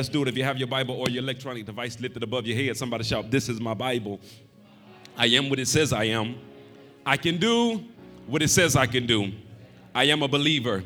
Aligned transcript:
Let's 0.00 0.08
do 0.08 0.22
it. 0.22 0.28
If 0.28 0.36
you 0.36 0.44
have 0.44 0.58
your 0.58 0.68
Bible 0.68 0.94
or 0.94 1.08
your 1.08 1.24
electronic 1.24 1.66
device 1.66 1.98
lifted 1.98 2.22
above 2.22 2.46
your 2.46 2.56
head, 2.56 2.76
somebody 2.76 3.02
shout, 3.02 3.32
This 3.32 3.48
is 3.48 3.60
my 3.60 3.74
Bible. 3.74 4.20
I 5.16 5.26
am 5.26 5.50
what 5.50 5.58
it 5.58 5.66
says 5.66 5.92
I 5.92 6.04
am. 6.04 6.36
I 7.04 7.16
can 7.16 7.36
do 7.36 7.82
what 8.28 8.40
it 8.40 8.46
says 8.46 8.76
I 8.76 8.86
can 8.86 9.08
do. 9.08 9.32
I 9.96 10.04
am 10.04 10.22
a 10.22 10.28
believer 10.28 10.84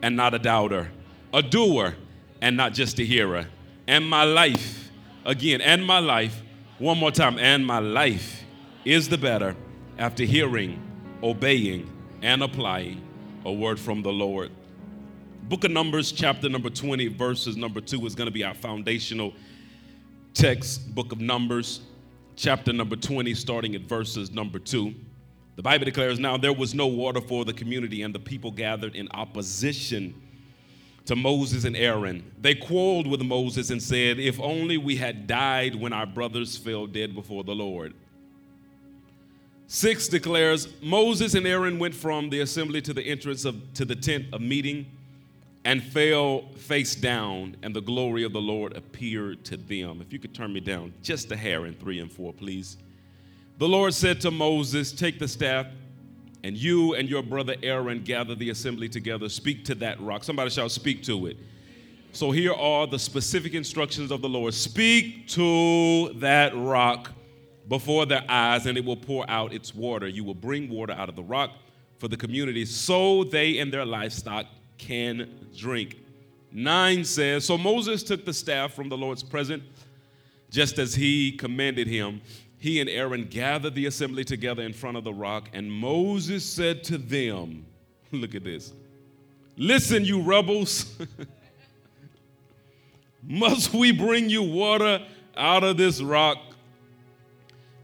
and 0.00 0.16
not 0.16 0.32
a 0.32 0.38
doubter, 0.38 0.90
a 1.34 1.42
doer 1.42 1.94
and 2.40 2.56
not 2.56 2.72
just 2.72 2.98
a 2.98 3.04
hearer. 3.04 3.46
And 3.86 4.08
my 4.08 4.24
life, 4.24 4.88
again, 5.26 5.60
and 5.60 5.84
my 5.84 5.98
life, 5.98 6.40
one 6.78 6.96
more 6.96 7.10
time, 7.10 7.38
and 7.38 7.66
my 7.66 7.80
life 7.80 8.44
is 8.86 9.10
the 9.10 9.18
better 9.18 9.54
after 9.98 10.24
hearing, 10.24 10.82
obeying, 11.22 11.92
and 12.22 12.42
applying 12.42 13.06
a 13.44 13.52
word 13.52 13.78
from 13.78 14.00
the 14.02 14.10
Lord. 14.10 14.50
Book 15.48 15.64
of 15.64 15.72
Numbers, 15.72 16.10
chapter 16.10 16.48
number 16.48 16.70
20, 16.70 17.08
verses 17.08 17.54
number 17.54 17.78
2 17.78 18.06
is 18.06 18.14
going 18.14 18.28
to 18.28 18.32
be 18.32 18.42
our 18.44 18.54
foundational 18.54 19.34
text. 20.32 20.94
Book 20.94 21.12
of 21.12 21.20
Numbers, 21.20 21.82
chapter 22.34 22.72
number 22.72 22.96
20, 22.96 23.34
starting 23.34 23.74
at 23.74 23.82
verses 23.82 24.30
number 24.30 24.58
2. 24.58 24.94
The 25.56 25.62
Bible 25.62 25.84
declares, 25.84 26.18
Now 26.18 26.38
there 26.38 26.54
was 26.54 26.74
no 26.74 26.86
water 26.86 27.20
for 27.20 27.44
the 27.44 27.52
community, 27.52 28.00
and 28.00 28.14
the 28.14 28.18
people 28.18 28.50
gathered 28.50 28.96
in 28.96 29.06
opposition 29.10 30.14
to 31.04 31.14
Moses 31.14 31.64
and 31.64 31.76
Aaron. 31.76 32.24
They 32.40 32.54
quarreled 32.54 33.06
with 33.06 33.20
Moses 33.20 33.68
and 33.68 33.82
said, 33.82 34.18
If 34.18 34.40
only 34.40 34.78
we 34.78 34.96
had 34.96 35.26
died 35.26 35.74
when 35.74 35.92
our 35.92 36.06
brothers 36.06 36.56
fell 36.56 36.86
dead 36.86 37.14
before 37.14 37.44
the 37.44 37.54
Lord. 37.54 37.92
Six 39.66 40.08
declares, 40.08 40.68
Moses 40.80 41.34
and 41.34 41.46
Aaron 41.46 41.78
went 41.78 41.94
from 41.94 42.30
the 42.30 42.40
assembly 42.40 42.80
to 42.80 42.94
the 42.94 43.02
entrance 43.02 43.44
of 43.44 43.74
to 43.74 43.84
the 43.84 43.96
tent 43.96 44.24
of 44.32 44.40
meeting 44.40 44.86
and 45.64 45.82
fell 45.82 46.42
face 46.56 46.94
down, 46.94 47.56
and 47.62 47.74
the 47.74 47.80
glory 47.80 48.22
of 48.24 48.32
the 48.32 48.40
Lord 48.40 48.76
appeared 48.76 49.44
to 49.46 49.56
them. 49.56 50.00
If 50.00 50.12
you 50.12 50.18
could 50.18 50.34
turn 50.34 50.52
me 50.52 50.60
down 50.60 50.92
just 51.02 51.32
a 51.32 51.36
hair 51.36 51.66
in 51.66 51.74
three 51.74 52.00
and 52.00 52.12
four, 52.12 52.32
please. 52.32 52.76
The 53.56 53.68
Lord 53.68 53.94
said 53.94 54.20
to 54.22 54.30
Moses, 54.30 54.92
Take 54.92 55.18
the 55.18 55.28
staff, 55.28 55.66
and 56.42 56.56
you 56.56 56.94
and 56.94 57.08
your 57.08 57.22
brother 57.22 57.54
Aaron 57.62 58.02
gather 58.02 58.34
the 58.34 58.50
assembly 58.50 58.88
together. 58.88 59.28
Speak 59.28 59.64
to 59.66 59.74
that 59.76 60.00
rock. 60.00 60.24
Somebody 60.24 60.50
shall 60.50 60.68
speak 60.68 61.02
to 61.04 61.26
it. 61.26 61.38
So 62.12 62.30
here 62.30 62.52
are 62.52 62.86
the 62.86 62.98
specific 62.98 63.54
instructions 63.54 64.10
of 64.10 64.20
the 64.20 64.28
Lord 64.28 64.54
Speak 64.54 65.26
to 65.28 66.12
that 66.14 66.52
rock 66.54 67.10
before 67.68 68.04
their 68.04 68.24
eyes, 68.28 68.66
and 68.66 68.76
it 68.76 68.84
will 68.84 68.96
pour 68.96 69.28
out 69.30 69.54
its 69.54 69.74
water. 69.74 70.06
You 70.06 70.24
will 70.24 70.34
bring 70.34 70.68
water 70.68 70.92
out 70.92 71.08
of 71.08 71.16
the 71.16 71.22
rock 71.22 71.52
for 71.98 72.08
the 72.08 72.16
community 72.18 72.66
so 72.66 73.24
they 73.24 73.58
and 73.58 73.72
their 73.72 73.86
livestock 73.86 74.46
can 74.78 75.48
drink. 75.56 75.96
9 76.52 77.04
says 77.04 77.44
So 77.44 77.58
Moses 77.58 78.02
took 78.02 78.24
the 78.24 78.32
staff 78.32 78.72
from 78.72 78.88
the 78.88 78.96
Lord's 78.96 79.22
presence, 79.22 79.64
just 80.50 80.78
as 80.78 80.94
he 80.94 81.32
commanded 81.32 81.86
him. 81.86 82.20
He 82.58 82.80
and 82.80 82.88
Aaron 82.88 83.26
gathered 83.26 83.74
the 83.74 83.86
assembly 83.86 84.24
together 84.24 84.62
in 84.62 84.72
front 84.72 84.96
of 84.96 85.04
the 85.04 85.12
rock, 85.12 85.50
and 85.52 85.70
Moses 85.70 86.44
said 86.44 86.82
to 86.84 86.96
them, 86.96 87.66
Look 88.12 88.34
at 88.34 88.44
this. 88.44 88.72
Listen, 89.56 90.04
you 90.04 90.22
rebels. 90.22 90.96
Must 93.22 93.72
we 93.72 93.92
bring 93.92 94.30
you 94.30 94.42
water 94.42 95.04
out 95.36 95.64
of 95.64 95.76
this 95.76 96.00
rock? 96.00 96.38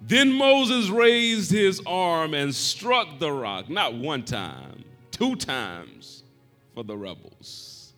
Then 0.01 0.33
Moses 0.33 0.89
raised 0.89 1.51
his 1.51 1.81
arm 1.87 2.35
and 2.35 2.55
struck 2.55 3.19
the 3.19 3.33
rock, 3.33 3.69
not 3.69 3.95
one 3.95 4.25
time, 4.25 4.85
two 5.11 5.37
times 5.37 6.21
for 6.75 6.85
the 6.85 6.97
rebels. 6.97 7.93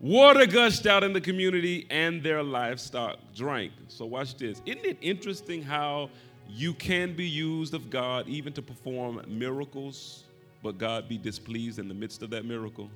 Water 0.00 0.46
gushed 0.46 0.86
out 0.86 1.02
in 1.02 1.12
the 1.12 1.20
community 1.20 1.86
and 1.88 2.22
their 2.22 2.42
livestock 2.42 3.18
drank. 3.34 3.72
So, 3.88 4.04
watch 4.04 4.36
this. 4.36 4.60
Isn't 4.66 4.84
it 4.84 4.98
interesting 5.00 5.62
how 5.62 6.10
you 6.48 6.74
can 6.74 7.14
be 7.14 7.26
used 7.26 7.72
of 7.74 7.88
God 7.90 8.28
even 8.28 8.52
to 8.52 8.62
perform 8.62 9.22
miracles, 9.26 10.24
but 10.62 10.76
God 10.78 11.08
be 11.08 11.16
displeased 11.16 11.78
in 11.78 11.88
the 11.88 11.94
midst 11.94 12.22
of 12.22 12.30
that 12.30 12.44
miracle? 12.44 12.90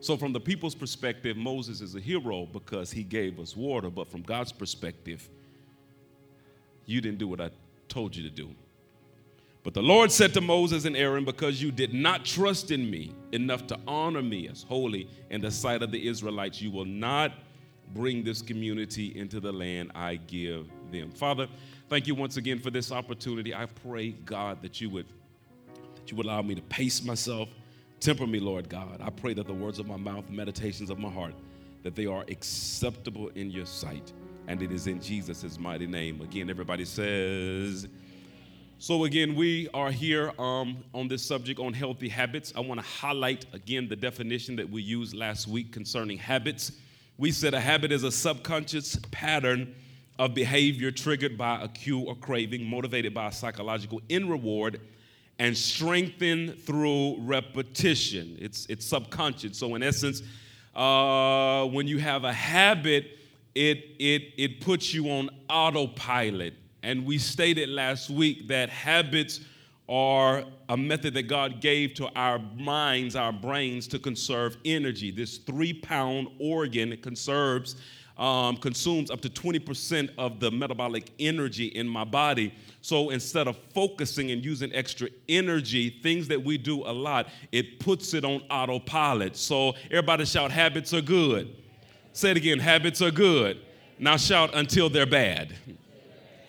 So, 0.00 0.16
from 0.16 0.32
the 0.32 0.40
people's 0.40 0.74
perspective, 0.74 1.36
Moses 1.36 1.80
is 1.80 1.94
a 1.94 2.00
hero 2.00 2.46
because 2.46 2.90
he 2.90 3.02
gave 3.02 3.38
us 3.38 3.56
water, 3.56 3.90
but 3.90 4.10
from 4.10 4.22
God's 4.22 4.52
perspective, 4.52 5.28
you 6.86 7.00
didn't 7.00 7.18
do 7.18 7.28
what 7.28 7.40
I 7.40 7.50
told 7.88 8.16
you 8.16 8.22
to 8.22 8.30
do. 8.30 8.50
But 9.66 9.74
the 9.74 9.82
Lord 9.82 10.12
said 10.12 10.32
to 10.34 10.40
Moses 10.40 10.84
and 10.84 10.96
Aaron, 10.96 11.24
Because 11.24 11.60
you 11.60 11.72
did 11.72 11.92
not 11.92 12.24
trust 12.24 12.70
in 12.70 12.88
me 12.88 13.12
enough 13.32 13.66
to 13.66 13.76
honor 13.88 14.22
me 14.22 14.46
as 14.46 14.62
holy 14.62 15.08
in 15.28 15.40
the 15.40 15.50
sight 15.50 15.82
of 15.82 15.90
the 15.90 16.06
Israelites, 16.06 16.62
you 16.62 16.70
will 16.70 16.84
not 16.84 17.32
bring 17.92 18.22
this 18.22 18.42
community 18.42 19.18
into 19.18 19.40
the 19.40 19.50
land 19.50 19.90
I 19.92 20.20
give 20.28 20.68
them. 20.92 21.10
Father, 21.10 21.48
thank 21.88 22.06
you 22.06 22.14
once 22.14 22.36
again 22.36 22.60
for 22.60 22.70
this 22.70 22.92
opportunity. 22.92 23.56
I 23.56 23.66
pray, 23.66 24.10
God, 24.10 24.62
that 24.62 24.80
you 24.80 24.88
would 24.90 25.06
that 25.96 26.12
you 26.12 26.16
would 26.16 26.26
allow 26.26 26.42
me 26.42 26.54
to 26.54 26.62
pace 26.62 27.02
myself, 27.02 27.48
temper 27.98 28.28
me, 28.28 28.38
Lord 28.38 28.68
God. 28.68 29.00
I 29.02 29.10
pray 29.10 29.34
that 29.34 29.48
the 29.48 29.52
words 29.52 29.80
of 29.80 29.88
my 29.88 29.96
mouth, 29.96 30.30
meditations 30.30 30.90
of 30.90 31.00
my 31.00 31.10
heart, 31.10 31.34
that 31.82 31.96
they 31.96 32.06
are 32.06 32.24
acceptable 32.28 33.30
in 33.34 33.50
your 33.50 33.66
sight. 33.66 34.12
And 34.46 34.62
it 34.62 34.70
is 34.70 34.86
in 34.86 35.00
Jesus' 35.00 35.58
mighty 35.58 35.88
name. 35.88 36.20
Again, 36.20 36.50
everybody 36.50 36.84
says, 36.84 37.88
so, 38.78 39.04
again, 39.04 39.34
we 39.34 39.70
are 39.72 39.90
here 39.90 40.38
um, 40.38 40.84
on 40.92 41.08
this 41.08 41.22
subject 41.22 41.58
on 41.58 41.72
healthy 41.72 42.10
habits. 42.10 42.52
I 42.54 42.60
want 42.60 42.78
to 42.78 42.86
highlight 42.86 43.46
again 43.54 43.88
the 43.88 43.96
definition 43.96 44.54
that 44.56 44.68
we 44.68 44.82
used 44.82 45.14
last 45.14 45.48
week 45.48 45.72
concerning 45.72 46.18
habits. 46.18 46.72
We 47.16 47.32
said 47.32 47.54
a 47.54 47.60
habit 47.60 47.90
is 47.90 48.04
a 48.04 48.12
subconscious 48.12 48.98
pattern 49.10 49.74
of 50.18 50.34
behavior 50.34 50.90
triggered 50.90 51.38
by 51.38 51.62
a 51.62 51.68
cue 51.68 52.00
or 52.00 52.14
craving, 52.16 52.68
motivated 52.68 53.14
by 53.14 53.28
a 53.28 53.32
psychological 53.32 54.02
end 54.10 54.28
reward, 54.28 54.78
and 55.38 55.56
strengthened 55.56 56.58
through 56.58 57.16
repetition. 57.20 58.36
It's, 58.38 58.66
it's 58.66 58.84
subconscious. 58.84 59.56
So, 59.56 59.74
in 59.74 59.82
essence, 59.82 60.22
uh, 60.74 61.64
when 61.64 61.88
you 61.88 61.96
have 61.96 62.24
a 62.24 62.32
habit, 62.32 63.06
it, 63.54 63.78
it, 63.98 64.34
it 64.36 64.60
puts 64.60 64.92
you 64.92 65.08
on 65.08 65.30
autopilot 65.48 66.52
and 66.86 67.04
we 67.04 67.18
stated 67.18 67.68
last 67.68 68.10
week 68.10 68.46
that 68.46 68.70
habits 68.70 69.40
are 69.88 70.44
a 70.68 70.76
method 70.76 71.14
that 71.14 71.24
God 71.24 71.60
gave 71.60 71.94
to 71.94 72.08
our 72.14 72.38
minds, 72.56 73.16
our 73.16 73.32
brains, 73.32 73.88
to 73.88 73.98
conserve 73.98 74.56
energy. 74.64 75.10
This 75.10 75.38
three 75.38 75.72
pound 75.72 76.28
organ 76.38 76.96
conserves, 77.02 77.74
um, 78.16 78.56
consumes 78.58 79.10
up 79.10 79.20
to 79.22 79.28
20% 79.28 80.10
of 80.16 80.38
the 80.38 80.48
metabolic 80.52 81.10
energy 81.18 81.66
in 81.66 81.88
my 81.88 82.04
body. 82.04 82.54
So 82.82 83.10
instead 83.10 83.48
of 83.48 83.56
focusing 83.74 84.30
and 84.30 84.44
using 84.44 84.72
extra 84.72 85.08
energy, 85.28 85.90
things 85.90 86.28
that 86.28 86.44
we 86.44 86.56
do 86.56 86.84
a 86.84 86.92
lot, 86.92 87.28
it 87.50 87.80
puts 87.80 88.14
it 88.14 88.24
on 88.24 88.42
autopilot. 88.48 89.36
So 89.36 89.74
everybody 89.86 90.24
shout, 90.24 90.52
habits 90.52 90.94
are 90.94 91.02
good. 91.02 91.52
Say 92.12 92.30
it 92.30 92.36
again, 92.36 92.60
habits 92.60 93.02
are 93.02 93.10
good. 93.10 93.60
Now 93.98 94.16
shout 94.16 94.54
until 94.54 94.88
they're 94.88 95.04
bad. 95.04 95.52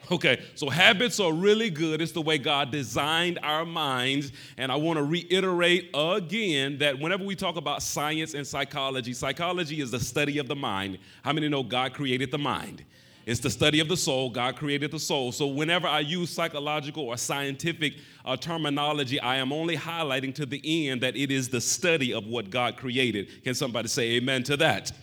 Okay, 0.10 0.42
so 0.56 0.70
habits 0.70 1.20
are 1.20 1.34
really 1.34 1.70
good. 1.70 2.02
It's 2.02 2.14
the 2.14 2.22
way 2.22 2.38
God 2.38 2.72
designed 2.72 3.40
our 3.44 3.66
minds. 3.66 4.32
And 4.58 4.72
I 4.72 4.76
want 4.76 4.98
to 4.98 5.04
reiterate 5.04 5.90
again 5.94 6.78
that 6.78 6.98
whenever 6.98 7.26
we 7.26 7.36
talk 7.36 7.58
about 7.58 7.84
science 7.84 8.34
and 8.34 8.48
psychology, 8.48 9.14
psychology 9.14 9.82
is 9.82 9.92
the 9.92 10.00
study 10.00 10.38
of 10.38 10.48
the 10.48 10.56
mind. 10.56 11.00
How 11.24 11.34
many 11.34 11.50
know 11.50 11.62
God 11.62 11.94
created 11.94 12.32
the 12.32 12.38
mind? 12.38 12.86
It's 13.26 13.42
the 13.42 13.50
study 13.50 13.82
of 13.82 13.90
the 13.90 13.98
soul. 13.98 14.30
God 14.30 14.56
created 14.56 14.92
the 14.92 15.00
soul. 15.00 15.34
So 15.34 15.48
whenever 15.48 15.86
I 15.86 16.00
use 16.00 16.30
psychological 16.30 17.04
or 17.04 17.18
scientific 17.18 17.96
uh, 18.24 18.38
terminology, 18.38 19.20
I 19.20 19.36
am 19.36 19.52
only 19.52 19.76
highlighting 19.76 20.34
to 20.36 20.46
the 20.46 20.90
end 20.90 21.02
that 21.02 21.18
it 21.18 21.30
is 21.30 21.50
the 21.50 21.60
study 21.60 22.14
of 22.14 22.26
what 22.26 22.50
God 22.50 22.78
created. 22.78 23.44
Can 23.44 23.54
somebody 23.54 23.90
say 23.90 24.12
amen 24.12 24.44
to 24.44 24.56
that? 24.56 24.94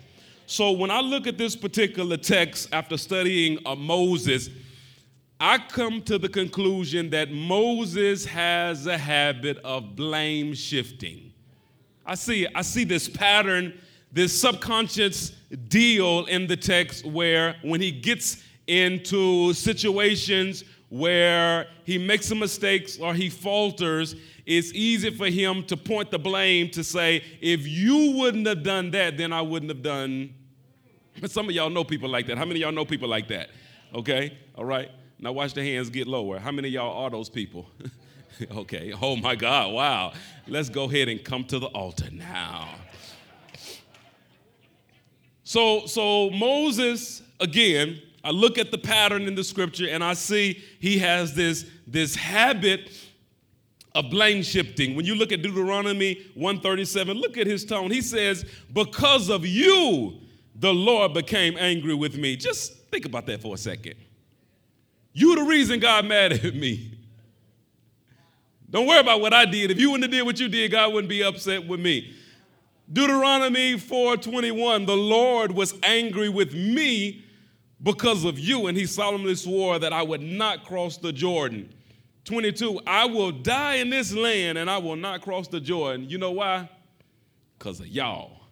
So 0.46 0.72
when 0.72 0.90
I 0.90 1.00
look 1.00 1.26
at 1.26 1.36
this 1.36 1.54
particular 1.54 2.16
text 2.16 2.70
after 2.72 2.96
studying 2.96 3.58
uh, 3.66 3.74
Moses, 3.74 4.48
I 5.46 5.58
come 5.58 6.00
to 6.04 6.16
the 6.16 6.30
conclusion 6.30 7.10
that 7.10 7.30
Moses 7.30 8.24
has 8.24 8.86
a 8.86 8.96
habit 8.96 9.58
of 9.58 9.94
blame 9.94 10.54
shifting. 10.54 11.34
I 12.06 12.14
see, 12.14 12.46
I 12.54 12.62
see 12.62 12.84
this 12.84 13.10
pattern, 13.10 13.78
this 14.10 14.32
subconscious 14.32 15.32
deal 15.68 16.24
in 16.24 16.46
the 16.46 16.56
text 16.56 17.04
where 17.04 17.56
when 17.60 17.82
he 17.82 17.90
gets 17.90 18.42
into 18.66 19.52
situations 19.52 20.64
where 20.88 21.66
he 21.84 21.98
makes 21.98 22.24
some 22.24 22.38
mistakes 22.38 22.98
or 22.98 23.12
he 23.12 23.28
falters, 23.28 24.16
it's 24.46 24.72
easy 24.72 25.10
for 25.10 25.26
him 25.26 25.62
to 25.64 25.76
point 25.76 26.10
the 26.10 26.18
blame 26.18 26.70
to 26.70 26.82
say, 26.82 27.22
if 27.42 27.66
you 27.66 28.12
wouldn't 28.12 28.46
have 28.46 28.62
done 28.62 28.92
that, 28.92 29.18
then 29.18 29.30
I 29.30 29.42
wouldn't 29.42 29.70
have 29.70 29.82
done. 29.82 30.32
Some 31.26 31.50
of 31.50 31.54
y'all 31.54 31.68
know 31.68 31.84
people 31.84 32.08
like 32.08 32.28
that. 32.28 32.38
How 32.38 32.46
many 32.46 32.60
of 32.60 32.62
y'all 32.62 32.72
know 32.72 32.86
people 32.86 33.10
like 33.10 33.28
that? 33.28 33.50
Okay, 33.94 34.38
all 34.54 34.64
right. 34.64 34.90
Now 35.18 35.32
watch 35.32 35.54
the 35.54 35.62
hands 35.62 35.90
get 35.90 36.06
lower. 36.06 36.38
How 36.38 36.50
many 36.50 36.68
y'all 36.68 37.04
are 37.04 37.10
those 37.10 37.28
people? 37.28 37.66
okay. 38.56 38.92
Oh 39.00 39.16
my 39.16 39.34
God. 39.34 39.72
Wow. 39.72 40.12
Let's 40.46 40.68
go 40.68 40.84
ahead 40.84 41.08
and 41.08 41.22
come 41.24 41.44
to 41.44 41.58
the 41.58 41.66
altar 41.68 42.08
now. 42.12 42.68
So, 45.44 45.86
so 45.86 46.30
Moses, 46.30 47.22
again, 47.38 48.00
I 48.24 48.30
look 48.30 48.58
at 48.58 48.70
the 48.70 48.78
pattern 48.78 49.22
in 49.22 49.34
the 49.34 49.44
scripture 49.44 49.88
and 49.88 50.02
I 50.02 50.14
see 50.14 50.62
he 50.80 50.98
has 50.98 51.34
this, 51.34 51.66
this 51.86 52.14
habit 52.14 52.90
of 53.94 54.10
blame 54.10 54.42
shifting. 54.42 54.96
When 54.96 55.04
you 55.04 55.14
look 55.14 55.30
at 55.30 55.42
Deuteronomy 55.42 56.26
137, 56.34 57.16
look 57.16 57.38
at 57.38 57.46
his 57.46 57.64
tone. 57.64 57.90
He 57.90 58.00
says, 58.00 58.44
Because 58.72 59.28
of 59.28 59.46
you, 59.46 60.18
the 60.56 60.72
Lord 60.72 61.14
became 61.14 61.56
angry 61.58 61.94
with 61.94 62.16
me. 62.16 62.36
Just 62.36 62.72
think 62.90 63.04
about 63.04 63.26
that 63.26 63.42
for 63.42 63.54
a 63.54 63.58
second. 63.58 63.94
You 65.14 65.36
the 65.36 65.42
reason 65.42 65.80
God 65.80 66.04
mad 66.04 66.32
at 66.32 66.54
me. 66.54 66.90
Don't 68.68 68.86
worry 68.86 68.98
about 68.98 69.20
what 69.20 69.32
I 69.32 69.44
did. 69.44 69.70
If 69.70 69.78
you 69.78 69.92
wouldn't 69.92 70.04
have 70.04 70.10
did 70.10 70.26
what 70.26 70.40
you 70.40 70.48
did, 70.48 70.72
God 70.72 70.92
wouldn't 70.92 71.08
be 71.08 71.22
upset 71.22 71.66
with 71.66 71.78
me. 71.78 72.12
Deuteronomy 72.92 73.74
4:21, 73.74 74.84
the 74.84 74.96
Lord 74.96 75.52
was 75.52 75.74
angry 75.84 76.28
with 76.28 76.52
me 76.52 77.24
because 77.82 78.24
of 78.24 78.38
you, 78.38 78.66
and 78.66 78.76
he 78.76 78.86
solemnly 78.86 79.36
swore 79.36 79.78
that 79.78 79.92
I 79.92 80.02
would 80.02 80.20
not 80.20 80.64
cross 80.64 80.96
the 80.96 81.12
Jordan. 81.12 81.72
22, 82.24 82.80
I 82.86 83.04
will 83.04 83.30
die 83.30 83.76
in 83.76 83.90
this 83.90 84.12
land 84.12 84.58
and 84.58 84.70
I 84.70 84.78
will 84.78 84.96
not 84.96 85.20
cross 85.20 85.46
the 85.46 85.60
Jordan. 85.60 86.08
You 86.08 86.18
know 86.18 86.32
why? 86.32 86.68
Because 87.58 87.80
of 87.80 87.86
y'all. 87.86 88.43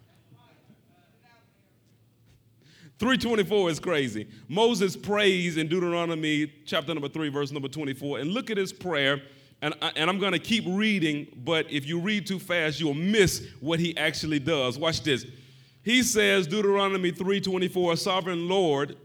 324 2.99 3.69
is 3.69 3.79
crazy. 3.79 4.27
Moses 4.47 4.95
prays 4.95 5.57
in 5.57 5.67
Deuteronomy 5.67 6.51
chapter 6.65 6.93
number 6.93 7.09
3, 7.09 7.29
verse 7.29 7.51
number 7.51 7.67
24. 7.67 8.19
And 8.19 8.31
look 8.31 8.49
at 8.51 8.57
his 8.57 8.71
prayer. 8.71 9.21
And, 9.61 9.73
I, 9.81 9.91
and 9.95 10.09
I'm 10.09 10.19
going 10.19 10.33
to 10.33 10.39
keep 10.39 10.65
reading, 10.67 11.27
but 11.43 11.71
if 11.71 11.85
you 11.85 11.99
read 11.99 12.27
too 12.27 12.39
fast, 12.39 12.79
you'll 12.79 12.93
miss 12.93 13.47
what 13.61 13.79
he 13.79 13.95
actually 13.97 14.39
does. 14.39 14.77
Watch 14.77 15.03
this. 15.03 15.25
He 15.83 16.03
says, 16.03 16.47
Deuteronomy 16.47 17.11
3:24, 17.11 17.97
Sovereign 17.97 18.47
Lord, 18.47 18.97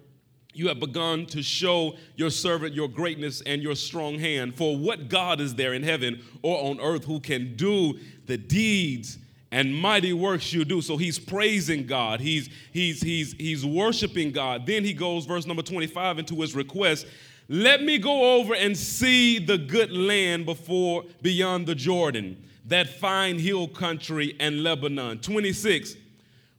you 0.52 0.68
have 0.68 0.80
begun 0.80 1.26
to 1.26 1.42
show 1.42 1.96
your 2.16 2.30
servant 2.30 2.74
your 2.74 2.88
greatness 2.88 3.40
and 3.42 3.62
your 3.62 3.74
strong 3.74 4.18
hand. 4.18 4.56
For 4.56 4.76
what 4.76 5.08
God 5.08 5.40
is 5.40 5.54
there 5.54 5.74
in 5.74 5.82
heaven 5.82 6.22
or 6.42 6.70
on 6.70 6.80
earth 6.80 7.04
who 7.04 7.20
can 7.20 7.54
do 7.56 7.98
the 8.26 8.36
deeds 8.36 9.18
and 9.50 9.74
mighty 9.74 10.12
works 10.12 10.52
you 10.52 10.64
do. 10.64 10.80
So 10.80 10.96
he's 10.96 11.18
praising 11.18 11.86
God. 11.86 12.20
He's 12.20 12.48
he's 12.72 13.00
he's 13.00 13.32
he's 13.32 13.64
worshiping 13.64 14.32
God. 14.32 14.66
Then 14.66 14.84
he 14.84 14.92
goes 14.92 15.26
verse 15.26 15.46
number 15.46 15.62
25 15.62 16.18
into 16.18 16.40
his 16.40 16.54
request. 16.54 17.06
Let 17.48 17.82
me 17.82 17.96
go 17.98 18.36
over 18.36 18.54
and 18.54 18.76
see 18.76 19.38
the 19.38 19.56
good 19.56 19.90
land 19.90 20.44
before 20.44 21.04
beyond 21.22 21.66
the 21.66 21.74
Jordan, 21.74 22.44
that 22.66 22.88
fine 22.88 23.38
hill 23.38 23.68
country 23.68 24.36
and 24.38 24.62
Lebanon. 24.62 25.20
26. 25.20 25.96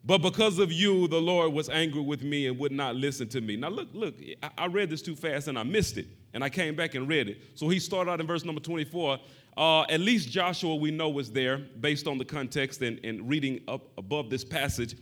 But 0.04 0.20
because 0.20 0.58
of 0.58 0.72
you, 0.72 1.08
the 1.08 1.22
Lord 1.22 1.54
was 1.54 1.70
angry 1.70 2.02
with 2.02 2.24
me 2.24 2.48
and 2.48 2.58
would 2.58 2.72
not 2.72 2.96
listen 2.96 3.28
to 3.30 3.42
me. 3.42 3.58
Now, 3.58 3.70
look, 3.70 3.90
look, 3.94 4.16
I 4.58 4.66
read 4.66 4.90
this 4.90 5.04
too 5.04 5.16
fast 5.16 5.48
and 5.48 5.60
I 5.60 5.64
missed 5.64 5.98
it. 5.98 6.08
And 6.34 6.44
I 6.44 6.50
came 6.50 6.76
back 6.76 6.96
and 6.96 7.08
read 7.08 7.28
it. 7.28 7.42
So 7.56 7.70
he 7.70 7.80
started 7.80 8.10
out 8.10 8.22
in 8.22 8.26
verse 8.28 8.46
number 8.46 8.62
24. 8.62 9.20
Uh, 9.60 9.82
at 9.90 10.00
least 10.00 10.30
Joshua, 10.30 10.74
we 10.74 10.90
know, 10.90 11.10
was 11.10 11.30
there 11.30 11.58
based 11.58 12.08
on 12.08 12.18
the 12.18 12.24
context 12.24 12.82
and, 12.82 12.98
and 13.04 13.28
reading 13.28 13.60
up 13.68 13.82
above 13.98 14.30
this 14.30 14.46
passage. 14.46 14.96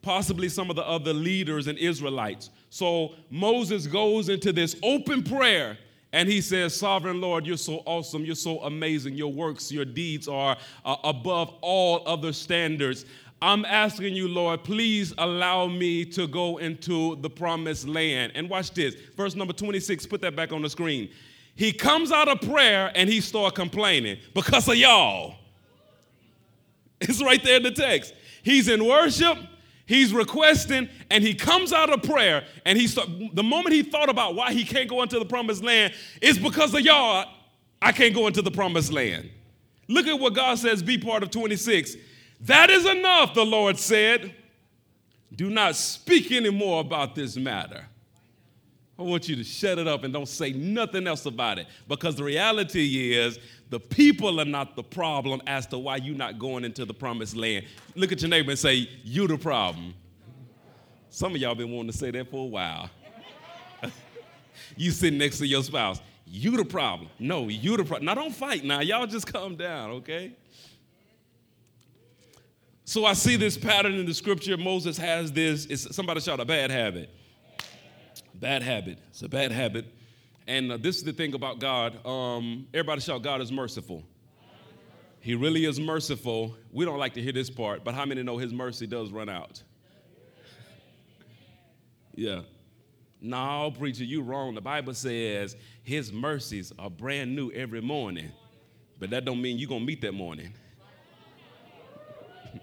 Possibly 0.00 0.48
some 0.48 0.70
of 0.70 0.76
the 0.76 0.88
other 0.88 1.12
leaders 1.12 1.66
and 1.66 1.76
Israelites. 1.76 2.48
So 2.70 3.16
Moses 3.28 3.86
goes 3.86 4.30
into 4.30 4.50
this 4.50 4.76
open 4.82 5.22
prayer 5.22 5.76
and 6.14 6.26
he 6.26 6.40
says, 6.40 6.74
Sovereign 6.74 7.20
Lord, 7.20 7.46
you're 7.46 7.58
so 7.58 7.82
awesome. 7.84 8.24
You're 8.24 8.34
so 8.34 8.60
amazing. 8.60 9.12
Your 9.12 9.30
works, 9.30 9.70
your 9.70 9.84
deeds 9.84 10.26
are 10.26 10.56
uh, 10.86 10.96
above 11.04 11.54
all 11.60 12.02
other 12.06 12.32
standards. 12.32 13.04
I'm 13.42 13.66
asking 13.66 14.14
you, 14.14 14.26
Lord, 14.26 14.64
please 14.64 15.12
allow 15.18 15.66
me 15.66 16.06
to 16.06 16.26
go 16.26 16.56
into 16.56 17.16
the 17.16 17.28
promised 17.28 17.86
land. 17.86 18.32
And 18.34 18.48
watch 18.48 18.70
this. 18.72 18.94
Verse 19.18 19.34
number 19.34 19.52
26, 19.52 20.06
put 20.06 20.22
that 20.22 20.34
back 20.34 20.50
on 20.50 20.62
the 20.62 20.70
screen. 20.70 21.10
He 21.58 21.72
comes 21.72 22.12
out 22.12 22.28
of 22.28 22.40
prayer 22.40 22.92
and 22.94 23.10
he 23.10 23.20
start 23.20 23.56
complaining 23.56 24.18
because 24.32 24.68
of 24.68 24.76
y'all. 24.76 25.34
It's 27.00 27.20
right 27.20 27.42
there 27.42 27.56
in 27.56 27.64
the 27.64 27.72
text. 27.72 28.14
He's 28.44 28.68
in 28.68 28.84
worship, 28.86 29.36
he's 29.84 30.14
requesting, 30.14 30.88
and 31.10 31.24
he 31.24 31.34
comes 31.34 31.72
out 31.72 31.90
of 31.90 32.04
prayer 32.04 32.44
and 32.64 32.78
he 32.78 32.86
start, 32.86 33.08
the 33.32 33.42
moment 33.42 33.74
he 33.74 33.82
thought 33.82 34.08
about 34.08 34.36
why 34.36 34.52
he 34.52 34.64
can't 34.64 34.88
go 34.88 35.02
into 35.02 35.18
the 35.18 35.24
promised 35.24 35.64
land 35.64 35.94
is 36.22 36.38
because 36.38 36.72
of 36.74 36.82
y'all. 36.82 37.28
I 37.82 37.90
can't 37.90 38.14
go 38.14 38.28
into 38.28 38.40
the 38.40 38.52
promised 38.52 38.92
land. 38.92 39.28
Look 39.88 40.06
at 40.06 40.20
what 40.20 40.34
God 40.34 40.60
says, 40.60 40.80
be 40.80 40.96
part 40.96 41.24
of 41.24 41.32
26. 41.32 41.96
That 42.42 42.70
is 42.70 42.86
enough, 42.86 43.34
the 43.34 43.44
Lord 43.44 43.80
said. 43.80 44.32
Do 45.34 45.50
not 45.50 45.74
speak 45.74 46.30
anymore 46.30 46.82
about 46.82 47.16
this 47.16 47.36
matter. 47.36 47.87
I 48.98 49.02
want 49.02 49.28
you 49.28 49.36
to 49.36 49.44
shut 49.44 49.78
it 49.78 49.86
up 49.86 50.02
and 50.02 50.12
don't 50.12 50.26
say 50.26 50.52
nothing 50.52 51.06
else 51.06 51.24
about 51.26 51.58
it 51.58 51.68
because 51.86 52.16
the 52.16 52.24
reality 52.24 53.12
is 53.12 53.38
the 53.70 53.78
people 53.78 54.40
are 54.40 54.44
not 54.44 54.74
the 54.74 54.82
problem 54.82 55.40
as 55.46 55.66
to 55.66 55.78
why 55.78 55.96
you're 55.96 56.16
not 56.16 56.38
going 56.38 56.64
into 56.64 56.84
the 56.84 56.94
promised 56.94 57.36
land. 57.36 57.64
Look 57.94 58.10
at 58.10 58.20
your 58.20 58.28
neighbor 58.28 58.50
and 58.50 58.58
say, 58.58 58.88
You 59.04 59.28
the 59.28 59.38
problem. 59.38 59.94
Some 61.10 61.34
of 61.34 61.40
y'all 61.40 61.54
been 61.54 61.70
wanting 61.70 61.92
to 61.92 61.96
say 61.96 62.10
that 62.10 62.28
for 62.28 62.44
a 62.44 62.48
while. 62.48 62.90
you 64.76 64.90
sitting 64.90 65.18
next 65.18 65.38
to 65.38 65.46
your 65.46 65.62
spouse, 65.62 66.00
you 66.26 66.56
the 66.56 66.64
problem. 66.64 67.08
No, 67.20 67.46
you 67.46 67.76
the 67.76 67.84
problem. 67.84 68.04
Now 68.04 68.14
don't 68.14 68.34
fight 68.34 68.64
now. 68.64 68.80
Y'all 68.80 69.06
just 69.06 69.32
calm 69.32 69.54
down, 69.54 69.90
okay? 69.90 70.32
So 72.84 73.04
I 73.04 73.12
see 73.12 73.36
this 73.36 73.56
pattern 73.56 73.94
in 73.94 74.06
the 74.06 74.14
scripture. 74.14 74.56
Moses 74.56 74.98
has 74.98 75.30
this. 75.30 75.66
It's 75.66 75.94
somebody 75.94 76.20
shout 76.20 76.40
a 76.40 76.44
bad 76.44 76.70
habit. 76.70 77.10
Bad 78.40 78.62
habit. 78.62 78.98
It's 79.10 79.22
a 79.22 79.28
bad 79.28 79.50
habit. 79.50 79.86
And 80.46 80.72
uh, 80.72 80.76
this 80.76 80.96
is 80.96 81.02
the 81.02 81.12
thing 81.12 81.34
about 81.34 81.58
God. 81.58 82.04
Um, 82.06 82.68
everybody 82.72 83.00
shout, 83.00 83.22
God 83.22 83.40
is 83.40 83.50
merciful. 83.50 84.04
He 85.20 85.34
really 85.34 85.64
is 85.64 85.80
merciful. 85.80 86.56
We 86.72 86.84
don't 86.84 86.98
like 86.98 87.14
to 87.14 87.22
hear 87.22 87.32
this 87.32 87.50
part, 87.50 87.82
but 87.84 87.94
how 87.94 88.04
many 88.04 88.22
know 88.22 88.38
His 88.38 88.52
mercy 88.52 88.86
does 88.86 89.10
run 89.10 89.28
out? 89.28 89.60
yeah. 92.14 92.42
No, 93.20 93.74
preacher, 93.76 94.04
you 94.04 94.22
wrong. 94.22 94.54
The 94.54 94.60
Bible 94.60 94.94
says 94.94 95.56
His 95.82 96.12
mercies 96.12 96.72
are 96.78 96.88
brand 96.88 97.34
new 97.34 97.50
every 97.50 97.82
morning, 97.82 98.30
but 99.00 99.10
that 99.10 99.24
don't 99.24 99.42
mean 99.42 99.58
you're 99.58 99.68
gonna 99.68 99.84
meet 99.84 100.00
that 100.02 100.14
morning. 100.14 100.54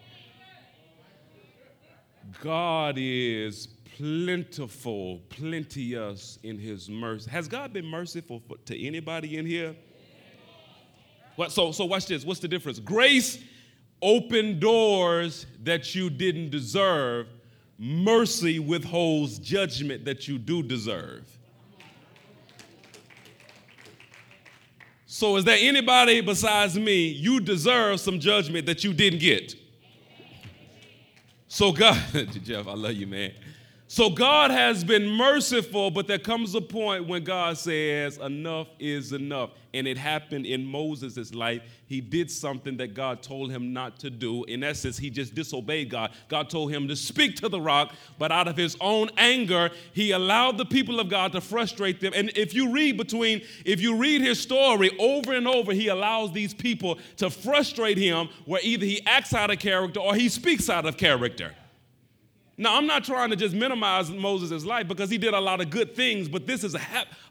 God 2.41 2.95
is 2.97 3.74
plentiful, 3.97 5.21
plenteous 5.29 6.37
in 6.43 6.57
his 6.57 6.89
mercy. 6.89 7.29
Has 7.29 7.47
God 7.47 7.71
been 7.71 7.85
merciful 7.85 8.41
for, 8.47 8.57
to 8.65 8.85
anybody 8.85 9.37
in 9.37 9.45
here? 9.45 9.75
What, 11.35 11.51
so, 11.51 11.71
so 11.71 11.85
watch 11.85 12.07
this. 12.07 12.25
What's 12.25 12.39
the 12.39 12.47
difference? 12.47 12.79
Grace 12.79 13.39
opened 14.01 14.59
doors 14.59 15.45
that 15.63 15.95
you 15.95 16.09
didn't 16.09 16.49
deserve. 16.49 17.27
Mercy 17.77 18.59
withholds 18.59 19.39
judgment 19.39 20.05
that 20.05 20.27
you 20.27 20.37
do 20.37 20.63
deserve. 20.63 21.29
So, 25.07 25.37
is 25.37 25.45
there 25.45 25.57
anybody 25.59 26.19
besides 26.19 26.77
me 26.77 27.07
you 27.07 27.39
deserve 27.39 28.01
some 28.01 28.19
judgment 28.19 28.65
that 28.65 28.83
you 28.83 28.93
didn't 28.93 29.19
get? 29.19 29.55
So, 31.47 31.71
God, 31.71 32.01
Jeff, 32.43 32.67
I 32.67 32.73
love 32.73 32.93
you, 32.93 33.07
man. 33.07 33.31
So 33.95 34.09
God 34.09 34.51
has 34.51 34.83
been 34.83 35.07
merciful, 35.07 35.89
but 35.89 36.05
there 36.05 36.19
comes 36.19 36.53
a 36.53 36.59
point 36.59 37.07
when 37.07 37.23
God 37.23 37.57
says, 37.57 38.17
enough 38.17 38.67
is 38.77 39.13
enough. 39.13 39.51
And 39.73 39.87
it 39.87 39.97
happened 39.97 40.45
in 40.45 40.65
Moses' 40.65 41.33
life. 41.33 41.61
He 41.85 42.01
did 42.01 42.29
something 42.29 42.75
that 42.75 42.93
God 42.93 43.23
told 43.23 43.51
him 43.51 43.71
not 43.71 43.97
to 43.99 44.09
do. 44.09 44.43
In 44.43 44.65
essence, 44.65 44.97
he 44.97 45.09
just 45.09 45.33
disobeyed 45.33 45.91
God. 45.91 46.11
God 46.27 46.49
told 46.49 46.73
him 46.73 46.89
to 46.89 46.95
speak 46.97 47.37
to 47.37 47.47
the 47.47 47.61
rock, 47.61 47.93
but 48.19 48.33
out 48.33 48.49
of 48.49 48.57
his 48.57 48.75
own 48.81 49.11
anger, 49.15 49.69
he 49.93 50.11
allowed 50.11 50.57
the 50.57 50.65
people 50.65 50.99
of 50.99 51.07
God 51.07 51.31
to 51.31 51.39
frustrate 51.39 52.01
them. 52.01 52.11
And 52.13 52.31
if 52.35 52.53
you 52.53 52.73
read 52.73 52.97
between, 52.97 53.43
if 53.63 53.79
you 53.79 53.95
read 53.95 54.19
his 54.19 54.41
story 54.41 54.91
over 54.99 55.31
and 55.31 55.47
over, 55.47 55.71
he 55.71 55.87
allows 55.87 56.33
these 56.33 56.53
people 56.53 56.99
to 57.15 57.29
frustrate 57.29 57.97
him 57.97 58.27
where 58.43 58.59
either 58.61 58.85
he 58.85 59.01
acts 59.05 59.33
out 59.33 59.51
of 59.51 59.59
character 59.59 60.01
or 60.01 60.15
he 60.15 60.27
speaks 60.27 60.69
out 60.69 60.85
of 60.85 60.97
character. 60.97 61.53
Now, 62.57 62.77
I'm 62.77 62.87
not 62.87 63.03
trying 63.03 63.31
to 63.31 63.35
just 63.35 63.53
minimize 63.53 64.09
Moses' 64.09 64.63
life 64.63 64.87
because 64.87 65.09
he 65.09 65.17
did 65.17 65.33
a 65.33 65.39
lot 65.39 65.59
of 65.59 65.69
good 65.69 65.93
things, 65.93 66.29
but 66.29 66.47
this 66.47 66.63
is 66.63 66.73
a 66.73 66.81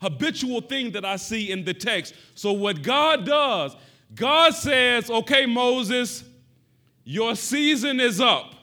habitual 0.02 0.60
thing 0.60 0.90
that 0.92 1.04
I 1.04 1.16
see 1.16 1.50
in 1.50 1.64
the 1.64 1.72
text. 1.72 2.14
So, 2.34 2.52
what 2.52 2.82
God 2.82 3.24
does, 3.24 3.74
God 4.14 4.54
says, 4.54 5.10
okay, 5.10 5.46
Moses, 5.46 6.24
your 7.04 7.36
season 7.36 8.00
is 8.00 8.20
up. 8.20 8.54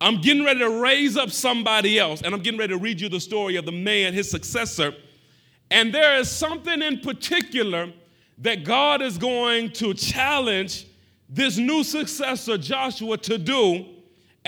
I'm 0.00 0.20
getting 0.20 0.44
ready 0.44 0.60
to 0.60 0.80
raise 0.80 1.16
up 1.16 1.30
somebody 1.30 1.98
else, 1.98 2.22
and 2.22 2.34
I'm 2.34 2.40
getting 2.40 2.58
ready 2.58 2.72
to 2.72 2.78
read 2.78 3.00
you 3.00 3.08
the 3.08 3.20
story 3.20 3.56
of 3.56 3.64
the 3.64 3.72
man, 3.72 4.14
his 4.14 4.30
successor. 4.30 4.92
And 5.70 5.92
there 5.92 6.16
is 6.16 6.30
something 6.30 6.82
in 6.82 7.00
particular 7.00 7.92
that 8.38 8.64
God 8.64 9.02
is 9.02 9.18
going 9.18 9.72
to 9.72 9.94
challenge 9.94 10.86
this 11.28 11.58
new 11.58 11.84
successor, 11.84 12.56
Joshua, 12.56 13.18
to 13.18 13.38
do 13.38 13.86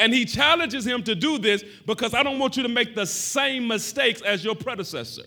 And 0.00 0.14
he 0.14 0.24
challenges 0.24 0.86
him 0.86 1.02
to 1.02 1.14
do 1.14 1.36
this 1.36 1.62
because 1.84 2.14
I 2.14 2.22
don't 2.22 2.38
want 2.38 2.56
you 2.56 2.62
to 2.62 2.70
make 2.70 2.94
the 2.94 3.04
same 3.04 3.68
mistakes 3.68 4.22
as 4.22 4.42
your 4.42 4.54
predecessor. 4.54 5.24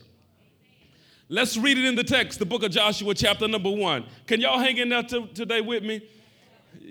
Let's 1.30 1.56
read 1.58 1.78
it 1.78 1.86
in 1.86 1.94
the 1.94 2.04
text, 2.04 2.40
the 2.40 2.46
book 2.46 2.64
of 2.64 2.72
Joshua, 2.72 3.14
chapter 3.14 3.48
number 3.48 3.70
one. 3.70 4.06
Can 4.26 4.42
y'all 4.42 4.58
hang 4.58 4.78
in 4.78 4.90
there 4.90 5.04
t- 5.04 5.28
today 5.36 5.62
with 5.62 5.84
me? 5.84 6.02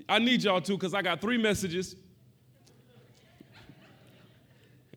I 0.08 0.20
need 0.20 0.44
y'all 0.44 0.60
to 0.60 0.72
because 0.72 0.94
I 0.94 1.02
got 1.02 1.20
three 1.20 1.38
messages. 1.38 1.96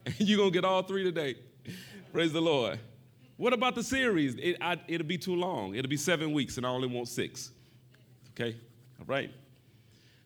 You're 0.20 0.38
going 0.38 0.51
to 0.51 0.54
get 0.54 0.63
all 0.63 0.84
three 0.84 1.04
today. 1.04 1.38
Praise 2.13 2.34
the 2.34 2.42
Lord. 2.42 2.80
What 3.38 3.51
about 3.51 3.74
the 3.74 3.84
series? 3.84 4.36
It, 4.36 4.58
I, 4.62 4.80
it'll 4.88 5.08
be 5.08 5.18
too 5.18 5.36
long. 5.36 5.74
It'll 5.74 5.89
be 5.89 5.98
seven 5.98 6.34
weeks, 6.34 6.58
and 6.58 6.68
I 6.68 6.70
only 6.70 6.88
want 6.88 7.08
six. 7.08 7.50
Okay? 8.34 8.56
All 9.00 9.08
right? 9.08 9.32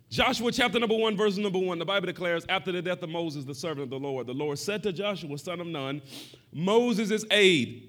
Joshua 0.09 0.51
chapter 0.51 0.79
number 0.79 0.95
one, 0.95 1.15
verse 1.15 1.37
number 1.37 1.59
one, 1.59 1.77
the 1.77 1.85
Bible 1.85 2.07
declares, 2.07 2.43
after 2.49 2.71
the 2.71 2.81
death 2.81 3.03
of 3.03 3.09
Moses, 3.09 3.45
the 3.45 3.53
servant 3.53 3.83
of 3.83 3.89
the 3.91 3.99
Lord, 3.99 4.25
the 4.25 4.33
Lord 4.33 4.57
said 4.57 4.81
to 4.83 4.91
Joshua, 4.91 5.37
son 5.37 5.61
of 5.61 5.67
Nun, 5.67 6.01
Moses' 6.51 7.11
is 7.11 7.25
aide. 7.29 7.83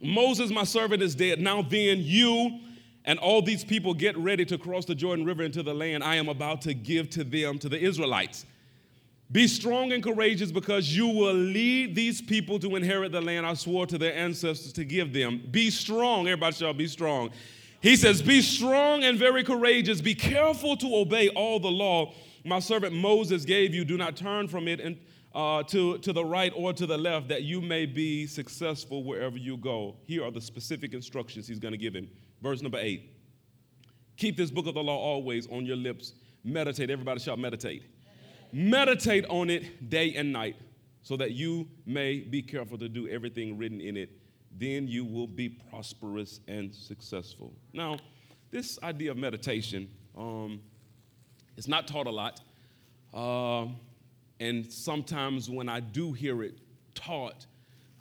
Moses, 0.00 0.50
my 0.50 0.64
servant, 0.64 1.02
is 1.02 1.14
dead. 1.14 1.40
Now 1.40 1.62
then, 1.62 1.98
you 2.00 2.60
and 3.06 3.18
all 3.18 3.40
these 3.40 3.64
people 3.64 3.94
get 3.94 4.16
ready 4.18 4.44
to 4.44 4.58
cross 4.58 4.84
the 4.84 4.94
Jordan 4.94 5.24
River 5.24 5.42
into 5.42 5.62
the 5.62 5.72
land 5.72 6.04
I 6.04 6.16
am 6.16 6.28
about 6.28 6.60
to 6.62 6.74
give 6.74 7.08
to 7.10 7.24
them, 7.24 7.58
to 7.60 7.70
the 7.70 7.80
Israelites. 7.80 8.44
Be 9.32 9.48
strong 9.48 9.92
and 9.92 10.02
courageous 10.02 10.52
because 10.52 10.94
you 10.94 11.06
will 11.08 11.34
lead 11.34 11.94
these 11.94 12.20
people 12.20 12.58
to 12.58 12.76
inherit 12.76 13.12
the 13.12 13.20
land 13.20 13.46
I 13.46 13.54
swore 13.54 13.86
to 13.86 13.98
their 13.98 14.14
ancestors 14.14 14.72
to 14.74 14.84
give 14.84 15.12
them. 15.14 15.42
Be 15.50 15.70
strong. 15.70 16.28
Everybody 16.28 16.56
shall 16.56 16.74
be 16.74 16.86
strong. 16.86 17.30
He 17.80 17.96
says, 17.96 18.22
Be 18.22 18.42
strong 18.42 19.04
and 19.04 19.18
very 19.18 19.44
courageous. 19.44 20.00
Be 20.00 20.14
careful 20.14 20.76
to 20.78 20.96
obey 20.96 21.28
all 21.30 21.60
the 21.60 21.70
law 21.70 22.14
my 22.44 22.58
servant 22.60 22.94
Moses 22.94 23.44
gave 23.44 23.74
you. 23.74 23.84
Do 23.84 23.96
not 23.96 24.16
turn 24.16 24.48
from 24.48 24.68
it 24.68 24.80
and, 24.80 24.98
uh, 25.34 25.62
to, 25.64 25.98
to 25.98 26.12
the 26.12 26.24
right 26.24 26.52
or 26.56 26.72
to 26.72 26.86
the 26.86 26.96
left, 26.96 27.28
that 27.28 27.42
you 27.42 27.60
may 27.60 27.86
be 27.86 28.26
successful 28.26 29.04
wherever 29.04 29.36
you 29.36 29.56
go. 29.56 29.96
Here 30.06 30.24
are 30.24 30.30
the 30.30 30.40
specific 30.40 30.94
instructions 30.94 31.46
he's 31.46 31.58
going 31.58 31.72
to 31.72 31.78
give 31.78 31.94
him. 31.94 32.08
Verse 32.42 32.62
number 32.62 32.78
eight 32.80 33.14
Keep 34.16 34.36
this 34.36 34.50
book 34.50 34.66
of 34.66 34.74
the 34.74 34.82
law 34.82 34.96
always 34.96 35.46
on 35.48 35.64
your 35.64 35.76
lips. 35.76 36.14
Meditate. 36.44 36.90
Everybody 36.90 37.20
shall 37.20 37.36
meditate 37.36 37.82
Meditate 38.52 39.26
on 39.26 39.50
it 39.50 39.90
day 39.90 40.14
and 40.14 40.32
night 40.32 40.56
so 41.02 41.16
that 41.16 41.32
you 41.32 41.68
may 41.84 42.20
be 42.20 42.40
careful 42.40 42.78
to 42.78 42.88
do 42.88 43.06
everything 43.08 43.58
written 43.58 43.80
in 43.80 43.96
it. 43.96 44.10
Then 44.58 44.88
you 44.88 45.04
will 45.04 45.26
be 45.26 45.48
prosperous 45.48 46.40
and 46.48 46.74
successful. 46.74 47.52
Now, 47.72 47.98
this 48.50 48.78
idea 48.82 49.12
of 49.12 49.16
meditation 49.16 49.88
um, 50.16 50.60
is 51.56 51.68
not 51.68 51.86
taught 51.86 52.06
a 52.06 52.10
lot. 52.10 52.40
Uh, 53.14 53.66
and 54.40 54.70
sometimes 54.70 55.48
when 55.48 55.68
I 55.68 55.80
do 55.80 56.12
hear 56.12 56.42
it 56.42 56.58
taught, 56.94 57.46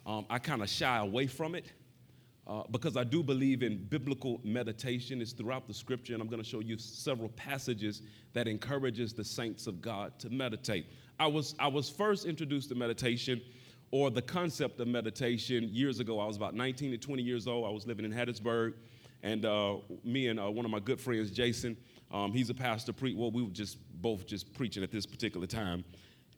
um, 0.05 0.25
I 0.29 0.39
kind 0.39 0.61
of 0.61 0.69
shy 0.69 0.97
away 0.97 1.27
from 1.27 1.53
it. 1.55 1.71
Uh, 2.47 2.63
because 2.71 2.95
I 2.95 3.03
do 3.03 3.21
believe 3.21 3.61
in 3.61 3.75
biblical 3.89 4.39
meditation. 4.41 5.21
It's 5.21 5.33
throughout 5.33 5.67
the 5.67 5.73
scripture, 5.73 6.13
and 6.13 6.21
I'm 6.21 6.29
going 6.29 6.41
to 6.41 6.47
show 6.47 6.61
you 6.61 6.77
several 6.77 7.27
passages 7.29 8.03
that 8.31 8.47
encourages 8.47 9.11
the 9.11 9.25
saints 9.25 9.67
of 9.67 9.81
God 9.81 10.17
to 10.19 10.29
meditate. 10.29 10.85
I 11.19 11.27
was, 11.27 11.55
I 11.59 11.67
was 11.67 11.89
first 11.89 12.25
introduced 12.25 12.69
to 12.69 12.75
meditation 12.75 13.41
or 13.91 14.09
the 14.09 14.21
concept 14.21 14.79
of 14.79 14.87
meditation 14.87 15.69
years 15.71 15.99
ago. 15.99 16.19
I 16.19 16.25
was 16.25 16.35
about 16.35 16.53
19 16.55 16.91
to 16.91 16.97
20 16.97 17.21
years 17.21 17.47
old. 17.47 17.65
I 17.65 17.69
was 17.69 17.87
living 17.87 18.05
in 18.05 18.11
Hattiesburg, 18.11 18.73
and 19.23 19.45
uh, 19.45 19.77
me 20.03 20.27
and 20.27 20.39
uh, 20.39 20.49
one 20.51 20.65
of 20.65 20.71
my 20.71 20.79
good 20.79 20.99
friends, 20.99 21.31
Jason, 21.31 21.77
um, 22.11 22.31
he's 22.31 22.49
a 22.49 22.53
pastor. 22.53 22.93
Pre- 22.93 23.15
well, 23.15 23.31
we 23.31 23.43
were 23.43 23.49
just 23.49 23.77
both 24.01 24.25
just 24.25 24.53
preaching 24.53 24.83
at 24.83 24.91
this 24.91 25.05
particular 25.05 25.47
time. 25.47 25.83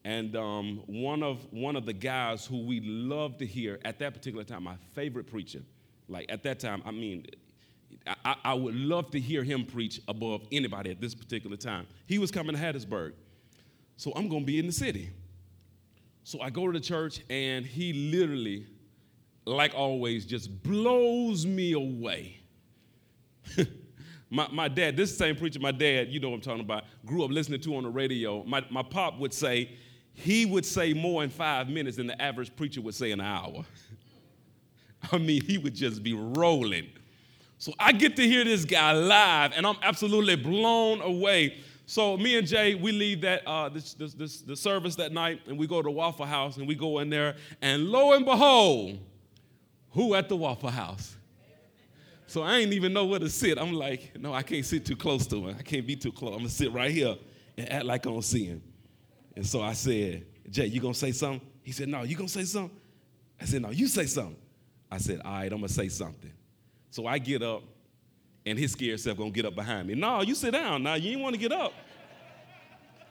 And 0.06 0.36
um, 0.36 0.82
one, 0.88 1.24
of, 1.24 1.46
one 1.52 1.76
of 1.76 1.86
the 1.86 1.94
guys 1.94 2.46
who 2.46 2.66
we 2.66 2.80
loved 2.80 3.40
to 3.40 3.46
hear 3.46 3.80
at 3.84 4.00
that 4.00 4.14
particular 4.14 4.46
time, 4.46 4.64
my 4.64 4.76
favorite 4.94 5.28
preacher, 5.28 5.62
like 6.08 6.32
at 6.32 6.42
that 6.44 6.60
time, 6.60 6.82
I 6.86 6.92
mean, 6.92 7.26
I, 8.24 8.36
I, 8.46 8.54
would 8.54 8.76
love 8.76 9.12
to 9.12 9.20
hear 9.20 9.44
him 9.44 9.66
preach 9.66 10.02
above 10.08 10.48
anybody 10.52 10.90
at 10.90 11.02
this 11.02 11.14
particular 11.14 11.58
time. 11.58 11.86
He 12.06 12.18
was 12.18 12.32
coming 12.32 12.56
to 12.56 12.62
Hattiesburg. 12.62 13.14
So 13.98 14.14
I'm 14.16 14.30
going 14.30 14.44
to 14.44 14.46
be 14.46 14.58
in 14.58 14.68
the 14.68 14.72
city. 14.72 15.10
So 16.30 16.40
I 16.42 16.52
go 16.52 16.68
to 16.68 16.72
the 16.72 16.80
church, 16.80 17.22
and 17.28 17.66
he 17.66 18.12
literally, 18.12 18.68
like 19.46 19.74
always, 19.74 20.28
just 20.28 20.62
blows 20.62 21.44
me 21.44 21.72
away. 21.72 22.40
my, 24.30 24.48
my 24.52 24.68
dad, 24.68 24.96
this 24.96 25.18
same 25.18 25.36
preacher, 25.36 25.60
my 25.60 25.72
dad, 25.72 26.10
you 26.10 26.20
know 26.20 26.30
what 26.30 26.36
I'm 26.36 26.42
talking 26.42 26.62
about, 26.62 26.84
grew 27.04 27.24
up 27.24 27.32
listening 27.32 27.62
to 27.62 27.76
on 27.78 27.82
the 27.82 27.90
radio. 27.90 28.44
My, 28.44 28.64
my 28.70 28.84
pop 28.84 29.18
would 29.18 29.34
say, 29.34 29.72
he 30.14 30.46
would 30.46 30.68
say 30.68 30.94
more 30.94 31.24
in 31.24 31.32
five 31.32 31.68
minutes 31.68 31.98
than 31.98 32.06
the 32.06 32.22
average 32.22 32.56
preacher 32.56 32.80
would 32.82 32.94
say 32.94 33.10
in 33.10 33.20
an 33.20 33.26
hour. 33.26 33.66
I 35.12 35.18
mean, 35.18 35.42
he 35.42 35.58
would 35.58 35.74
just 35.74 36.04
be 36.04 36.14
rolling. 36.14 36.90
So 37.58 37.74
I 37.80 37.92
get 37.92 38.16
to 38.18 38.22
hear 38.22 38.44
this 38.44 38.66
guy 38.66 38.92
live, 38.92 39.54
and 39.56 39.66
I'm 39.66 39.78
absolutely 39.82 40.36
blown 40.36 41.02
away. 41.02 41.58
So 41.90 42.18
me 42.18 42.38
and 42.38 42.46
Jay, 42.46 42.76
we 42.76 42.92
leave 42.92 43.22
that 43.22 43.42
uh, 43.48 43.68
this, 43.68 43.96
this, 43.96 44.14
this, 44.14 44.42
the 44.42 44.56
service 44.56 44.96
that 44.98 45.12
night, 45.12 45.42
and 45.48 45.58
we 45.58 45.66
go 45.66 45.82
to 45.82 45.90
Waffle 45.90 46.28
House, 46.28 46.58
and 46.58 46.68
we 46.68 46.76
go 46.76 47.00
in 47.00 47.10
there, 47.10 47.36
and 47.64 47.86
lo 47.86 48.14
and 48.14 48.24
behold, 48.26 49.00
who 49.94 50.14
at 50.14 50.30
the 50.30 50.36
Waffle 50.36 50.70
House? 50.70 51.18
So 52.28 52.44
I 52.44 52.58
ain't 52.58 52.74
even 52.74 52.94
know 52.94 53.06
where 53.06 53.18
to 53.18 53.28
sit. 53.28 53.58
I'm 53.58 53.74
like, 53.74 54.12
no, 54.20 54.36
I 54.36 54.44
can't 54.44 54.64
sit 54.64 54.86
too 54.86 54.96
close 54.96 55.26
to 55.26 55.48
him. 55.48 55.56
I 55.58 55.64
can't 55.64 55.88
be 55.88 55.96
too 55.96 56.12
close. 56.12 56.34
I'm 56.34 56.42
gonna 56.42 56.50
sit 56.50 56.72
right 56.72 56.92
here 56.92 57.16
and 57.58 57.72
act 57.72 57.86
like 57.86 58.06
I 58.06 58.12
don't 58.12 58.22
see 58.22 58.46
him. 58.46 58.62
And 59.36 59.44
so 59.44 59.60
I 59.64 59.74
said, 59.74 60.28
Jay, 60.48 60.68
you 60.68 60.80
gonna 60.80 60.94
say 60.94 61.12
something? 61.12 61.42
He 61.64 61.72
said, 61.72 61.88
no, 61.88 62.04
you 62.04 62.16
gonna 62.16 62.30
say 62.30 62.44
something? 62.44 62.78
I 63.42 63.46
said, 63.46 63.64
no, 63.64 63.72
you 63.72 63.88
say 63.88 64.06
something. 64.06 64.38
I 64.92 65.00
said, 65.00 65.22
all 65.26 65.32
right, 65.32 65.52
I'm 65.52 65.58
gonna 65.58 65.70
say 65.70 65.90
something. 65.90 66.34
So 66.92 67.08
I 67.08 67.18
get 67.18 67.42
up, 67.42 67.64
and 68.46 68.58
his 68.58 68.72
scared 68.72 69.00
self 69.00 69.18
gonna 69.18 69.32
get 69.32 69.46
up 69.46 69.56
behind 69.56 69.88
me. 69.88 69.96
No, 69.96 70.22
you 70.22 70.36
sit 70.36 70.52
down. 70.52 70.84
Now 70.84 70.96
you 70.96 71.12
ain't 71.12 71.22
want 71.22 71.36
to 71.36 71.40
get 71.40 71.52
up. 71.52 71.74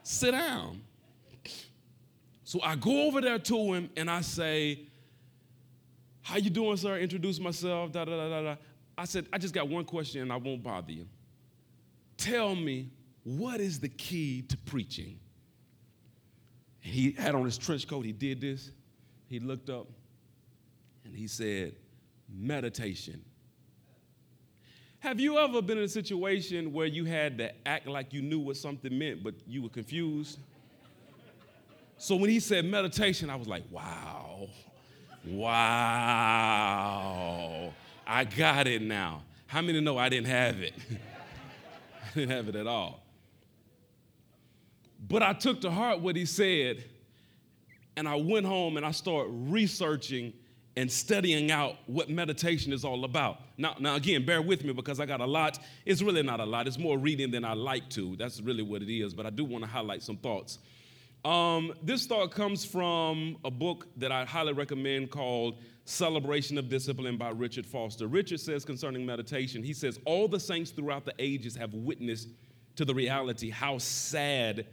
sit 0.03 0.31
down. 0.31 0.81
So 2.43 2.59
I 2.63 2.75
go 2.75 3.03
over 3.03 3.21
there 3.21 3.37
to 3.37 3.73
him 3.73 3.89
and 3.95 4.09
I 4.09 4.21
say, 4.21 4.79
How 6.21 6.37
you 6.37 6.49
doing, 6.49 6.77
sir? 6.77 6.97
Introduce 6.97 7.39
myself. 7.39 7.91
Da 7.91 8.05
da 8.05 8.17
da 8.17 8.29
da 8.29 8.41
da. 8.41 8.55
I 8.97 9.05
said, 9.05 9.27
I 9.31 9.37
just 9.37 9.53
got 9.53 9.69
one 9.69 9.85
question 9.85 10.21
and 10.23 10.33
I 10.33 10.35
won't 10.37 10.63
bother 10.63 10.91
you. 10.91 11.05
Tell 12.17 12.55
me, 12.55 12.89
what 13.23 13.61
is 13.61 13.79
the 13.79 13.87
key 13.87 14.41
to 14.41 14.57
preaching? 14.57 15.19
And 16.83 16.91
He 16.91 17.11
had 17.11 17.35
on 17.35 17.45
his 17.45 17.57
trench 17.57 17.87
coat, 17.87 18.03
he 18.03 18.11
did 18.11 18.41
this. 18.41 18.71
He 19.27 19.39
looked 19.39 19.69
up, 19.69 19.87
and 21.05 21.15
he 21.15 21.27
said, 21.27 21.75
meditation. 22.27 23.23
Have 24.99 25.19
you 25.19 25.37
ever 25.37 25.61
been 25.61 25.77
in 25.77 25.85
a 25.85 25.89
situation 25.89 26.73
where 26.73 26.85
you 26.85 27.05
had 27.05 27.37
to 27.37 27.53
act 27.65 27.87
like 27.87 28.11
you 28.11 28.21
knew 28.21 28.39
what 28.39 28.57
something 28.57 28.97
meant, 28.97 29.23
but 29.23 29.33
you 29.47 29.61
were 29.61 29.69
confused? 29.69 30.39
So 31.97 32.17
when 32.17 32.29
he 32.29 32.41
said 32.41 32.65
meditation, 32.65 33.29
I 33.29 33.37
was 33.37 33.47
like, 33.47 33.63
wow, 33.71 34.49
wow, 35.25 35.53
I 38.05 38.25
got 38.25 38.67
it 38.67 38.81
now. 38.81 39.23
How 39.47 39.61
many 39.61 39.79
know 39.79 39.97
I 39.97 40.09
didn't 40.09 40.27
have 40.27 40.59
it? 40.61 40.73
I 40.91 42.09
didn't 42.13 42.31
have 42.31 42.49
it 42.49 42.57
at 42.57 42.67
all. 42.67 43.01
But 45.07 45.23
I 45.23 45.31
took 45.31 45.61
to 45.61 45.71
heart 45.71 46.01
what 46.01 46.17
he 46.17 46.25
said, 46.25 46.83
and 47.95 48.05
I 48.07 48.15
went 48.15 48.45
home 48.45 48.75
and 48.75 48.85
I 48.85 48.91
started 48.91 49.31
researching 49.31 50.33
and 50.75 50.91
studying 50.91 51.51
out 51.51 51.75
what 51.87 52.09
meditation 52.09 52.71
is 52.71 52.85
all 52.85 53.03
about. 53.03 53.41
Now, 53.57 53.75
now 53.79 53.95
again, 53.95 54.25
bear 54.25 54.41
with 54.41 54.63
me 54.63 54.71
because 54.73 54.99
I 54.99 55.05
got 55.05 55.19
a 55.19 55.25
lot. 55.25 55.59
It's 55.85 56.01
really 56.01 56.23
not 56.23 56.39
a 56.39 56.45
lot. 56.45 56.67
It's 56.67 56.77
more 56.77 56.97
reading 56.97 57.31
than 57.31 57.43
I 57.43 57.53
like 57.53 57.89
to. 57.91 58.15
That's 58.15 58.41
really 58.41 58.63
what 58.63 58.81
it 58.81 58.93
is. 58.93 59.13
But 59.13 59.25
I 59.25 59.29
do 59.29 59.43
want 59.43 59.63
to 59.63 59.69
highlight 59.69 60.03
some 60.03 60.17
thoughts. 60.17 60.59
Um, 61.25 61.73
this 61.83 62.05
thought 62.05 62.31
comes 62.31 62.63
from 62.63 63.37
a 63.43 63.51
book 63.51 63.87
that 63.97 64.11
I 64.11 64.23
highly 64.23 64.53
recommend 64.53 65.11
called 65.11 65.57
Celebration 65.83 66.57
of 66.57 66.69
Discipline 66.69 67.17
by 67.17 67.29
Richard 67.29 67.65
Foster. 67.65 68.07
Richard 68.07 68.39
says 68.39 68.63
concerning 68.63 69.05
meditation, 69.05 69.61
he 69.63 69.73
says, 69.73 69.99
All 70.05 70.27
the 70.27 70.39
saints 70.39 70.71
throughout 70.71 71.03
the 71.03 71.13
ages 71.19 71.55
have 71.57 71.73
witnessed 71.73 72.29
to 72.77 72.85
the 72.85 72.93
reality 72.93 73.49
how 73.49 73.77
sad 73.79 74.65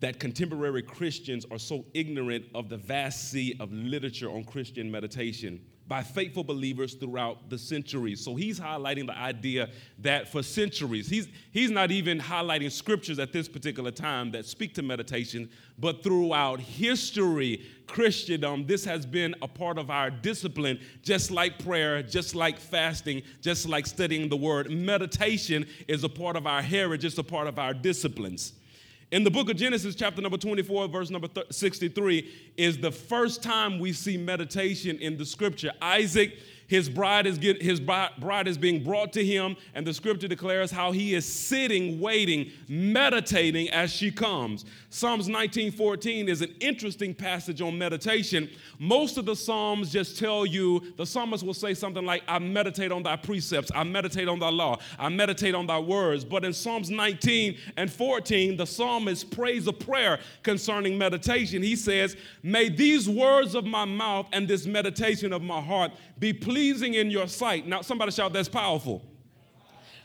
that 0.00 0.18
contemporary 0.18 0.82
Christians 0.82 1.46
are 1.50 1.58
so 1.58 1.84
ignorant 1.94 2.44
of 2.54 2.68
the 2.68 2.76
vast 2.76 3.30
sea 3.30 3.56
of 3.60 3.72
literature 3.72 4.30
on 4.30 4.44
Christian 4.44 4.90
meditation 4.90 5.60
by 5.86 6.02
faithful 6.02 6.42
believers 6.42 6.94
throughout 6.94 7.50
the 7.50 7.58
centuries. 7.58 8.24
So 8.24 8.34
he's 8.34 8.58
highlighting 8.58 9.06
the 9.06 9.16
idea 9.16 9.68
that 9.98 10.28
for 10.30 10.42
centuries, 10.42 11.08
he's, 11.08 11.28
he's 11.52 11.70
not 11.70 11.90
even 11.90 12.18
highlighting 12.18 12.72
scriptures 12.72 13.18
at 13.18 13.32
this 13.32 13.48
particular 13.48 13.90
time 13.90 14.30
that 14.32 14.46
speak 14.46 14.74
to 14.74 14.82
meditation, 14.82 15.50
but 15.78 16.02
throughout 16.02 16.58
history, 16.58 17.66
Christendom, 17.86 18.66
this 18.66 18.84
has 18.86 19.04
been 19.04 19.34
a 19.42 19.48
part 19.48 19.76
of 19.76 19.90
our 19.90 20.10
discipline, 20.10 20.80
just 21.02 21.30
like 21.30 21.62
prayer, 21.62 22.02
just 22.02 22.34
like 22.34 22.58
fasting, 22.58 23.22
just 23.42 23.68
like 23.68 23.86
studying 23.86 24.30
the 24.30 24.36
word. 24.36 24.70
Meditation 24.70 25.66
is 25.86 26.02
a 26.02 26.08
part 26.08 26.36
of 26.36 26.46
our 26.46 26.62
heritage, 26.62 27.04
it's 27.04 27.18
a 27.18 27.22
part 27.22 27.46
of 27.46 27.58
our 27.58 27.74
disciplines. 27.74 28.54
In 29.14 29.22
the 29.22 29.30
book 29.30 29.48
of 29.48 29.54
Genesis, 29.54 29.94
chapter 29.94 30.20
number 30.20 30.36
24, 30.36 30.88
verse 30.88 31.08
number 31.08 31.28
63, 31.48 32.28
is 32.56 32.78
the 32.78 32.90
first 32.90 33.44
time 33.44 33.78
we 33.78 33.92
see 33.92 34.16
meditation 34.16 34.98
in 34.98 35.16
the 35.16 35.24
scripture. 35.24 35.70
Isaac 35.80 36.36
his 36.74 36.88
bride 36.88 37.26
is 37.26 37.38
get, 37.38 37.62
his 37.62 37.80
bride 37.80 38.48
is 38.48 38.58
being 38.58 38.82
brought 38.82 39.12
to 39.12 39.24
him, 39.24 39.56
and 39.74 39.86
the 39.86 39.94
scripture 39.94 40.26
declares 40.26 40.70
how 40.70 40.90
he 40.90 41.14
is 41.14 41.24
sitting, 41.24 42.00
waiting, 42.00 42.50
meditating 42.68 43.70
as 43.70 43.92
she 43.92 44.10
comes. 44.10 44.64
Psalms 44.90 45.28
19:14 45.28 46.28
is 46.28 46.42
an 46.42 46.52
interesting 46.60 47.14
passage 47.14 47.60
on 47.60 47.78
meditation. 47.78 48.50
Most 48.78 49.18
of 49.18 49.24
the 49.24 49.36
psalms 49.36 49.92
just 49.92 50.18
tell 50.18 50.44
you 50.44 50.92
the 50.96 51.06
psalmist 51.06 51.44
will 51.44 51.54
say 51.54 51.74
something 51.74 52.04
like, 52.04 52.22
"I 52.26 52.40
meditate 52.40 52.90
on 52.90 53.04
thy 53.04 53.16
precepts, 53.16 53.70
I 53.74 53.84
meditate 53.84 54.26
on 54.26 54.40
thy 54.40 54.50
law, 54.50 54.80
I 54.98 55.08
meditate 55.08 55.54
on 55.54 55.66
thy 55.66 55.78
words." 55.78 56.24
But 56.24 56.44
in 56.44 56.52
Psalms 56.52 56.90
19 56.90 57.56
and 57.76 57.90
14, 57.90 58.56
the 58.56 58.66
psalmist 58.66 59.30
prays 59.30 59.68
a 59.68 59.72
prayer 59.72 60.18
concerning 60.42 60.98
meditation. 60.98 61.62
He 61.62 61.76
says, 61.76 62.16
"May 62.42 62.68
these 62.68 63.08
words 63.08 63.54
of 63.54 63.64
my 63.64 63.84
mouth 63.84 64.26
and 64.32 64.48
this 64.48 64.66
meditation 64.66 65.32
of 65.32 65.40
my 65.40 65.60
heart 65.60 65.92
be 66.18 66.32
pleasing 66.32 66.63
in 66.72 67.10
your 67.10 67.28
sight. 67.28 67.66
Now, 67.66 67.82
somebody 67.82 68.12
shout, 68.12 68.32
that's 68.32 68.48
powerful. 68.48 69.02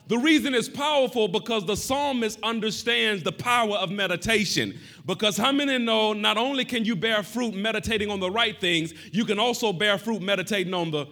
The 0.09 0.17
reason 0.17 0.55
it's 0.55 0.67
powerful 0.67 1.27
because 1.27 1.67
the 1.67 1.77
psalmist 1.77 2.39
understands 2.41 3.21
the 3.21 3.31
power 3.31 3.75
of 3.75 3.91
meditation. 3.91 4.79
Because 5.05 5.37
how 5.37 5.51
many 5.51 5.77
know 5.77 6.13
not 6.13 6.35
only 6.35 6.65
can 6.65 6.83
you 6.83 6.95
bear 6.95 7.21
fruit 7.21 7.53
meditating 7.53 8.09
on 8.09 8.19
the 8.19 8.31
right 8.31 8.59
things, 8.59 8.91
you 9.11 9.23
can 9.23 9.37
also 9.37 9.71
bear 9.71 9.99
fruit 9.99 10.19
meditating 10.19 10.73
on 10.73 10.89
the. 10.89 11.05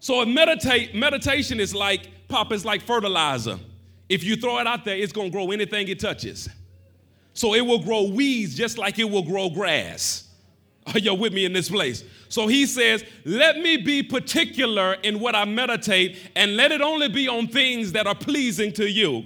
So 0.00 0.22
a 0.22 0.26
meditate, 0.26 0.94
meditation 0.94 1.60
is 1.60 1.74
like 1.74 2.08
pop 2.28 2.50
is 2.50 2.64
like 2.64 2.80
fertilizer. 2.80 3.58
If 4.08 4.24
you 4.24 4.34
throw 4.36 4.58
it 4.58 4.66
out 4.66 4.86
there, 4.86 4.96
it's 4.96 5.12
gonna 5.12 5.28
grow 5.28 5.50
anything 5.50 5.88
it 5.88 6.00
touches. 6.00 6.48
So 7.34 7.54
it 7.54 7.60
will 7.60 7.78
grow 7.78 8.04
weeds 8.04 8.54
just 8.54 8.78
like 8.78 8.98
it 8.98 9.04
will 9.04 9.22
grow 9.22 9.50
grass. 9.50 10.31
Are 10.86 10.98
you 10.98 11.14
with 11.14 11.32
me 11.32 11.44
in 11.44 11.52
this 11.52 11.68
place? 11.68 12.04
So 12.28 12.46
he 12.46 12.66
says, 12.66 13.04
Let 13.24 13.58
me 13.58 13.76
be 13.76 14.02
particular 14.02 14.94
in 14.94 15.20
what 15.20 15.34
I 15.34 15.44
meditate, 15.44 16.18
and 16.34 16.56
let 16.56 16.72
it 16.72 16.80
only 16.80 17.08
be 17.08 17.28
on 17.28 17.46
things 17.46 17.92
that 17.92 18.06
are 18.06 18.14
pleasing 18.14 18.72
to 18.74 18.88
you. 18.88 19.24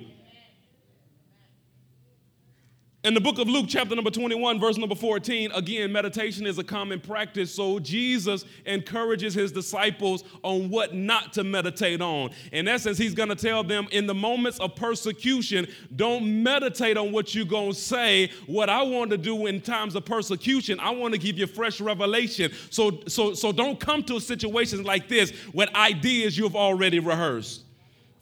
In 3.06 3.14
the 3.14 3.20
book 3.20 3.38
of 3.38 3.48
Luke, 3.48 3.66
chapter 3.68 3.94
number 3.94 4.10
21, 4.10 4.58
verse 4.58 4.78
number 4.78 4.96
14, 4.96 5.52
again, 5.52 5.92
meditation 5.92 6.44
is 6.44 6.58
a 6.58 6.64
common 6.64 6.98
practice. 6.98 7.54
So 7.54 7.78
Jesus 7.78 8.44
encourages 8.64 9.32
his 9.32 9.52
disciples 9.52 10.25
on 10.42 10.70
what 10.70 10.92
not 10.92 11.32
to 11.34 11.44
meditate 11.44 12.00
on. 12.00 12.30
In 12.50 12.66
essence, 12.66 12.98
he's 12.98 13.14
going 13.14 13.28
to 13.28 13.36
tell 13.36 13.62
them 13.62 13.86
in 13.92 14.08
the 14.08 14.14
moments 14.14 14.58
of 14.58 14.75
persecution, 14.75 15.68
don't 15.94 16.42
meditate 16.42 16.96
on 16.96 17.12
what 17.12 17.32
you're 17.32 17.44
going 17.44 17.75
to 17.75 17.78
say. 17.78 18.32
What 18.46 18.68
I 18.68 18.82
want 18.82 19.12
to 19.12 19.18
do 19.18 19.46
in 19.46 19.60
times 19.60 19.94
of 19.94 20.04
persecution, 20.04 20.80
I 20.80 20.90
want 20.90 21.14
to 21.14 21.20
give 21.20 21.38
you 21.38 21.46
fresh 21.46 21.80
revelation. 21.80 22.50
So, 22.70 23.04
so, 23.06 23.34
so 23.34 23.52
don't 23.52 23.78
come 23.78 24.02
to 24.02 24.18
situations 24.18 24.82
like 24.82 25.06
this 25.08 25.32
with 25.54 25.72
ideas 25.76 26.36
you've 26.36 26.56
already 26.56 26.98
rehearsed. 26.98 27.62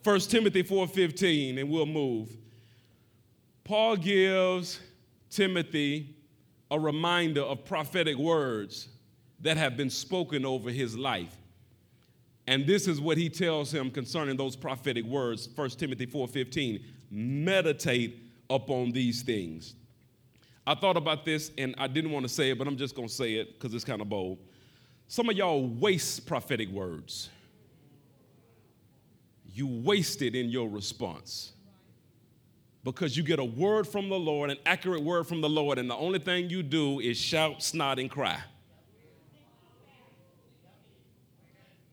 1 0.03 0.21
Timothy 0.21 0.63
4:15, 0.63 1.59
and 1.59 1.71
we'll 1.71 1.87
move. 1.87 2.37
Paul 3.65 3.97
gives 3.97 4.79
Timothy 5.31 6.15
a 6.71 6.79
reminder 6.79 7.41
of 7.41 7.65
prophetic 7.65 8.17
words 8.17 8.89
that 9.41 9.57
have 9.57 9.77
been 9.77 9.91
spoken 9.91 10.45
over 10.45 10.71
his 10.71 10.97
life. 10.97 11.35
And 12.47 12.67
this 12.67 12.87
is 12.87 13.01
what 13.01 13.17
he 13.17 13.31
tells 13.31 13.73
him 13.73 13.91
concerning 13.91 14.37
those 14.37 14.55
prophetic 14.55 15.05
words, 15.05 15.49
1 15.55 15.79
Timothy 15.79 16.07
4:15. 16.07 16.85
Meditate 17.11 18.19
upon 18.51 18.93
these 18.93 19.23
things. 19.23 19.75
I 20.67 20.75
thought 20.75 20.97
about 20.97 21.25
this 21.25 21.51
and 21.57 21.75
I 21.79 21.87
didn't 21.87 22.11
want 22.11 22.25
to 22.25 22.29
say 22.29 22.51
it, 22.51 22.59
but 22.59 22.67
I'm 22.67 22.77
just 22.77 22.95
going 22.95 23.09
to 23.09 23.15
say 23.15 23.35
it 23.35 23.55
because 23.55 23.75
it's 23.75 23.85
kind 23.85 24.03
of 24.03 24.09
bold. 24.09 24.39
Some 25.09 25.29
of 25.29 25.37
y'all 25.37 25.67
waste 25.67 26.27
prophetic 26.27 26.69
words. 26.69 27.31
You 29.47 29.67
waste 29.67 30.21
it 30.23 30.35
in 30.35 30.51
your 30.51 30.69
response 30.69 31.53
because 32.85 33.17
you 33.17 33.23
get 33.23 33.39
a 33.39 33.45
word 33.45 33.89
from 33.89 34.11
the 34.11 34.19
Lord, 34.19 34.51
an 34.51 34.59
accurate 34.67 35.03
word 35.03 35.27
from 35.27 35.41
the 35.41 35.49
Lord, 35.49 35.79
and 35.79 35.89
the 35.91 35.97
only 35.97 36.19
thing 36.19 36.51
you 36.51 36.63
do 36.63 37.01
is 37.01 37.17
shout, 37.17 37.63
snot, 37.63 37.99
and 37.99 38.11
cry. 38.11 38.39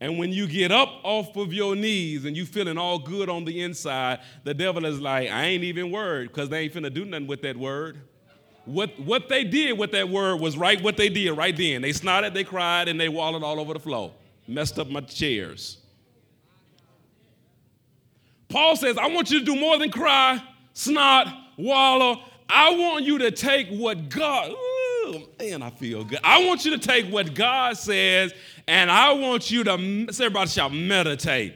And 0.01 0.17
when 0.17 0.33
you 0.33 0.47
get 0.47 0.71
up 0.71 0.89
off 1.03 1.35
of 1.37 1.53
your 1.53 1.75
knees 1.75 2.25
and 2.25 2.35
you 2.35 2.45
feeling 2.45 2.77
all 2.77 2.99
good 2.99 3.29
on 3.29 3.45
the 3.45 3.61
inside, 3.61 4.19
the 4.43 4.53
devil 4.53 4.83
is 4.85 4.99
like, 4.99 5.29
I 5.29 5.45
ain't 5.45 5.63
even 5.63 5.91
worried 5.91 6.29
because 6.29 6.49
they 6.49 6.61
ain't 6.61 6.73
finna 6.73 6.93
do 6.93 7.05
nothing 7.05 7.27
with 7.27 7.43
that 7.43 7.55
word. 7.55 8.01
What, 8.65 8.99
what 8.99 9.29
they 9.29 9.43
did 9.43 9.77
with 9.77 9.91
that 9.91 10.09
word 10.09 10.41
was 10.41 10.57
right 10.57 10.81
what 10.81 10.97
they 10.97 11.07
did 11.07 11.31
right 11.31 11.55
then. 11.55 11.83
They 11.83 11.91
snotted, 11.91 12.33
they 12.33 12.43
cried, 12.43 12.87
and 12.87 12.99
they 12.99 13.09
wallowed 13.09 13.43
all 13.43 13.59
over 13.59 13.73
the 13.73 13.79
floor. 13.79 14.11
Messed 14.47 14.79
up 14.79 14.89
my 14.89 15.01
chairs. 15.01 15.77
Paul 18.49 18.75
says, 18.75 18.97
I 18.97 19.07
want 19.07 19.29
you 19.31 19.39
to 19.39 19.45
do 19.45 19.55
more 19.55 19.77
than 19.77 19.91
cry 19.91 20.41
snot, 20.73 21.27
wallow. 21.57 22.21
I 22.49 22.71
want 22.75 23.05
you 23.05 23.17
to 23.19 23.31
take 23.31 23.69
what 23.69 24.09
God, 24.09 24.51
ooh, 24.51 25.23
man, 25.39 25.61
I 25.61 25.69
feel 25.69 26.03
good. 26.03 26.19
I 26.23 26.45
want 26.45 26.65
you 26.65 26.71
to 26.71 26.77
take 26.77 27.05
what 27.05 27.33
God 27.33 27.77
says 27.77 28.33
and 28.67 28.91
I 28.91 29.13
want 29.13 29.49
you 29.51 29.63
to, 29.63 30.07
say 30.11 30.25
everybody 30.25 30.49
shout, 30.49 30.73
meditate. 30.73 31.55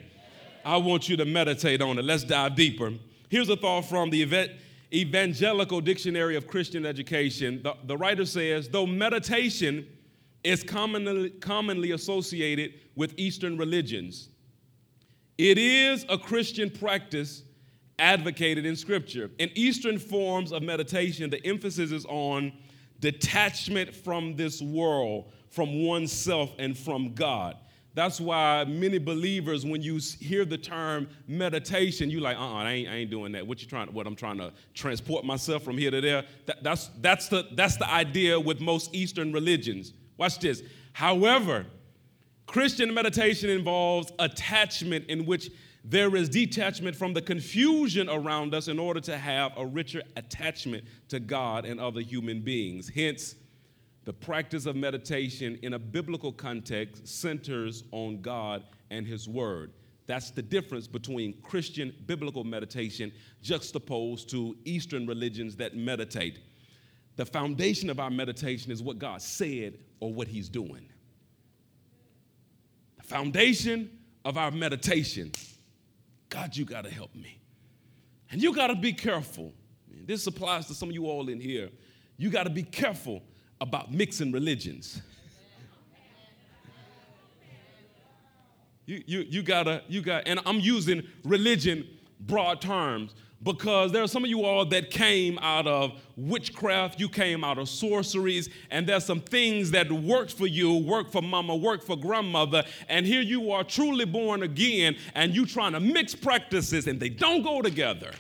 I 0.64 0.78
want 0.78 1.10
you 1.10 1.18
to 1.18 1.26
meditate 1.26 1.82
on 1.82 2.00
it. 2.00 2.06
Let's 2.06 2.24
dive 2.24 2.56
deeper. 2.56 2.94
Here's 3.30 3.50
a 3.50 3.56
thought 3.56 3.86
from 3.86 4.10
the 4.10 4.50
Evangelical 4.94 5.82
Dictionary 5.82 6.36
of 6.36 6.48
Christian 6.48 6.86
Education. 6.86 7.62
The, 7.62 7.76
the 7.84 7.98
writer 7.98 8.26
says, 8.26 8.70
though 8.70 8.86
meditation 8.86 9.86
is 10.44 10.64
commonly, 10.64 11.32
commonly 11.32 11.92
associated 11.92 12.74
with 12.96 13.14
Eastern 13.18 13.58
religions, 13.58 14.30
it 15.38 15.58
is 15.58 16.06
a 16.08 16.18
Christian 16.18 16.70
practice 16.70 17.44
advocated 18.00 18.66
in 18.66 18.76
Scripture. 18.76 19.32
In 19.40 19.50
Eastern 19.56 20.00
forms 20.00 20.52
of 20.52 20.64
meditation, 20.64 21.30
the 21.30 21.46
emphasis 21.46 21.92
is 21.92 22.06
on 22.06 22.52
detachment 23.00 23.94
from 23.94 24.36
this 24.36 24.62
world, 24.62 25.32
from 25.50 25.84
oneself, 25.86 26.52
and 26.58 26.78
from 26.78 27.14
God. 27.14 27.58
That's 27.94 28.20
why 28.20 28.66
many 28.66 28.98
believers, 28.98 29.66
when 29.66 29.82
you 29.82 30.02
hear 30.20 30.44
the 30.44 30.58
term 30.58 31.08
meditation, 31.30 32.10
you 32.10 32.20
like, 32.20 32.36
uh-uh, 32.36 32.54
I 32.56 32.72
ain't, 32.72 32.90
I 32.90 32.96
ain't 32.96 33.10
doing 33.10 33.32
that. 33.32 33.48
What 33.48 33.62
you 33.62 33.70
trying? 33.70 33.88
To, 33.88 33.94
what 33.94 34.06
I'm 34.06 34.18
trying 34.18 34.38
to 34.40 34.52
transport 34.74 35.24
myself 35.24 35.64
from 35.64 35.78
here 35.78 35.92
to 35.92 36.02
there. 36.02 36.26
That, 36.46 36.62
that's 36.62 36.90
that's 37.00 37.30
the 37.30 37.48
that's 37.54 37.78
the 37.78 37.90
idea 37.90 38.38
with 38.38 38.60
most 38.60 38.94
Eastern 38.94 39.32
religions. 39.32 39.94
Watch 40.18 40.40
this. 40.40 40.62
However, 40.92 41.66
Christian 42.48 42.94
meditation 42.94 43.50
involves 43.50 44.12
attachment 44.20 45.06
in 45.08 45.26
which 45.26 45.50
there 45.88 46.16
is 46.16 46.30
detachment 46.30 46.96
from 46.96 47.14
the 47.14 47.22
confusion 47.22 48.10
around 48.10 48.56
us 48.56 48.68
in 48.68 48.80
order 48.80 49.00
to 49.02 49.20
have 49.20 49.52
a 49.56 49.64
richer 49.64 50.02
attachment 50.16 50.84
to 51.10 51.20
God 51.20 51.64
and 51.64 51.80
other 51.80 52.02
human 52.02 52.42
beings. 52.42 52.90
Hence, 52.90 53.36
the 54.04 54.14
practice 54.14 54.66
of 54.66 54.76
meditation 54.76 55.60
in 55.62 55.74
a 55.74 55.80
biblical 55.80 56.32
context 56.32 57.08
centers 57.08 57.84
on 57.92 58.20
God 58.22 58.64
and 58.90 59.06
His 59.06 59.30
Word. 59.30 59.74
That's 60.08 60.32
the 60.32 60.42
difference 60.42 60.88
between 60.88 61.40
Christian 61.44 61.94
biblical 62.08 62.44
meditation 62.44 63.12
juxtaposed 63.44 64.28
to 64.32 64.58
Eastern 64.66 65.06
religions 65.06 65.56
that 65.58 65.76
meditate. 65.76 66.40
The 67.16 67.26
foundation 67.28 67.92
of 67.92 68.00
our 68.00 68.10
meditation 68.10 68.72
is 68.72 68.82
what 68.82 68.98
God 68.98 69.22
said 69.22 69.78
or 70.00 70.12
what 70.12 70.28
He's 70.28 70.50
doing. 70.50 70.90
The 72.98 73.04
foundation 73.04 74.00
of 74.24 74.36
our 74.40 74.50
meditation 74.50 75.32
God, 76.30 76.56
you 76.56 76.66
got 76.66 76.84
to 76.84 76.90
help 76.90 77.14
me. 77.16 77.40
And 78.32 78.42
you 78.42 78.54
got 78.54 78.68
to 78.68 78.76
be 78.76 78.94
careful. 78.94 79.54
This 80.06 80.28
applies 80.28 80.68
to 80.68 80.74
some 80.74 80.90
of 80.90 80.96
you 80.96 81.08
all 81.08 81.30
in 81.30 81.40
here. 81.40 81.70
You 82.18 82.30
got 82.30 82.44
to 82.44 82.50
be 82.50 82.64
careful 82.64 83.24
about 83.62 83.92
mixing 83.92 84.32
religions. 84.32 85.02
You, 88.86 89.04
you, 89.08 89.20
you 89.22 89.42
gotta, 89.42 89.82
you 89.88 90.02
got, 90.02 90.28
and 90.28 90.40
I'm 90.46 90.60
using 90.60 91.08
religion 91.24 91.88
broad 92.20 92.62
terms 92.62 93.16
because 93.46 93.92
there 93.92 94.02
are 94.02 94.08
some 94.08 94.24
of 94.24 94.30
you 94.30 94.44
all 94.44 94.66
that 94.66 94.90
came 94.90 95.38
out 95.38 95.68
of 95.68 95.94
witchcraft, 96.18 97.00
you 97.00 97.08
came 97.08 97.44
out 97.44 97.60
of 97.60 97.70
sorceries, 97.70 98.50
and 98.72 98.88
there's 98.88 99.06
some 99.06 99.22
things 99.22 99.70
that 99.72 99.90
worked 99.92 100.34
for 100.34 100.48
you, 100.48 100.74
worked 100.74 101.12
for 101.12 101.22
mama, 101.22 101.56
worked 101.56 101.86
for 101.86 101.96
grandmother, 101.96 102.64
and 102.90 103.06
here 103.06 103.22
you 103.22 103.52
are 103.52 103.64
truly 103.64 104.04
born 104.04 104.42
again, 104.42 104.98
and 105.14 105.36
you 105.36 105.46
trying 105.46 105.74
to 105.74 105.80
mix 105.80 106.16
practices, 106.16 106.88
and 106.88 107.00
they 107.00 107.10
don't 107.10 107.44
go 107.44 107.62
together. 107.62 108.12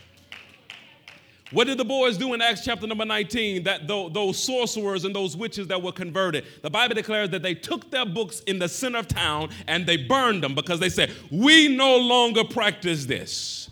What 1.51 1.67
did 1.67 1.77
the 1.77 1.85
boys 1.85 2.17
do 2.17 2.33
in 2.33 2.41
Acts 2.41 2.63
chapter 2.63 2.85
number 2.85 3.05
19? 3.05 3.63
That 3.63 3.87
those 3.87 4.37
sorcerers 4.37 5.05
and 5.05 5.15
those 5.15 5.37
witches 5.37 5.67
that 5.67 5.81
were 5.81 5.91
converted, 5.91 6.45
the 6.61 6.69
Bible 6.69 6.95
declares 6.95 7.29
that 7.29 7.43
they 7.43 7.53
took 7.53 7.89
their 7.91 8.05
books 8.05 8.41
in 8.41 8.59
the 8.59 8.67
center 8.67 8.99
of 8.99 9.07
town 9.07 9.49
and 9.67 9.85
they 9.85 9.97
burned 9.97 10.43
them 10.43 10.53
because 10.55 10.79
they 10.79 10.89
said, 10.89 11.11
We 11.31 11.67
no 11.67 11.97
longer 11.97 12.43
practice 12.43 13.05
this. 13.05 13.64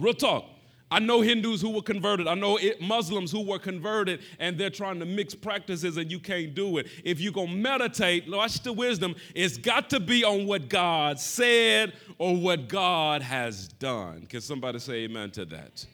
Real 0.00 0.14
talk. 0.14 0.46
I 0.92 0.98
know 0.98 1.20
Hindus 1.20 1.60
who 1.60 1.70
were 1.70 1.82
converted. 1.82 2.26
I 2.26 2.34
know 2.34 2.56
it, 2.56 2.80
Muslims 2.80 3.30
who 3.30 3.42
were 3.42 3.60
converted 3.60 4.20
and 4.40 4.58
they're 4.58 4.70
trying 4.70 4.98
to 4.98 5.06
mix 5.06 5.36
practices 5.36 5.96
and 5.96 6.10
you 6.10 6.18
can't 6.18 6.52
do 6.52 6.78
it. 6.78 6.88
If 7.04 7.20
you're 7.20 7.32
going 7.32 7.48
to 7.48 7.54
meditate, 7.54 8.28
watch 8.28 8.62
the 8.62 8.72
wisdom, 8.72 9.14
it's 9.34 9.56
got 9.56 9.88
to 9.90 10.00
be 10.00 10.24
on 10.24 10.46
what 10.46 10.68
God 10.68 11.20
said 11.20 11.92
or 12.18 12.36
what 12.36 12.68
God 12.68 13.22
has 13.22 13.68
done. 13.68 14.26
Can 14.26 14.40
somebody 14.40 14.80
say 14.80 15.04
amen 15.04 15.30
to 15.32 15.44
that? 15.44 15.86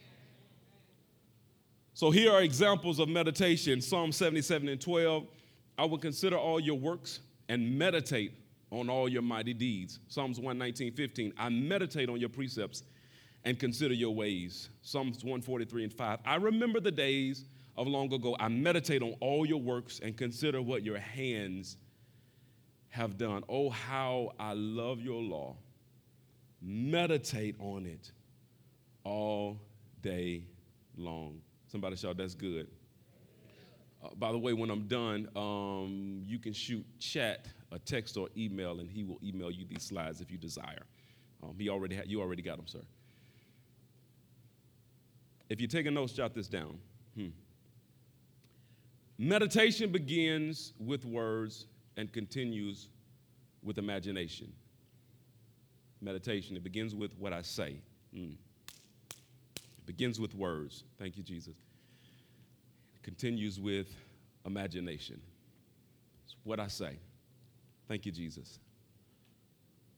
So 1.93 2.11
here 2.11 2.33
are 2.33 2.43
examples 2.43 2.99
of 2.99 3.09
meditation 3.09 3.83
Psalm 3.83 4.13
77 4.13 4.69
and 4.69 4.81
12. 4.81 5.27
I 5.77 5.85
will 5.85 5.99
consider 5.99 6.39
all 6.39 6.59
your 6.59 6.79
works 6.79 7.21
and 7.51 7.79
meditate 7.79 8.33
on 8.71 8.89
all 8.89 9.11
your 9.11 9.23
mighty 9.23 9.53
deeds. 9.53 9.99
Psalms 10.09 10.39
119, 10.39 10.93
15. 10.95 11.35
I 11.39 11.51
meditate 11.51 12.09
on 12.09 12.19
your 12.19 12.31
precepts 12.31 12.83
and 13.47 13.59
consider 13.61 13.95
your 13.95 14.15
ways. 14.15 14.69
Psalms 14.83 15.25
143 15.25 15.85
and 15.85 15.93
5. 15.93 16.19
I 16.27 16.35
remember 16.35 16.81
the 16.81 16.91
days 16.91 17.45
of 17.77 17.87
long 17.87 18.13
ago. 18.13 18.37
I 18.41 18.49
meditate 18.49 19.03
on 19.03 19.15
all 19.21 19.47
your 19.47 19.61
works 19.61 20.01
and 20.03 20.17
consider 20.17 20.61
what 20.61 20.83
your 20.83 20.99
hands 20.99 21.77
have 22.89 23.17
done. 23.17 23.45
Oh, 23.49 23.71
how 23.71 24.33
I 24.39 24.53
love 24.55 25.01
your 25.01 25.23
law. 25.23 25.57
Meditate 26.61 27.55
on 27.61 27.87
it 27.87 28.11
all 29.05 29.61
day 30.03 30.43
long. 30.97 31.41
Somebody 31.69 31.95
shout, 31.95 32.17
that's 32.17 32.35
good. 32.35 32.67
Uh, 34.03 34.09
by 34.17 34.33
the 34.33 34.39
way, 34.39 34.55
when 34.55 34.71
I'm 34.71 34.89
done, 34.89 35.29
um, 35.37 36.23
you 36.27 36.41
can 36.41 36.53
shoot 36.53 36.85
Chad, 36.99 37.49
a 37.71 37.79
text, 37.79 38.17
or 38.17 38.29
email, 38.37 38.81
and 38.81 38.91
he 38.91 39.05
will 39.05 39.19
email 39.23 39.53
you 39.53 39.65
these 39.69 39.85
slides 39.85 40.21
if 40.21 40.33
you 40.33 40.39
desire. 40.39 40.83
Um, 41.43 41.55
he 41.59 41.69
already 41.69 41.95
ha- 41.95 42.03
you 42.07 42.21
already 42.21 42.43
got 42.43 42.57
them, 42.57 42.67
sir. 42.67 42.81
If 45.49 45.61
you're 45.61 45.69
taking 45.69 45.95
notes, 45.95 46.13
jot 46.13 46.35
this 46.35 46.49
down. 46.49 46.79
Hmm. 47.17 47.29
Meditation 49.19 49.91
begins 49.91 50.73
with 50.79 51.05
words 51.05 51.67
and 51.97 52.13
continues 52.13 52.89
with 53.63 53.79
imagination. 53.79 54.53
Meditation, 56.01 56.57
it 56.57 56.63
begins 56.63 56.95
with 56.95 57.13
what 57.19 57.33
I 57.33 57.43
say. 57.43 57.77
Hmm. 58.15 58.33
It 59.57 59.87
begins 59.87 60.21
with 60.21 60.35
words. 60.35 60.85
Thank 60.99 61.17
you, 61.17 61.23
Jesus. 61.23 61.55
It 62.95 63.03
continues 63.03 63.59
with 63.59 63.89
imagination. 64.45 65.21
It's 66.25 66.37
what 66.45 66.61
I 66.61 66.69
say. 66.69 66.99
Thank 67.89 68.05
you, 68.05 68.13
Jesus. 68.13 68.59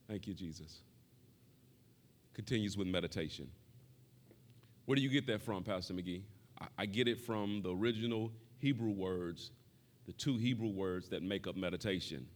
Thank 0.09 0.27
you, 0.27 0.35
Jesus. 0.35 0.81
Continues 2.35 2.77
with 2.77 2.87
meditation. 2.87 3.49
Where 4.89 4.97
do 4.97 5.03
you 5.03 5.11
get 5.11 5.27
that 5.27 5.43
from, 5.43 5.65
Pastor 5.65 5.93
McGee? 5.93 6.23
I, 6.79 6.87
get 6.87 7.09
it 7.09 7.21
from 7.21 7.61
the 7.61 7.75
original 7.75 8.33
Hebrew 8.57 8.89
words, 8.89 9.51
the 10.07 10.15
two 10.15 10.39
Hebrew 10.39 10.71
words 10.71 11.11
that 11.11 11.23
make 11.23 11.47
up 11.47 11.57
meditation. 11.57 12.27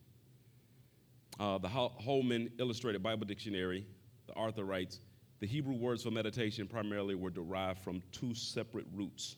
Uh, 1.41 1.57
the 1.57 1.69
Holman 1.69 2.51
Illustrated 2.59 3.03
Bible 3.03 3.25
Dictionary, 3.25 3.87
the 4.27 4.35
author 4.35 4.65
writes, 4.65 5.01
the 5.41 5.47
Hebrew 5.47 5.73
words 5.73 6.03
for 6.03 6.11
meditation 6.11 6.69
primarily 6.69 7.15
were 7.15 7.31
derived 7.31 7.79
from 7.79 8.03
two 8.12 8.35
separate 8.35 8.87
roots. 8.93 9.37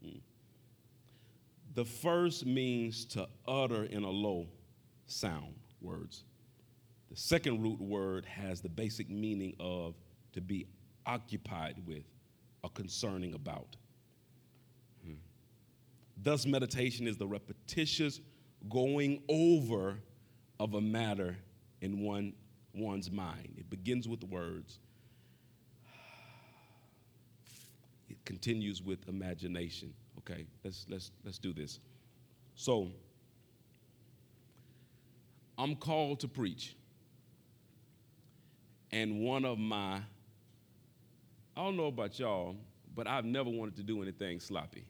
Hmm. 0.00 0.18
The 1.74 1.84
first 1.84 2.46
means 2.46 3.04
to 3.06 3.26
utter 3.48 3.86
in 3.86 4.04
a 4.04 4.10
low 4.10 4.46
sound, 5.06 5.56
words. 5.80 6.22
The 7.10 7.16
second 7.16 7.60
root 7.60 7.80
word 7.80 8.24
has 8.26 8.60
the 8.60 8.68
basic 8.68 9.10
meaning 9.10 9.56
of 9.58 9.96
to 10.34 10.40
be 10.40 10.68
occupied 11.04 11.82
with 11.88 12.04
are 12.64 12.70
concerning 12.70 13.34
about. 13.34 13.76
Hmm. 15.04 15.14
Thus, 16.16 16.46
meditation 16.46 17.06
is 17.06 17.16
the 17.16 17.26
repetitious 17.26 18.20
going 18.68 19.22
over 19.28 19.98
of 20.60 20.74
a 20.74 20.80
matter 20.80 21.36
in 21.80 22.00
one, 22.00 22.32
one's 22.74 23.10
mind. 23.10 23.54
It 23.58 23.68
begins 23.68 24.08
with 24.08 24.22
words, 24.24 24.78
it 28.08 28.24
continues 28.24 28.82
with 28.82 29.08
imagination. 29.08 29.92
Okay, 30.18 30.46
let's, 30.62 30.86
let's, 30.88 31.10
let's 31.24 31.38
do 31.38 31.52
this. 31.52 31.80
So, 32.54 32.88
I'm 35.58 35.74
called 35.74 36.20
to 36.20 36.28
preach. 36.28 36.76
And 38.92 39.20
one 39.20 39.44
of 39.44 39.58
my 39.58 40.02
I 41.56 41.62
don't 41.64 41.76
know 41.76 41.86
about 41.86 42.18
y'all, 42.18 42.56
but 42.94 43.06
I've 43.06 43.24
never 43.24 43.50
wanted 43.50 43.76
to 43.76 43.82
do 43.82 44.02
anything 44.02 44.40
sloppy. 44.40 44.84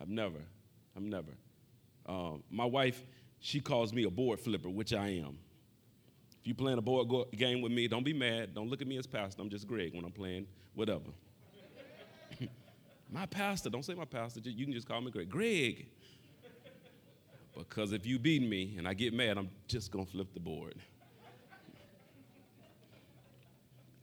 I've 0.00 0.08
never. 0.08 0.40
I've 0.96 1.02
never. 1.02 1.32
Um, 2.06 2.42
my 2.50 2.64
wife, 2.64 3.02
she 3.38 3.60
calls 3.60 3.92
me 3.92 4.04
a 4.04 4.10
board 4.10 4.40
flipper, 4.40 4.68
which 4.68 4.92
I 4.92 5.08
am. 5.08 5.38
If 6.40 6.46
you're 6.46 6.56
playing 6.56 6.78
a 6.78 6.82
board 6.82 7.08
go- 7.08 7.28
game 7.36 7.60
with 7.60 7.70
me, 7.70 7.86
don't 7.86 8.04
be 8.04 8.12
mad. 8.12 8.54
Don't 8.54 8.68
look 8.68 8.80
at 8.80 8.88
me 8.88 8.96
as 8.96 9.06
pastor. 9.06 9.42
I'm 9.42 9.50
just 9.50 9.66
Greg 9.66 9.94
when 9.94 10.04
I'm 10.04 10.12
playing 10.12 10.46
whatever. 10.74 11.10
my 13.10 13.26
pastor, 13.26 13.70
don't 13.70 13.84
say 13.84 13.94
my 13.94 14.06
pastor. 14.06 14.40
You 14.42 14.64
can 14.64 14.72
just 14.72 14.88
call 14.88 15.00
me 15.00 15.10
Greg. 15.10 15.28
Greg. 15.28 15.86
Because 17.56 17.92
if 17.92 18.06
you 18.06 18.18
beat 18.18 18.42
me 18.42 18.74
and 18.78 18.88
I 18.88 18.94
get 18.94 19.12
mad, 19.12 19.36
I'm 19.36 19.50
just 19.68 19.90
going 19.90 20.06
to 20.06 20.10
flip 20.10 20.32
the 20.32 20.40
board. 20.40 20.76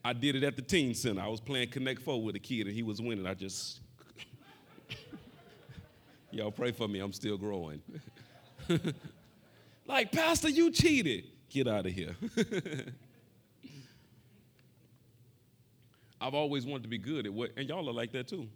I 0.07 0.13
did 0.13 0.37
it 0.37 0.43
at 0.45 0.55
the 0.55 0.61
teen 0.61 0.93
center. 0.93 1.19
I 1.19 1.27
was 1.27 1.41
playing 1.41 1.67
Connect 1.67 2.01
Four 2.01 2.23
with 2.23 2.33
a 2.33 2.39
kid 2.39 2.65
and 2.65 2.73
he 2.73 2.81
was 2.81 3.01
winning. 3.01 3.27
I 3.27 3.33
just, 3.33 3.81
y'all 6.31 6.49
pray 6.49 6.71
for 6.71 6.87
me. 6.87 6.99
I'm 6.99 7.11
still 7.11 7.37
growing. 7.37 7.81
like, 9.85 10.13
Pastor, 10.13 10.47
you 10.47 10.71
cheated. 10.71 11.25
Get 11.49 11.67
out 11.67 11.85
of 11.85 11.91
here. 11.91 12.15
I've 16.21 16.33
always 16.33 16.65
wanted 16.65 16.83
to 16.83 16.89
be 16.89 16.99
good 16.99 17.25
at 17.25 17.33
what, 17.33 17.51
and 17.57 17.67
y'all 17.67 17.89
are 17.89 17.93
like 17.93 18.13
that 18.13 18.29
too. 18.29 18.47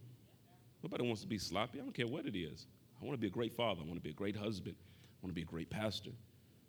Nobody 0.81 1.05
wants 1.05 1.19
to 1.19 1.27
be 1.27 1.37
sloppy. 1.37 1.81
I 1.81 1.83
don't 1.83 1.93
care 1.93 2.07
what 2.07 2.25
it 2.25 2.37
is. 2.37 2.65
I 3.01 3.05
want 3.05 3.17
to 3.17 3.21
be 3.21 3.27
a 3.27 3.29
great 3.29 3.57
father. 3.57 3.81
I 3.83 3.83
want 3.83 3.95
to 3.95 4.01
be 4.01 4.11
a 4.11 4.13
great 4.13 4.37
husband. 4.37 4.77
I 4.79 5.17
want 5.21 5.31
to 5.31 5.35
be 5.35 5.41
a 5.41 5.51
great 5.51 5.69
pastor. 5.69 6.11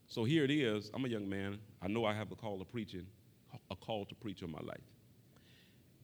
So 0.09 0.25
here 0.25 0.42
it 0.42 0.51
is. 0.51 0.90
I'm 0.92 1.05
a 1.05 1.09
young 1.09 1.29
man. 1.29 1.61
I 1.81 1.87
know 1.87 2.05
I 2.05 2.14
have 2.14 2.33
a 2.33 2.35
call 2.35 2.61
of 2.61 2.68
preaching 2.73 3.07
a 3.71 3.77
call 3.77 4.05
to 4.07 4.15
preach 4.15 4.43
in 4.43 4.51
my 4.51 4.61
life. 4.61 4.85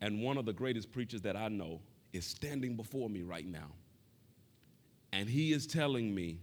And 0.00 0.22
one 0.22 0.38
of 0.38 0.46
the 0.46 0.52
greatest 0.52 0.92
preachers 0.92 1.22
that 1.22 1.36
I 1.36 1.48
know 1.48 1.80
is 2.12 2.24
standing 2.24 2.76
before 2.76 3.08
me 3.08 3.22
right 3.22 3.46
now. 3.46 3.70
And 5.12 5.28
he 5.28 5.52
is 5.52 5.66
telling 5.66 6.14
me 6.14 6.38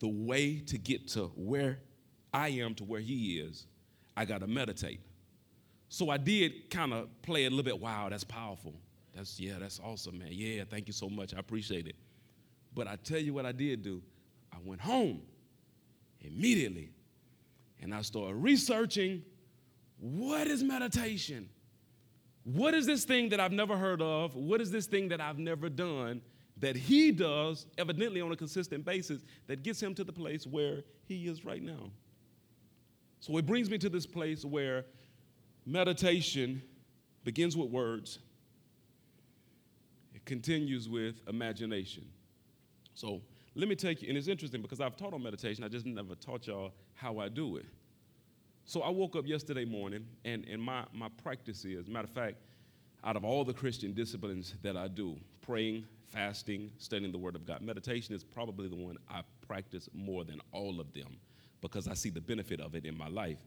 the 0.00 0.08
way 0.08 0.58
to 0.58 0.78
get 0.78 1.08
to 1.08 1.26
where 1.34 1.78
I 2.32 2.48
am 2.48 2.74
to 2.76 2.84
where 2.84 3.00
he 3.00 3.38
is, 3.38 3.66
I 4.16 4.24
got 4.24 4.40
to 4.40 4.46
meditate. 4.46 5.00
So 5.88 6.10
I 6.10 6.16
did 6.16 6.70
kind 6.70 6.92
of 6.92 7.08
play 7.22 7.46
a 7.46 7.50
little 7.50 7.64
bit, 7.64 7.80
wow, 7.80 8.08
that's 8.08 8.24
powerful. 8.24 8.74
That's, 9.14 9.38
yeah, 9.38 9.54
that's 9.60 9.80
awesome, 9.82 10.18
man. 10.18 10.28
Yeah, 10.32 10.64
thank 10.68 10.88
you 10.88 10.92
so 10.92 11.08
much. 11.08 11.34
I 11.34 11.38
appreciate 11.38 11.86
it. 11.86 11.94
But 12.74 12.88
I 12.88 12.96
tell 12.96 13.20
you 13.20 13.32
what 13.32 13.46
I 13.46 13.52
did 13.52 13.82
do. 13.82 14.02
I 14.52 14.56
went 14.64 14.80
home 14.80 15.22
immediately 16.20 16.90
and 17.80 17.94
I 17.94 18.02
started 18.02 18.36
researching 18.36 19.22
what 19.98 20.46
is 20.46 20.62
meditation? 20.62 21.48
What 22.44 22.74
is 22.74 22.86
this 22.86 23.04
thing 23.04 23.30
that 23.30 23.40
I've 23.40 23.52
never 23.52 23.76
heard 23.76 24.02
of? 24.02 24.34
What 24.34 24.60
is 24.60 24.70
this 24.70 24.86
thing 24.86 25.08
that 25.08 25.20
I've 25.20 25.38
never 25.38 25.68
done 25.68 26.20
that 26.58 26.76
he 26.76 27.10
does, 27.10 27.66
evidently 27.78 28.20
on 28.20 28.30
a 28.30 28.36
consistent 28.36 28.84
basis, 28.84 29.22
that 29.46 29.62
gets 29.62 29.82
him 29.82 29.94
to 29.94 30.04
the 30.04 30.12
place 30.12 30.46
where 30.46 30.82
he 31.06 31.26
is 31.26 31.44
right 31.44 31.62
now? 31.62 31.90
So 33.20 33.38
it 33.38 33.46
brings 33.46 33.70
me 33.70 33.78
to 33.78 33.88
this 33.88 34.04
place 34.04 34.44
where 34.44 34.84
meditation 35.64 36.62
begins 37.24 37.56
with 37.56 37.70
words, 37.70 38.18
it 40.14 40.24
continues 40.26 40.88
with 40.88 41.22
imagination. 41.26 42.04
So 42.92 43.22
let 43.54 43.68
me 43.68 43.76
take 43.76 44.02
you, 44.02 44.08
and 44.08 44.18
it's 44.18 44.28
interesting 44.28 44.62
because 44.62 44.80
I've 44.80 44.96
taught 44.96 45.14
on 45.14 45.22
meditation, 45.22 45.62
I 45.64 45.68
just 45.68 45.86
never 45.86 46.14
taught 46.14 46.46
y'all 46.46 46.72
how 46.94 47.18
I 47.18 47.28
do 47.28 47.56
it. 47.56 47.66
So 48.64 48.80
I 48.80 48.88
woke 48.88 49.14
up 49.14 49.26
yesterday 49.26 49.64
morning, 49.64 50.06
and, 50.24 50.44
and 50.48 50.60
my, 50.60 50.84
my 50.92 51.08
practice 51.22 51.64
is, 51.64 51.86
matter 51.86 52.04
of 52.04 52.10
fact, 52.10 52.36
out 53.04 53.16
of 53.16 53.24
all 53.24 53.44
the 53.44 53.52
Christian 53.52 53.92
disciplines 53.92 54.54
that 54.62 54.76
I 54.76 54.88
do, 54.88 55.16
praying, 55.42 55.84
fasting, 56.08 56.70
studying 56.78 57.12
the 57.12 57.18
Word 57.18 57.36
of 57.36 57.46
God, 57.46 57.60
meditation 57.60 58.14
is 58.14 58.24
probably 58.24 58.68
the 58.68 58.76
one 58.76 58.96
I 59.08 59.22
practice 59.46 59.88
more 59.92 60.24
than 60.24 60.40
all 60.52 60.80
of 60.80 60.92
them 60.94 61.18
because 61.60 61.86
I 61.86 61.94
see 61.94 62.10
the 62.10 62.20
benefit 62.20 62.60
of 62.60 62.74
it 62.74 62.86
in 62.86 62.96
my 62.96 63.08
life. 63.08 63.38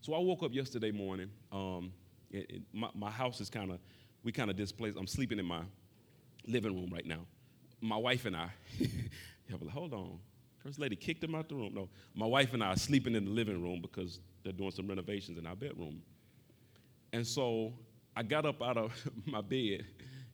So 0.00 0.14
I 0.14 0.18
woke 0.18 0.42
up 0.42 0.54
yesterday 0.54 0.90
morning. 0.90 1.30
Um, 1.52 1.92
it, 2.30 2.50
it, 2.50 2.62
my, 2.72 2.88
my 2.94 3.10
house 3.10 3.40
is 3.40 3.50
kind 3.50 3.70
of, 3.70 3.78
we 4.22 4.32
kind 4.32 4.50
of 4.50 4.56
displaced. 4.56 4.96
I'm 4.98 5.06
sleeping 5.06 5.38
in 5.38 5.46
my 5.46 5.62
living 6.46 6.74
room 6.74 6.90
right 6.92 7.06
now. 7.06 7.26
My 7.80 7.96
wife 7.96 8.24
and 8.24 8.36
I, 8.36 8.48
yeah, 9.48 9.56
like, 9.60 9.70
hold 9.70 9.92
on, 9.92 10.18
First 10.66 10.80
lady 10.80 10.96
kicked 10.96 11.22
him 11.22 11.36
out 11.36 11.48
the 11.48 11.54
room. 11.54 11.74
No, 11.74 11.88
my 12.12 12.26
wife 12.26 12.52
and 12.52 12.60
I 12.60 12.72
are 12.72 12.76
sleeping 12.76 13.14
in 13.14 13.24
the 13.24 13.30
living 13.30 13.62
room 13.62 13.80
because 13.80 14.18
they're 14.42 14.52
doing 14.52 14.72
some 14.72 14.88
renovations 14.88 15.38
in 15.38 15.46
our 15.46 15.54
bedroom. 15.54 16.02
And 17.12 17.24
so 17.24 17.72
I 18.16 18.24
got 18.24 18.44
up 18.44 18.60
out 18.60 18.76
of 18.76 18.92
my 19.26 19.42
bed 19.42 19.84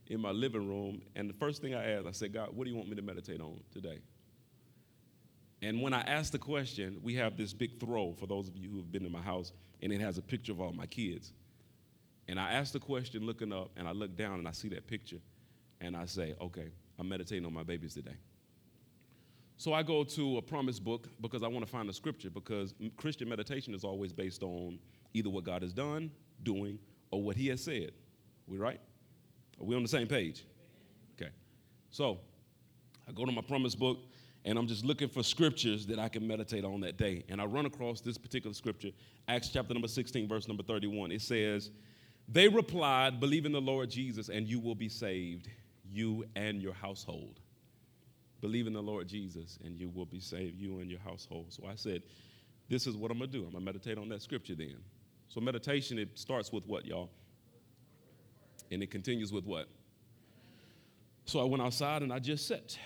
in 0.06 0.20
my 0.22 0.30
living 0.30 0.66
room, 0.66 1.02
and 1.16 1.28
the 1.28 1.34
first 1.34 1.60
thing 1.60 1.74
I 1.74 1.92
asked, 1.92 2.06
I 2.06 2.12
said, 2.12 2.32
God, 2.32 2.56
what 2.56 2.64
do 2.64 2.70
you 2.70 2.76
want 2.76 2.88
me 2.88 2.96
to 2.96 3.02
meditate 3.02 3.42
on 3.42 3.60
today? 3.74 3.98
And 5.60 5.82
when 5.82 5.92
I 5.92 6.00
asked 6.00 6.32
the 6.32 6.38
question, 6.38 6.98
we 7.02 7.14
have 7.16 7.36
this 7.36 7.52
big 7.52 7.78
throw 7.78 8.14
for 8.14 8.26
those 8.26 8.48
of 8.48 8.56
you 8.56 8.70
who 8.70 8.78
have 8.78 8.90
been 8.90 9.04
in 9.04 9.12
my 9.12 9.20
house, 9.20 9.52
and 9.82 9.92
it 9.92 10.00
has 10.00 10.16
a 10.16 10.22
picture 10.22 10.52
of 10.52 10.62
all 10.62 10.72
my 10.72 10.86
kids. 10.86 11.34
And 12.26 12.40
I 12.40 12.52
asked 12.52 12.72
the 12.72 12.80
question 12.80 13.26
looking 13.26 13.52
up, 13.52 13.70
and 13.76 13.86
I 13.86 13.92
look 13.92 14.16
down 14.16 14.38
and 14.38 14.48
I 14.48 14.52
see 14.52 14.70
that 14.70 14.86
picture, 14.86 15.20
and 15.82 15.94
I 15.94 16.06
say, 16.06 16.34
okay, 16.40 16.70
I'm 16.98 17.06
meditating 17.06 17.44
on 17.44 17.52
my 17.52 17.64
babies 17.64 17.92
today. 17.92 18.16
So 19.62 19.72
I 19.72 19.84
go 19.84 20.02
to 20.02 20.38
a 20.38 20.42
promise 20.42 20.80
book 20.80 21.06
because 21.20 21.44
I 21.44 21.46
want 21.46 21.64
to 21.64 21.70
find 21.70 21.88
a 21.88 21.92
scripture 21.92 22.30
because 22.30 22.74
Christian 22.96 23.28
meditation 23.28 23.74
is 23.74 23.84
always 23.84 24.12
based 24.12 24.42
on 24.42 24.80
either 25.14 25.30
what 25.30 25.44
God 25.44 25.62
has 25.62 25.72
done, 25.72 26.10
doing, 26.42 26.80
or 27.12 27.22
what 27.22 27.36
He 27.36 27.46
has 27.46 27.62
said. 27.62 27.92
We 28.48 28.58
right? 28.58 28.80
Are 29.60 29.64
we 29.64 29.76
on 29.76 29.82
the 29.84 29.88
same 29.88 30.08
page? 30.08 30.44
Okay. 31.14 31.30
So 31.92 32.18
I 33.08 33.12
go 33.12 33.24
to 33.24 33.30
my 33.30 33.40
promise 33.40 33.76
book 33.76 33.98
and 34.44 34.58
I'm 34.58 34.66
just 34.66 34.84
looking 34.84 35.08
for 35.08 35.22
scriptures 35.22 35.86
that 35.86 36.00
I 36.00 36.08
can 36.08 36.26
meditate 36.26 36.64
on 36.64 36.80
that 36.80 36.96
day. 36.96 37.22
And 37.28 37.40
I 37.40 37.44
run 37.44 37.64
across 37.64 38.00
this 38.00 38.18
particular 38.18 38.54
scripture, 38.54 38.90
Acts 39.28 39.50
chapter 39.50 39.72
number 39.74 39.86
16, 39.86 40.26
verse 40.28 40.48
number 40.48 40.64
31. 40.64 41.12
It 41.12 41.22
says, 41.22 41.70
They 42.28 42.48
replied, 42.48 43.20
Believe 43.20 43.46
in 43.46 43.52
the 43.52 43.60
Lord 43.60 43.90
Jesus, 43.90 44.28
and 44.28 44.44
you 44.44 44.58
will 44.58 44.74
be 44.74 44.88
saved, 44.88 45.46
you 45.88 46.24
and 46.34 46.60
your 46.60 46.74
household. 46.74 47.38
Believe 48.42 48.66
in 48.66 48.72
the 48.72 48.82
Lord 48.82 49.06
Jesus, 49.06 49.58
and 49.64 49.78
you 49.78 49.88
will 49.88 50.04
be 50.04 50.18
saved, 50.18 50.60
you 50.60 50.80
and 50.80 50.90
your 50.90 50.98
household. 51.00 51.46
So 51.50 51.64
I 51.64 51.76
said, 51.76 52.02
This 52.68 52.88
is 52.88 52.96
what 52.96 53.10
I'm 53.12 53.18
going 53.18 53.30
to 53.30 53.38
do. 53.38 53.44
I'm 53.44 53.52
going 53.52 53.64
to 53.64 53.64
meditate 53.64 53.98
on 53.98 54.08
that 54.10 54.20
scripture 54.20 54.56
then. 54.56 54.76
So 55.28 55.40
meditation, 55.40 55.98
it 55.98 56.18
starts 56.18 56.52
with 56.52 56.66
what, 56.66 56.84
y'all? 56.84 57.08
And 58.72 58.82
it 58.82 58.90
continues 58.90 59.32
with 59.32 59.46
what? 59.46 59.68
So 61.24 61.40
I 61.40 61.44
went 61.44 61.62
outside 61.62 62.02
and 62.02 62.12
I 62.12 62.18
just 62.18 62.48
sat 62.48 62.76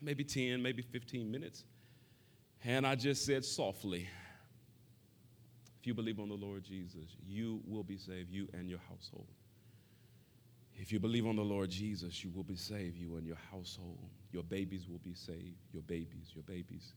maybe 0.00 0.24
10, 0.24 0.62
maybe 0.62 0.82
15 0.82 1.30
minutes. 1.30 1.64
And 2.64 2.86
I 2.86 2.94
just 2.94 3.26
said 3.26 3.44
softly, 3.44 4.08
if 5.78 5.86
you 5.86 5.92
believe 5.92 6.20
on 6.20 6.28
the 6.28 6.34
Lord 6.34 6.64
Jesus, 6.64 7.16
you 7.26 7.60
will 7.66 7.82
be 7.82 7.98
saved, 7.98 8.30
you 8.30 8.48
and 8.54 8.70
your 8.70 8.80
household. 8.88 9.26
If 10.76 10.92
you 10.92 10.98
believe 10.98 11.26
on 11.26 11.36
the 11.36 11.42
Lord 11.42 11.70
Jesus, 11.70 12.24
you 12.24 12.30
will 12.34 12.44
be 12.44 12.56
saved, 12.56 12.98
you 12.98 13.16
and 13.16 13.26
your 13.26 13.38
household. 13.50 14.10
Your 14.32 14.42
babies 14.42 14.88
will 14.88 15.00
be 15.04 15.14
saved, 15.14 15.56
your 15.72 15.82
babies, 15.82 16.32
your 16.34 16.42
babies. 16.44 16.94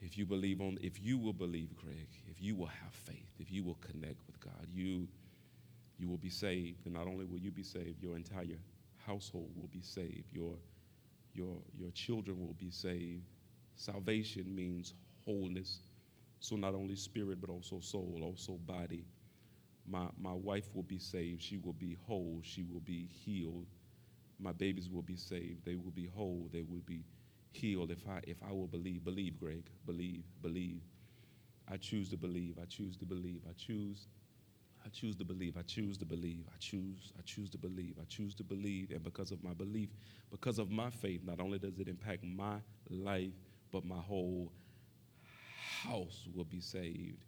If 0.00 0.16
you 0.16 0.26
believe 0.26 0.60
on, 0.60 0.78
if 0.80 1.02
you 1.02 1.18
will 1.18 1.32
believe, 1.32 1.70
Craig, 1.76 2.08
if 2.30 2.40
you 2.40 2.54
will 2.54 2.66
have 2.66 2.92
faith, 2.92 3.30
if 3.38 3.50
you 3.50 3.62
will 3.64 3.78
connect 3.80 4.26
with 4.26 4.40
God, 4.40 4.66
you, 4.72 5.06
you 5.98 6.08
will 6.08 6.18
be 6.18 6.30
saved. 6.30 6.86
And 6.86 6.94
not 6.94 7.06
only 7.06 7.24
will 7.24 7.38
you 7.38 7.50
be 7.50 7.62
saved, 7.62 8.02
your 8.02 8.16
entire 8.16 8.58
household 9.06 9.50
will 9.56 9.68
be 9.68 9.82
saved. 9.82 10.32
Your 10.32 10.54
your, 11.34 11.56
your 11.78 11.90
children 11.92 12.38
will 12.40 12.56
be 12.58 12.70
saved. 12.70 13.22
Salvation 13.76 14.54
means 14.54 14.94
wholeness. 15.24 15.80
So 16.40 16.56
not 16.56 16.74
only 16.74 16.96
spirit, 16.96 17.40
but 17.40 17.50
also 17.50 17.80
soul, 17.80 18.20
also 18.22 18.54
body. 18.66 19.04
My, 19.88 20.06
my 20.20 20.32
wife 20.32 20.68
will 20.74 20.82
be 20.82 20.98
saved. 20.98 21.42
She 21.42 21.58
will 21.58 21.72
be 21.72 21.96
whole. 22.06 22.40
She 22.42 22.62
will 22.62 22.80
be 22.80 23.08
healed. 23.24 23.66
My 24.38 24.52
babies 24.52 24.88
will 24.90 25.02
be 25.02 25.16
saved. 25.16 25.64
They 25.64 25.76
will 25.76 25.92
be 25.92 26.06
whole. 26.06 26.48
They 26.52 26.62
will 26.62 26.82
be 26.86 27.04
healed. 27.52 27.90
If 27.90 28.06
I, 28.08 28.20
if 28.24 28.36
I 28.48 28.52
will 28.52 28.66
believe, 28.68 29.04
believe, 29.04 29.38
Greg, 29.40 29.64
believe, 29.86 30.24
believe. 30.42 30.82
I 31.70 31.76
choose 31.76 32.10
to 32.10 32.16
believe. 32.16 32.58
I 32.60 32.66
choose 32.66 32.96
to 32.98 33.04
believe. 33.06 33.42
I 33.48 33.52
choose 33.56 34.06
I 34.84 34.88
choose 34.90 35.16
to 35.16 35.24
believe. 35.24 35.56
I 35.58 35.62
choose 35.62 35.98
to 35.98 36.04
believe. 36.06 36.44
I 36.48 36.56
choose. 36.58 37.12
I 37.18 37.22
choose 37.24 37.50
to 37.50 37.58
believe. 37.58 37.96
I 38.00 38.04
choose 38.08 38.34
to 38.36 38.44
believe. 38.44 38.90
And 38.90 39.02
because 39.02 39.32
of 39.32 39.42
my 39.42 39.52
belief, 39.52 39.90
because 40.30 40.58
of 40.58 40.70
my 40.70 40.90
faith, 40.90 41.22
not 41.24 41.40
only 41.40 41.58
does 41.58 41.78
it 41.78 41.88
impact 41.88 42.24
my 42.24 42.56
life, 42.90 43.32
but 43.72 43.84
my 43.84 43.98
whole 43.98 44.52
house 45.82 46.26
will 46.34 46.44
be 46.44 46.60
saved. 46.60 47.24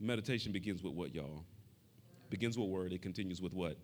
Meditation 0.00 0.52
begins 0.52 0.82
with 0.82 0.94
what, 0.94 1.14
y'all? 1.14 1.44
Begins 2.30 2.58
with 2.58 2.68
word. 2.68 2.92
It 2.92 3.02
continues 3.02 3.40
with 3.40 3.52
what? 3.52 3.76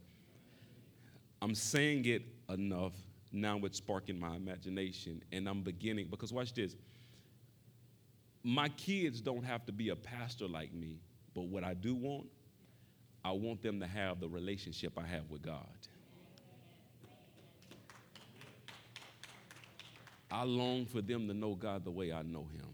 I'm 1.43 1.55
saying 1.55 2.05
it 2.07 2.23
enough. 2.49 2.93
Now 3.33 3.59
it's 3.59 3.79
sparking 3.79 4.19
my 4.19 4.37
imagination. 4.37 5.23
And 5.33 5.49
I'm 5.49 5.63
beginning, 5.63 6.09
because 6.11 6.33
watch 6.33 6.53
this. 6.53 6.75
My 8.43 8.69
kids 8.71 9.21
don't 9.21 9.45
have 9.45 9.65
to 9.67 9.73
be 9.73 9.91
a 9.91 9.97
pastor 9.97 10.49
like 10.49 10.73
me, 10.73 10.99
but 11.35 11.43
what 11.43 11.63
I 11.63 11.75
do 11.75 11.95
want 11.95 12.27
I 13.25 13.33
want 13.33 13.63
them 13.63 13.81
to 13.81 13.87
have 13.87 14.21
the 14.21 14.29
relationship 14.29 14.95
I 14.97 15.07
have 15.07 15.31
with 15.31 15.43
God. 15.43 15.67
I 20.31 20.45
long 20.45 20.87
for 20.87 21.03
them 21.03 21.27
to 21.29 21.35
know 21.35 21.55
God 21.55 21.85
the 21.85 21.91
way 21.91 22.13
I 22.13 22.23
know 22.23 22.47
Him. 22.55 22.69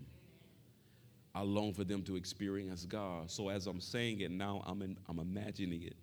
I 1.36 1.42
long 1.42 1.74
for 1.74 1.84
them 1.84 2.02
to 2.04 2.16
experience 2.16 2.86
God. 2.86 3.30
So 3.30 3.50
as 3.50 3.66
I'm 3.66 3.78
saying 3.78 4.20
it 4.20 4.30
now, 4.30 4.62
I'm, 4.66 4.80
in, 4.80 4.96
I'm 5.06 5.18
imagining 5.18 5.82
it. 5.82 5.96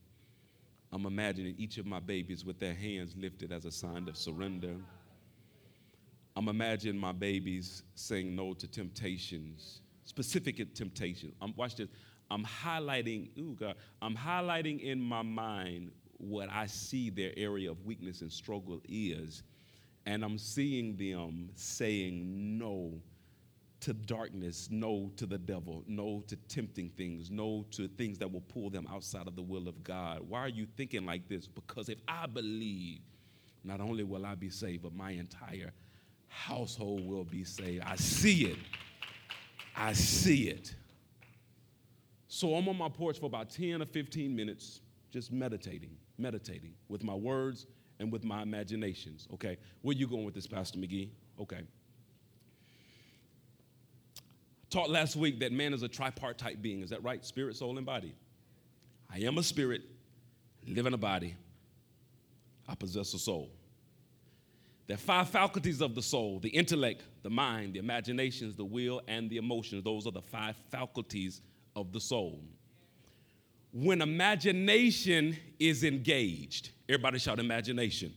I'm 0.91 1.07
imagining 1.07 1.55
each 1.57 1.79
of 1.79 1.87
my 1.87 1.99
babies 1.99 2.45
with 2.45 2.59
their 2.59 2.75
hands 2.75 3.15
lifted 3.17 3.51
as 3.51 3.65
a 3.65 3.71
sign 3.71 4.07
of 4.07 4.15
surrender. 4.15 4.75
I'm 6.35 6.49
imagining 6.49 7.01
my 7.01 7.13
babies 7.13 7.81
saying 7.95 8.35
no 8.35 8.53
to 8.53 8.67
temptations, 8.67 9.81
specific 10.03 10.75
temptations. 10.75 11.33
I'm, 11.41 11.55
watch 11.55 11.77
this. 11.77 11.89
I'm 12.29 12.45
highlighting, 12.45 13.35
ooh, 13.39 13.57
God, 13.59 13.73
I'm 14.03 14.15
highlighting 14.15 14.81
in 14.81 15.01
my 15.01 15.23
mind 15.23 15.93
what 16.17 16.47
I 16.51 16.67
see 16.67 17.09
their 17.09 17.31
area 17.35 17.71
of 17.71 17.83
weakness 17.83 18.21
and 18.21 18.31
struggle 18.31 18.81
is. 18.87 19.41
And 20.05 20.23
I'm 20.23 20.37
seeing 20.37 20.95
them 20.95 21.49
saying 21.55 22.59
no 22.59 23.01
to 23.83 23.93
darkness, 23.93 24.69
no 24.71 25.11
to 25.17 25.25
the 25.25 25.37
devil, 25.37 25.83
no 25.87 26.23
to 26.27 26.37
tempting 26.47 26.89
things, 26.89 27.29
no 27.29 27.65
to 27.71 27.89
things 27.89 28.17
that 28.17 28.31
will 28.31 28.41
pull 28.41 28.69
them 28.69 28.87
outside 28.89 29.27
of 29.27 29.35
the 29.35 29.41
will 29.41 29.67
of 29.67 29.83
God. 29.83 30.21
Why 30.27 30.39
are 30.39 30.49
you 30.49 30.65
thinking 30.77 31.05
like 31.05 31.27
this? 31.27 31.47
Because 31.47 31.89
if 31.89 31.99
I 32.07 32.25
believe, 32.25 32.99
not 33.65 33.81
only 33.81 34.05
will 34.05 34.25
I 34.25 34.35
be 34.35 34.49
saved, 34.49 34.83
but 34.83 34.95
my 34.95 35.11
entire 35.11 35.73
household 36.29 37.05
will 37.05 37.25
be 37.25 37.43
saved. 37.43 37.83
I 37.85 37.97
see 37.97 38.45
it. 38.45 38.57
I 39.75 39.91
see 39.91 40.47
it. 40.47 40.73
So 42.29 42.55
I'm 42.55 42.69
on 42.69 42.77
my 42.77 42.89
porch 42.89 43.19
for 43.19 43.25
about 43.25 43.49
10 43.49 43.81
or 43.81 43.85
15 43.85 44.33
minutes, 44.33 44.79
just 45.11 45.33
meditating, 45.33 45.97
meditating 46.17 46.73
with 46.87 47.03
my 47.03 47.13
words 47.13 47.67
and 47.99 48.11
with 48.13 48.23
my 48.23 48.43
imaginations. 48.43 49.27
Okay, 49.33 49.57
where 49.81 49.95
you 49.95 50.07
going 50.07 50.23
with 50.23 50.35
this, 50.35 50.47
Pastor 50.47 50.79
McGee? 50.79 51.09
Okay. 51.37 51.63
Taught 54.73 54.89
last 54.89 55.15
week 55.15 55.39
that 55.41 55.51
man 55.51 55.71
is 55.71 55.83
a 55.83 55.87
tripartite 55.87 56.63
being. 56.63 56.81
Is 56.81 56.89
that 56.89 57.03
right? 57.03 57.23
Spirit, 57.23 57.55
soul, 57.55 57.77
and 57.77 57.85
body. 57.85 58.15
I 59.07 59.19
am 59.19 59.37
a 59.37 59.43
spirit, 59.43 59.83
live 60.65 60.87
in 60.87 60.95
a 60.95 60.97
body. 60.97 61.35
I 62.67 62.73
possess 62.73 63.13
a 63.13 63.19
soul. 63.19 63.51
There 64.87 64.95
are 64.95 64.97
five 64.97 65.29
faculties 65.29 65.79
of 65.79 65.93
the 65.93 66.01
soul 66.01 66.39
the 66.39 66.49
intellect, 66.49 67.03
the 67.21 67.29
mind, 67.29 67.75
the 67.75 67.79
imaginations, 67.79 68.55
the 68.55 68.65
will, 68.65 69.03
and 69.07 69.29
the 69.29 69.37
emotions. 69.37 69.83
Those 69.83 70.07
are 70.07 70.11
the 70.11 70.23
five 70.23 70.55
faculties 70.71 71.41
of 71.75 71.91
the 71.91 71.99
soul. 71.99 72.43
When 73.71 74.01
imagination 74.01 75.37
is 75.59 75.83
engaged, 75.83 76.71
everybody 76.89 77.19
shout 77.19 77.37
imagination. 77.39 78.11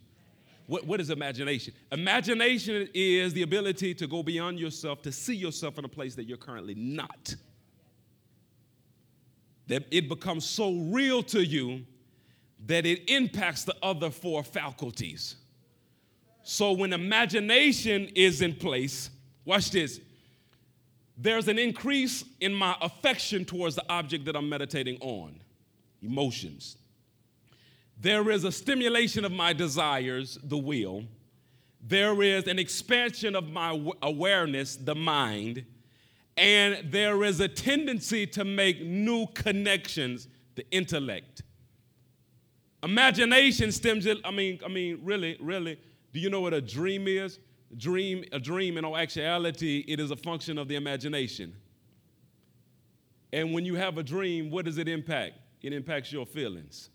What, 0.67 0.87
what 0.87 1.01
is 1.01 1.11
imagination? 1.11 1.75
Imagination 1.93 2.89
is 2.93 3.33
the 3.33 3.43
ability 3.43 3.95
to 3.95 4.07
go 4.07 4.23
beyond 4.23 4.59
yourself, 4.59 5.03
to 5.03 5.13
see 5.13 5.35
yourself 5.35 5.79
in 5.79 5.85
a 5.85 5.89
place 5.89 6.15
that 6.17 6.25
you're 6.25 6.37
currently 6.37 6.75
not. 6.75 7.35
That 9.69 9.85
it 9.91 10.09
becomes 10.09 10.45
so 10.45 10.75
real 10.75 11.23
to 11.25 11.43
you 11.43 11.85
that 12.67 12.85
it 12.85 13.09
impacts 13.11 13.65
the 13.65 13.77
other 13.83 14.11
four 14.11 14.43
faculties. 14.43 15.37
So 16.43 16.73
when 16.73 16.93
imagination 16.93 18.11
is 18.15 18.43
in 18.43 18.55
place, 18.55 19.11
watch 19.45 19.71
this, 19.71 20.01
there's 21.17 21.49
an 21.49 21.59
increase 21.59 22.25
in 22.41 22.53
my 22.53 22.77
affection 22.81 23.45
towards 23.45 23.75
the 23.77 23.85
object 23.89 24.25
that 24.27 24.37
I'm 24.37 24.49
meditating 24.49 24.99
on 25.01 25.41
emotions. 26.03 26.77
There 27.99 28.31
is 28.31 28.45
a 28.45 28.53
stimulation 28.53 29.25
of 29.25 29.33
my 29.33 29.53
desires, 29.53 30.39
the 30.43 30.59
will. 30.59 31.05
There 31.81 32.23
is 32.23 32.47
an 32.47 32.59
expansion 32.59 33.35
of 33.35 33.49
my 33.49 33.93
awareness, 34.03 34.77
the 34.77 34.95
mind. 34.95 35.65
And 36.37 36.93
there 36.93 37.25
is 37.25 37.41
a 37.41 37.49
tendency 37.49 38.27
to 38.29 38.45
make 38.45 38.83
new 38.83 39.27
connections, 39.29 40.29
the 40.55 40.69
intellect. 40.71 41.43
Imagination 42.83 43.73
stems, 43.73 44.07
I 44.25 44.31
mean, 44.31 44.61
I 44.65 44.69
mean, 44.69 45.01
really, 45.03 45.37
really, 45.41 45.79
do 46.13 46.21
you 46.21 46.29
know 46.29 46.43
what 46.43 46.53
a 46.53 46.61
dream 46.61 47.09
is? 47.09 47.39
dream, 47.77 48.25
a 48.33 48.39
dream 48.39 48.79
in 48.79 48.85
all 48.85 48.97
actuality, 48.97 49.85
it 49.89 50.01
is 50.01 50.11
a 50.11 50.17
function 50.17 50.59
of 50.59 50.69
the 50.69 50.77
imagination. 50.77 51.55
And 53.33 53.53
when 53.53 53.65
you 53.65 53.75
have 53.75 53.99
a 53.99 54.03
dream, 54.03 54.51
what 54.51 54.65
does 54.65 54.79
it 54.79 54.89
impact? 54.89 55.35
It 55.63 55.73
impacts 55.73 56.13
your 56.13 56.27
feelings. 56.27 56.91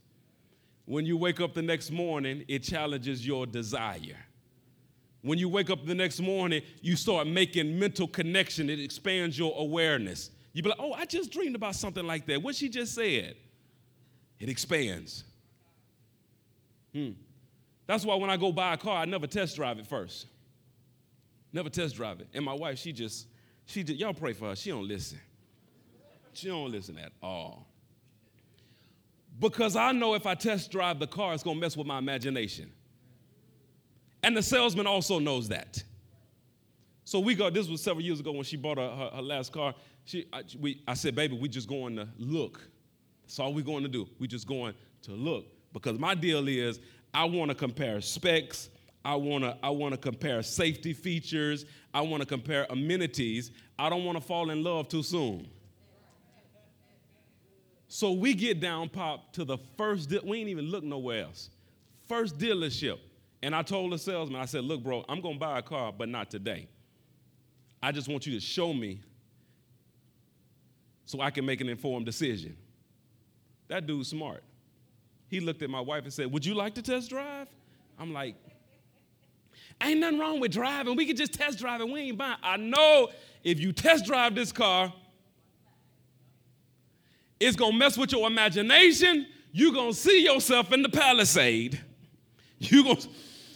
When 0.86 1.06
you 1.06 1.18
wake 1.18 1.40
up 1.40 1.54
the 1.54 1.62
next 1.62 1.92
morning, 1.92 2.44
it 2.48 2.64
challenges 2.64 3.26
your 3.26 3.46
desire. 3.46 4.18
When 5.22 5.38
you 5.38 5.50
wake 5.50 5.70
up 5.70 5.86
the 5.86 5.94
next 5.94 6.20
morning, 6.20 6.64
you 6.82 6.96
start 6.96 7.28
making 7.28 7.78
mental 7.78 8.08
connection. 8.08 8.70
It 8.70 8.80
expands 8.80 9.38
your 9.38 9.54
awareness. 9.58 10.32
You 10.54 10.64
be 10.64 10.70
like, 10.70 10.80
oh, 10.80 10.94
I 10.94 11.06
just 11.06 11.32
dreamed 11.32 11.56
about 11.56 11.76
something 11.76 12.06
like 12.06 12.26
that. 12.26 12.42
What 12.42 12.56
she 12.56 12.70
just 12.70 12.96
said. 12.96 13.36
It 14.40 14.50
expands. 14.50 15.24
Hmm. 16.94 17.12
That's 17.86 18.04
why 18.04 18.16
when 18.16 18.30
I 18.30 18.38
go 18.38 18.52
buy 18.52 18.74
a 18.74 18.78
car, 18.78 18.98
I 18.98 19.06
never 19.06 19.28
test 19.28 19.56
drive 19.56 19.78
it 19.78 19.86
first. 19.86 20.26
Never 21.54 21.70
test 21.70 21.96
drive 21.96 22.22
it. 22.22 22.28
And 22.34 22.44
my 22.44 22.54
wife, 22.54 22.80
she 22.80 22.92
just, 22.92 23.28
she 23.66 23.84
just, 23.84 24.00
y'all 24.00 24.14
pray 24.14 24.34
for 24.34 24.50
her. 24.50 24.56
She 24.56 24.72
don't 24.72 24.88
listen. 24.88 25.20
She 26.34 26.48
don't 26.48 26.72
listen 26.72 26.98
at 26.98 27.12
all. 27.22 27.68
Because 29.42 29.76
I 29.76 29.92
know 29.92 30.14
if 30.14 30.28
I 30.28 30.36
test 30.36 30.72
drive 30.72 31.00
the 31.00 31.08
car, 31.08 31.34
it's 31.34 31.44
gonna 31.44 31.60
mess 31.60 31.76
with 31.76 31.88
my 31.88 31.98
imagination. 31.98 32.72
And 34.24 34.38
the 34.38 34.44
salesman 34.44 34.86
also 34.86 35.18
knows 35.18 35.50
that. 35.50 35.84
So 37.04 37.20
we 37.20 37.34
go, 37.34 37.50
this 37.50 37.68
was 37.68 37.82
several 37.82 38.06
years 38.06 38.20
ago 38.20 38.32
when 38.32 38.44
she 38.44 38.56
bought 38.56 38.78
her, 38.78 38.88
her, 38.88 39.10
her 39.16 39.22
last 39.22 39.52
car. 39.52 39.74
She, 40.06 40.28
I, 40.32 40.44
we, 40.60 40.84
I 40.88 40.94
said, 40.94 41.16
baby, 41.16 41.36
we 41.36 41.50
just 41.50 41.68
going 41.68 41.96
to 41.96 42.08
look. 42.20 42.62
That's 43.24 43.40
all 43.40 43.52
we're 43.54 43.66
going 43.66 43.82
to 43.82 43.90
do. 43.90 44.08
We 44.20 44.28
just 44.28 44.48
going 44.48 44.76
to 45.02 45.12
look. 45.12 45.46
Because 45.74 45.98
my 45.98 46.14
deal 46.14 46.48
is 46.48 46.80
I 47.12 47.26
want 47.26 47.50
to 47.50 47.56
compare 47.56 48.00
specs. 48.00 48.70
I 49.04 49.16
want 49.16 49.44
to 49.44 49.58
I 49.64 49.72
want 49.72 49.94
to 49.94 49.98
compare 49.98 50.44
safety 50.44 50.94
features. 50.94 51.66
I 51.94 52.02
want 52.02 52.22
to 52.22 52.28
compare 52.28 52.68
amenities. 52.70 53.50
I 53.80 53.90
don't 53.90 54.06
want 54.06 54.20
to 54.20 54.24
fall 54.24 54.52
in 54.52 54.64
love 54.64 54.88
too 54.88 55.02
soon. 55.02 55.48
So 57.94 58.14
we 58.14 58.34
get 58.34 58.62
down 58.62 58.88
pop 58.88 59.34
to 59.34 59.44
the 59.44 59.58
first 59.76 60.10
we 60.24 60.40
ain't 60.40 60.48
even 60.48 60.68
look 60.68 60.82
nowhere 60.82 61.26
else. 61.26 61.50
First 62.08 62.38
dealership. 62.38 63.00
And 63.44 63.54
I 63.54 63.64
told 63.64 63.92
the 63.92 63.98
salesman, 63.98 64.40
I 64.40 64.46
said, 64.46 64.64
"Look, 64.64 64.82
bro, 64.82 65.04
I'm 65.10 65.22
to 65.22 65.34
buy 65.38 65.60
a 65.60 65.62
car, 65.62 65.92
but 65.92 66.08
not 66.08 66.32
today. 66.32 66.70
I 67.84 67.92
just 67.92 68.08
want 68.08 68.26
you 68.26 68.34
to 68.34 68.40
show 68.40 68.72
me 68.72 69.02
so 71.04 71.20
I 71.20 71.32
can 71.32 71.46
make 71.46 71.60
an 71.60 71.68
informed 71.68 72.06
decision." 72.06 72.56
That 73.68 73.86
dude's 73.86 74.08
smart. 74.08 74.42
He 75.28 75.42
looked 75.42 75.62
at 75.62 75.70
my 75.70 75.82
wife 75.82 76.06
and 76.06 76.14
said, 76.14 76.32
Would 76.32 76.46
you 76.46 76.54
like 76.54 76.76
to 76.76 76.82
test 76.82 77.10
drive? 77.10 77.50
I'm 78.00 78.14
like, 78.14 78.36
Ain't 79.84 80.00
nothing 80.00 80.18
wrong 80.18 80.40
with 80.40 80.54
driving. 80.54 80.96
We 80.96 81.06
can 81.06 81.18
just 81.18 81.34
test 81.34 81.60
drive 81.60 81.82
and 81.82 81.92
we 81.92 82.00
ain't 82.00 82.18
buying. 82.18 82.38
I 82.42 82.56
know 82.56 83.10
if 83.44 83.60
you 83.60 83.74
test 83.74 84.06
drive 84.06 84.34
this 84.34 84.54
car, 84.54 84.94
it's 87.42 87.58
gonna 87.58 87.76
mess 87.76 87.98
with 87.98 88.12
your 88.12 88.28
imagination. 88.28 89.28
You're 89.52 89.74
gonna 89.74 89.94
see 89.94 90.24
yourself 90.24 90.72
in 90.72 90.84
the 90.84 90.90
palisade. 90.90 91.82
You're 92.60 92.84
gonna 92.84 93.02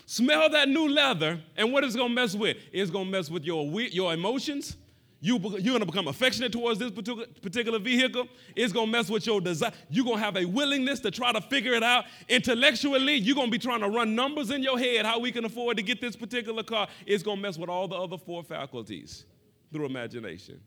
smell 0.07 0.49
that 0.49 0.67
new 0.67 0.89
leather, 0.89 1.39
and 1.55 1.71
what 1.71 1.83
it's 1.83 1.95
gonna 1.95 2.13
mess 2.13 2.35
with? 2.35 2.57
It's 2.73 2.89
gonna 2.89 3.09
mess 3.09 3.29
with 3.29 3.45
your, 3.45 3.63
your 3.81 4.13
emotions. 4.13 4.75
You, 5.21 5.39
you're 5.59 5.73
gonna 5.73 5.85
become 5.85 6.07
affectionate 6.07 6.51
towards 6.51 6.79
this 6.79 6.91
particular 6.91 7.25
particular 7.41 7.79
vehicle. 7.79 8.27
It's 8.55 8.73
gonna 8.73 8.91
mess 8.91 9.09
with 9.09 9.25
your 9.25 9.39
desire. 9.39 9.71
You're 9.89 10.05
gonna 10.05 10.19
have 10.19 10.35
a 10.35 10.45
willingness 10.45 10.99
to 11.01 11.11
try 11.11 11.31
to 11.31 11.41
figure 11.41 11.73
it 11.73 11.83
out. 11.83 12.05
Intellectually, 12.27 13.15
you're 13.15 13.35
gonna 13.35 13.51
be 13.51 13.59
trying 13.59 13.81
to 13.81 13.89
run 13.89 14.15
numbers 14.15 14.51
in 14.51 14.61
your 14.61 14.77
head 14.77 15.05
how 15.05 15.19
we 15.19 15.31
can 15.31 15.45
afford 15.45 15.77
to 15.77 15.83
get 15.83 16.01
this 16.01 16.15
particular 16.15 16.63
car. 16.63 16.87
It's 17.05 17.23
gonna 17.23 17.41
mess 17.41 17.57
with 17.57 17.69
all 17.69 17.87
the 17.87 17.95
other 17.95 18.17
four 18.17 18.43
faculties 18.43 19.25
through 19.71 19.85
imagination. 19.85 20.59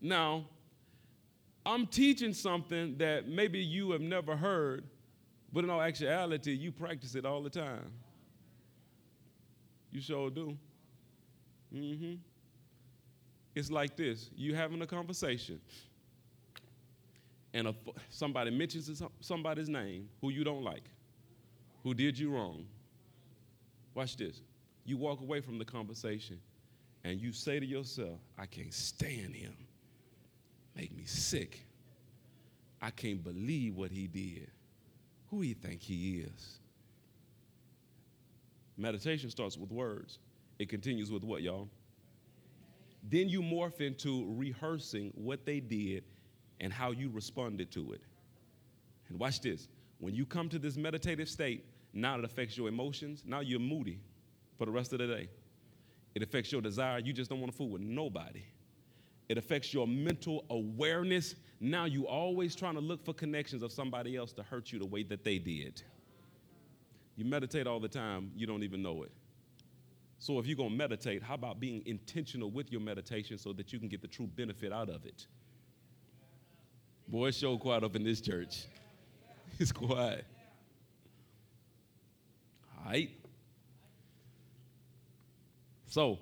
Now, 0.00 0.46
I'm 1.66 1.86
teaching 1.86 2.32
something 2.32 2.96
that 2.98 3.26
maybe 3.26 3.58
you 3.58 3.90
have 3.90 4.00
never 4.00 4.36
heard, 4.36 4.84
but 5.52 5.64
in 5.64 5.70
all 5.70 5.82
actuality, 5.82 6.52
you 6.52 6.70
practice 6.70 7.16
it 7.16 7.26
all 7.26 7.42
the 7.42 7.50
time. 7.50 7.90
You 9.90 10.00
sure 10.00 10.30
do. 10.30 10.56
Mm-hmm. 11.74 12.14
It's 13.56 13.70
like 13.70 13.96
this 13.96 14.30
you 14.36 14.54
having 14.54 14.80
a 14.82 14.86
conversation, 14.86 15.60
and 17.52 17.68
a, 17.68 17.74
somebody 18.10 18.50
mentions 18.50 19.02
somebody's 19.20 19.68
name 19.68 20.08
who 20.20 20.30
you 20.30 20.44
don't 20.44 20.62
like, 20.62 20.84
who 21.82 21.94
did 21.94 22.16
you 22.16 22.30
wrong. 22.30 22.64
Watch 23.94 24.16
this. 24.16 24.40
You 24.84 24.98
walk 24.98 25.20
away 25.20 25.40
from 25.40 25.58
the 25.58 25.64
conversation 25.64 26.38
and 27.02 27.20
you 27.20 27.32
say 27.32 27.58
to 27.58 27.66
yourself, 27.66 28.20
I 28.38 28.46
can't 28.46 28.74
stand 28.74 29.34
him. 29.34 29.56
Make 30.76 30.94
me 30.94 31.04
sick. 31.04 31.66
I 32.82 32.90
can't 32.90 33.24
believe 33.24 33.74
what 33.74 33.90
he 33.90 34.06
did. 34.06 34.50
Who 35.30 35.42
do 35.42 35.48
you 35.48 35.54
think 35.54 35.80
he 35.80 36.20
is? 36.20 36.58
Meditation 38.76 39.30
starts 39.30 39.56
with 39.56 39.72
words. 39.72 40.18
It 40.58 40.68
continues 40.68 41.10
with 41.10 41.24
what, 41.24 41.42
y'all? 41.42 41.68
Then 43.08 43.28
you 43.28 43.40
morph 43.40 43.80
into 43.80 44.26
rehearsing 44.36 45.12
what 45.14 45.46
they 45.46 45.60
did 45.60 46.04
and 46.60 46.72
how 46.72 46.90
you 46.90 47.08
responded 47.10 47.70
to 47.72 47.92
it. 47.92 48.02
And 49.08 49.18
watch 49.18 49.40
this. 49.40 49.68
When 49.98 50.14
you 50.14 50.26
come 50.26 50.48
to 50.50 50.58
this 50.58 50.76
meditative 50.76 51.28
state, 51.28 51.64
now 51.92 52.18
it 52.18 52.24
affects 52.24 52.56
your 52.56 52.68
emotions. 52.68 53.22
Now 53.26 53.40
you're 53.40 53.60
moody 53.60 54.00
for 54.58 54.66
the 54.66 54.72
rest 54.72 54.92
of 54.92 54.98
the 54.98 55.06
day. 55.06 55.28
It 56.14 56.22
affects 56.22 56.52
your 56.52 56.60
desire. 56.60 56.98
You 56.98 57.12
just 57.12 57.30
don't 57.30 57.40
want 57.40 57.52
to 57.52 57.56
fool 57.56 57.70
with 57.70 57.82
nobody. 57.82 58.42
It 59.28 59.38
affects 59.38 59.74
your 59.74 59.86
mental 59.86 60.44
awareness. 60.50 61.34
Now 61.60 61.84
you 61.84 62.06
always 62.06 62.54
trying 62.54 62.74
to 62.74 62.80
look 62.80 63.04
for 63.04 63.12
connections 63.12 63.62
of 63.62 63.72
somebody 63.72 64.16
else 64.16 64.32
to 64.34 64.42
hurt 64.42 64.72
you 64.72 64.78
the 64.78 64.86
way 64.86 65.02
that 65.04 65.24
they 65.24 65.38
did. 65.38 65.82
You 67.16 67.24
meditate 67.24 67.66
all 67.66 67.80
the 67.80 67.88
time, 67.88 68.30
you 68.36 68.46
don't 68.46 68.62
even 68.62 68.82
know 68.82 69.02
it. 69.02 69.10
So 70.18 70.38
if 70.38 70.46
you're 70.46 70.56
going 70.56 70.70
to 70.70 70.76
meditate, 70.76 71.22
how 71.22 71.34
about 71.34 71.60
being 71.60 71.82
intentional 71.86 72.50
with 72.50 72.72
your 72.72 72.80
meditation 72.80 73.38
so 73.38 73.52
that 73.54 73.72
you 73.72 73.78
can 73.78 73.88
get 73.88 74.00
the 74.00 74.08
true 74.08 74.26
benefit 74.26 74.72
out 74.72 74.88
of 74.88 75.04
it? 75.04 75.26
Boy, 77.08 77.30
so 77.30 77.56
quiet 77.58 77.84
up 77.84 77.96
in 77.96 78.04
this 78.04 78.20
church. 78.20 78.64
It's 79.58 79.72
quiet. 79.72 80.26
All 82.76 82.90
right. 82.90 83.10
So, 85.88 86.18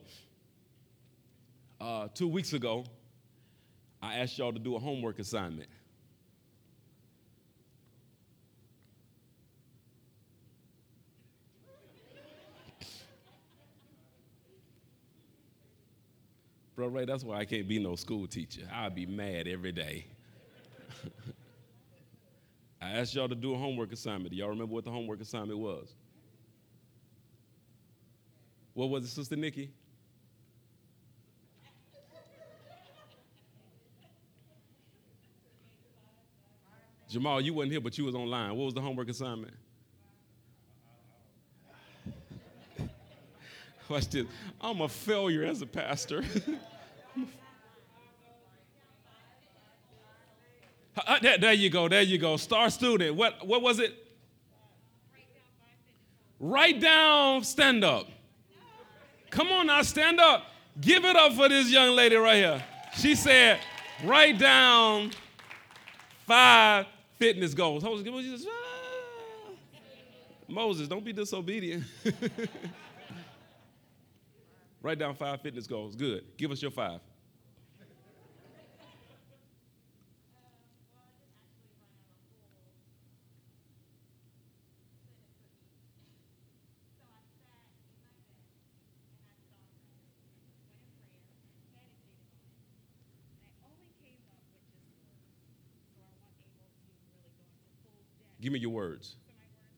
uh, 1.85 2.09
two 2.15 2.27
weeks 2.27 2.55
ago, 2.55 2.85
I 4.01 4.15
asked 4.17 4.39
y'all 4.39 4.55
to 4.55 4.59
do 4.59 4.75
a 4.75 4.79
homework 4.79 5.19
assignment. 5.19 5.69
Bro, 16.75 16.89
Ray, 16.89 17.05
that's 17.05 17.23
why 17.23 17.37
I 17.37 17.45
can't 17.45 17.69
be 17.69 17.79
no 17.79 17.97
school 17.97 18.27
teacher. 18.27 18.63
I'll 18.73 18.89
be 18.89 19.05
mad 19.05 19.47
every 19.47 19.73
day. 19.73 20.07
I 22.81 22.93
asked 22.93 23.15
y'all 23.15 23.29
to 23.29 23.35
do 23.35 23.53
a 23.53 23.59
homework 23.59 23.93
assignment. 23.93 24.31
Do 24.31 24.37
y'all 24.39 24.49
remember 24.49 24.73
what 24.73 24.85
the 24.85 24.91
homework 24.91 25.21
assignment 25.21 25.59
was? 25.59 25.93
What 28.73 28.89
was 28.89 29.05
it, 29.05 29.09
Sister 29.09 29.37
Nikki? 29.37 29.71
Jamal, 37.15 37.41
you 37.41 37.55
wasn't 37.55 37.71
here, 37.71 37.81
but 37.81 37.97
you 37.97 38.05
was 38.05 38.17
online. 38.17 38.57
What 38.57 38.65
was 38.65 38.75
the 38.75 38.81
homework 38.81 39.09
assignment? 39.09 39.55
Watch 43.89 44.09
this. 44.09 44.27
I'm 44.61 44.81
a 44.81 44.89
failure 44.89 45.45
as 45.45 45.63
a 45.63 45.67
pastor. 45.67 46.25
Uh, 50.97 51.19
there, 51.21 51.37
there, 51.37 51.53
you 51.53 51.69
go. 51.69 51.89
There 51.89 52.03
you 52.03 52.19
go. 52.19 52.37
Star 52.37 52.71
student. 52.71 53.17
What, 53.17 53.45
what 53.45 53.61
was 53.61 53.81
it? 53.81 53.93
Write 56.39 56.81
down, 56.81 57.43
stand 57.43 57.83
up. 57.83 58.07
Come 59.29 59.49
on 59.49 59.67
now, 59.67 59.83
stand 59.83 60.21
up. 60.21 60.47
Give 60.81 61.05
it 61.05 61.17
up 61.17 61.33
for 61.33 61.49
this 61.49 61.69
young 61.69 61.97
lady 61.97 62.15
right 62.15 62.37
here. 62.37 62.65
She 62.97 63.17
said, 63.17 63.59
write 64.05 64.39
down 64.39 65.11
five 66.29 66.87
fitness 67.19 67.55
goals. 67.55 67.85
Ah. 67.85 67.91
Moses, 70.49 70.89
don't 70.89 71.05
be 71.05 71.13
disobedient. 71.13 71.85
Write 74.83 74.99
down 74.99 75.15
five 75.15 75.41
fitness 75.41 75.67
goals. 75.67 75.97
Good. 75.97 76.25
Give 76.37 76.51
us 76.51 76.61
your 76.61 76.71
five. 76.71 77.01
Give 98.45 98.53
me 98.53 98.59
your 98.59 98.71
words. 98.77 99.17
So 99.17 99.33
my 99.33 99.49
words 99.57 99.73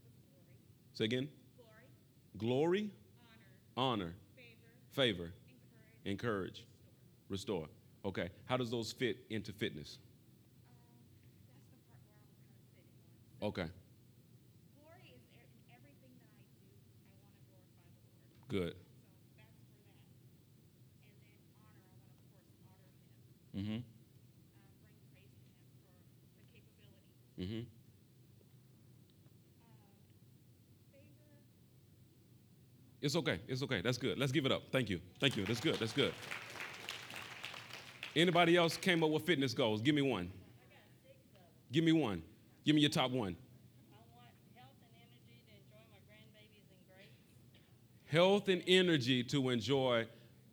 was 0.90 0.98
Say 0.98 1.04
again. 1.04 1.28
glory, 2.36 2.90
Glory, 2.90 2.90
honor, 3.76 4.10
honor, 4.10 4.14
favor, 4.34 5.22
favor, 5.22 5.32
encourage, 6.04 6.64
encourage, 6.64 6.64
restore. 7.28 7.68
Okay. 8.04 8.28
How 8.46 8.56
does 8.56 8.68
those 8.68 8.90
fit 8.90 9.18
into 9.30 9.52
fitness? 9.52 9.98
Um, 10.82 10.98
that's 11.46 11.70
the 11.70 11.78
part 11.86 12.02
where 12.10 12.18
I'm 12.18 12.66
kind 12.74 12.90
of. 12.90 13.46
Okay. 13.54 13.70
Glory 14.74 15.14
is 15.14 15.22
in 15.38 15.46
everything 15.70 16.10
that 16.18 16.26
I 16.26 16.50
do. 16.58 16.66
I 16.66 17.22
want 17.22 17.30
to 17.30 17.38
glorify 17.46 17.86
the 17.86 17.94
Lord. 17.94 18.50
Good. 18.50 18.74
So 18.74 19.30
that's 19.30 19.54
for 19.62 19.70
that. 19.78 19.94
And 21.06 21.14
then 21.14 21.38
honor, 21.62 21.86
I 21.86 22.02
want 22.02 22.10
to, 22.10 22.18
of 22.18 22.26
course, 22.34 22.50
honor 22.58 22.82
Him. 22.82 23.62
Mm-hmm. 23.62 23.78
Uh, 23.78 24.82
bring 24.82 24.98
praise 25.14 25.30
to 25.38 25.54
Him 25.54 26.18
for 26.26 26.34
the 26.34 26.50
capability. 26.50 27.14
Mm-hmm. 27.38 27.62
Uh, 29.56 30.74
favor, 30.90 31.42
It's 33.06 33.14
okay. 33.14 33.38
It's 33.46 33.62
okay. 33.62 33.80
That's 33.82 33.98
good. 33.98 34.18
Let's 34.18 34.32
give 34.32 34.46
it 34.46 34.52
up. 34.52 34.62
Thank 34.72 34.90
you. 34.90 35.00
Thank 35.20 35.36
you. 35.36 35.44
That's 35.44 35.60
good. 35.60 35.76
That's 35.76 35.92
good. 35.92 36.12
Anybody 38.16 38.56
else 38.56 38.76
came 38.76 39.04
up 39.04 39.10
with 39.10 39.22
fitness 39.22 39.54
goals? 39.54 39.80
Give 39.80 39.94
me 39.94 40.02
one. 40.02 40.28
Give 41.70 41.84
me 41.84 41.92
one. 41.92 42.20
Give 42.64 42.74
me 42.74 42.80
your 42.80 42.90
top 42.90 43.12
one. 43.12 43.36
Health 48.06 48.48
and 48.48 48.62
energy 48.66 49.22
to 49.22 49.50
enjoy 49.50 50.06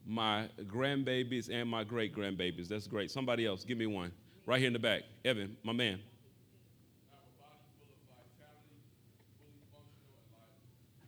my 0.05 0.47
grandbabies 0.65 1.49
and. 1.51 1.67
My 1.67 1.83
great 1.83 2.15
grandbabies. 2.15 2.67
That's 2.67 2.85
great. 2.85 3.09
Somebody 3.09 3.47
else, 3.47 3.63
give 3.63 3.79
me 3.79 3.87
one. 3.87 4.11
Right 4.45 4.59
here 4.59 4.67
in 4.67 4.73
the 4.73 4.79
back. 4.79 5.01
Evan, 5.25 5.57
my 5.63 5.73
man. 5.73 5.99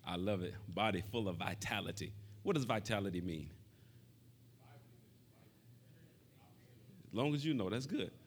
I 0.05 0.15
love 0.15 0.41
it. 0.41 0.53
Body 0.67 1.03
full 1.11 1.27
of 1.27 1.37
vitality. 1.37 2.13
What 2.43 2.55
does 2.55 2.65
vitality 2.65 3.21
mean? 3.21 3.49
As 7.07 7.17
long 7.17 7.33
as 7.33 7.45
you 7.45 7.53
know, 7.53 7.69
that's 7.69 7.85
good. 7.85 8.11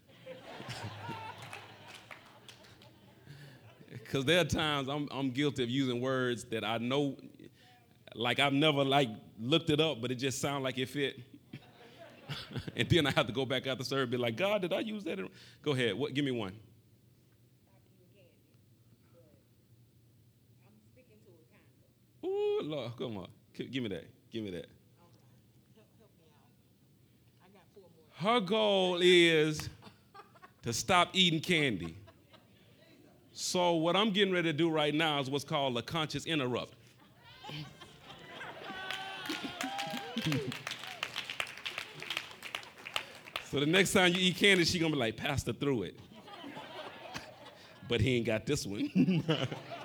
Because 4.08 4.24
there 4.24 4.40
are 4.40 4.44
times 4.44 4.88
I'm, 4.88 5.06
I'm 5.10 5.30
guilty 5.30 5.62
of 5.62 5.68
using 5.68 6.00
words 6.00 6.44
that 6.44 6.64
I 6.64 6.78
know, 6.78 7.14
like 8.14 8.38
I've 8.38 8.54
never 8.54 8.82
like 8.82 9.10
looked 9.38 9.68
it 9.68 9.80
up, 9.80 10.00
but 10.00 10.10
it 10.10 10.14
just 10.14 10.40
sounds 10.40 10.64
like 10.64 10.78
it 10.78 10.88
fit. 10.88 11.20
and 12.76 12.88
then 12.88 13.06
I 13.06 13.10
have 13.10 13.26
to 13.26 13.32
go 13.32 13.44
back 13.44 13.66
after 13.66 13.84
service 13.84 14.04
and 14.04 14.10
be 14.10 14.16
like, 14.16 14.36
God, 14.36 14.62
did 14.62 14.72
I 14.72 14.80
use 14.80 15.04
that? 15.04 15.18
Go 15.62 15.72
ahead. 15.72 15.94
What? 15.94 16.14
Give 16.14 16.24
me 16.24 16.30
one. 16.30 16.54
I'm 20.66 20.80
speaking 20.90 21.18
to 21.26 21.30
it 21.32 21.46
kind 21.52 21.62
of. 22.22 22.28
Ooh, 22.28 22.60
Lord, 22.62 22.87
come 22.98 23.16
on. 23.16 23.28
Give 23.54 23.82
me 23.82 23.88
that. 23.88 24.04
Give 24.32 24.44
me 24.44 24.50
that. 24.50 24.66
Her 28.16 28.40
goal 28.40 28.98
is 29.00 29.68
to 30.62 30.72
stop 30.72 31.10
eating 31.12 31.40
candy. 31.40 31.96
So 33.32 33.74
what 33.74 33.94
I'm 33.94 34.10
getting 34.10 34.34
ready 34.34 34.48
to 34.48 34.52
do 34.52 34.68
right 34.68 34.92
now 34.92 35.20
is 35.20 35.30
what's 35.30 35.44
called 35.44 35.78
a 35.78 35.82
conscious 35.82 36.26
interrupt. 36.26 36.74
so 43.48 43.60
the 43.60 43.66
next 43.66 43.92
time 43.92 44.12
you 44.12 44.18
eat 44.18 44.36
candy, 44.36 44.64
she 44.64 44.80
gonna 44.80 44.92
be 44.92 44.98
like, 44.98 45.16
Pastor 45.16 45.52
through 45.52 45.84
it. 45.84 46.00
but 47.88 48.00
he 48.00 48.16
ain't 48.16 48.26
got 48.26 48.44
this 48.44 48.66
one. 48.66 49.22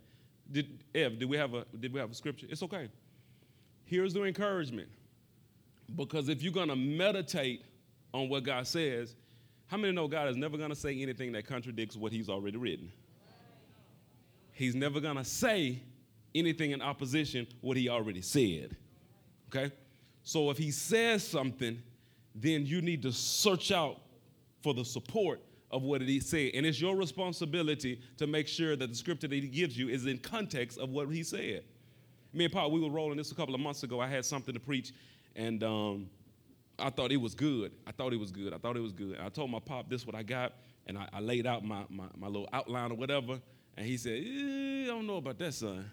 Did 0.51 0.84
Ev? 0.93 1.17
Did 1.19 1.30
we 1.30 1.38
have 1.38 1.53
a 1.53 1.65
Did 1.80 1.93
we 1.93 1.99
have 1.99 2.11
a 2.11 2.13
scripture? 2.13 2.47
It's 2.49 2.61
okay. 2.63 2.89
Here's 3.86 4.13
the 4.13 4.23
encouragement. 4.23 4.89
Because 5.95 6.30
if 6.30 6.43
you're 6.43 6.53
gonna 6.53 6.76
meditate 6.76 7.63
on 8.13 8.30
what 8.30 8.43
God 8.43 8.67
says, 8.67 9.15
how 9.67 9.78
many 9.78 9.93
know 9.93 10.07
God 10.07 10.30
is 10.30 10.36
never 10.36 10.57
gonna 10.57 10.76
say 10.76 11.01
anything 11.01 11.32
that 11.34 11.47
contradicts 11.47 11.95
what 11.95 12.11
He's 12.11 12.30
already 12.30 12.57
written? 12.57 12.91
He's 14.51 14.76
never 14.76 14.99
gonna 14.99 15.26
say 15.26 15.82
anything 16.36 16.72
in 16.72 16.82
opposition 16.82 17.48
what 17.62 17.78
He 17.78 17.90
already 17.90 18.22
said. 18.22 18.76
Okay? 19.50 19.74
So 20.24 20.52
if 20.52 20.58
He 20.58 20.72
says 20.72 21.26
something, 21.26 21.82
then 22.36 22.66
you 22.66 22.82
need 22.82 23.02
to 23.04 23.12
search 23.12 23.72
out 23.72 24.02
for 24.62 24.74
the 24.74 24.84
support 24.84 25.42
of 25.72 25.84
what 25.84 26.00
did 26.00 26.10
he 26.10 26.20
said. 26.20 26.52
And 26.54 26.66
it's 26.66 26.80
your 26.80 26.96
responsibility 26.96 28.02
to 28.18 28.28
make 28.28 28.48
sure 28.48 28.76
that 28.76 28.88
the 28.88 28.96
scripture 28.96 29.28
that 29.28 29.36
he 29.36 29.48
gives 29.48 29.78
you 29.78 29.90
is 29.90 30.06
in 30.06 30.18
context 30.18 30.78
of 30.78 30.90
what 30.90 31.10
he 31.10 31.24
said. 31.24 31.64
Me 32.34 32.46
and 32.46 32.54
Paul, 32.54 32.72
we 32.72 32.80
were 32.80 32.90
rolling 32.90 33.18
this 33.18 33.32
a 33.32 33.36
couple 33.36 33.56
of 33.56 33.62
months 33.62 33.84
ago. 33.84 34.00
I 34.00 34.08
had 34.08 34.26
something 34.26 34.54
to 34.54 34.60
preach, 34.60 34.92
and 35.36 35.64
um, 35.64 36.10
I 36.78 36.90
thought 36.90 37.12
it 37.12 37.18
was 37.18 37.34
good. 37.34 37.72
I 37.88 37.92
thought 37.92 38.14
it 38.14 38.20
was 38.20 38.32
good. 38.32 38.54
I 38.54 38.58
thought 38.58 38.76
it 38.76 38.82
was 38.82 38.92
good. 38.92 39.18
I 39.20 39.30
told 39.30 39.52
my 39.52 39.60
pop, 39.60 39.90
this 39.90 40.02
is 40.02 40.08
what 40.08 40.16
I 40.16 40.24
got, 40.24 40.54
and 40.88 40.98
I, 40.98 41.08
I 41.14 41.20
laid 41.22 41.48
out 41.48 41.64
my, 41.64 41.84
my, 41.90 42.06
my 42.18 42.28
little 42.28 42.50
outline 42.52 42.92
or 42.92 42.96
whatever, 42.96 43.40
and 43.78 43.86
he 43.86 43.98
said, 43.98 44.24
eh, 44.26 44.84
I 44.84 44.88
don't 44.88 45.08
know 45.08 45.18
about 45.18 45.38
that, 45.40 45.54
son. 45.54 45.90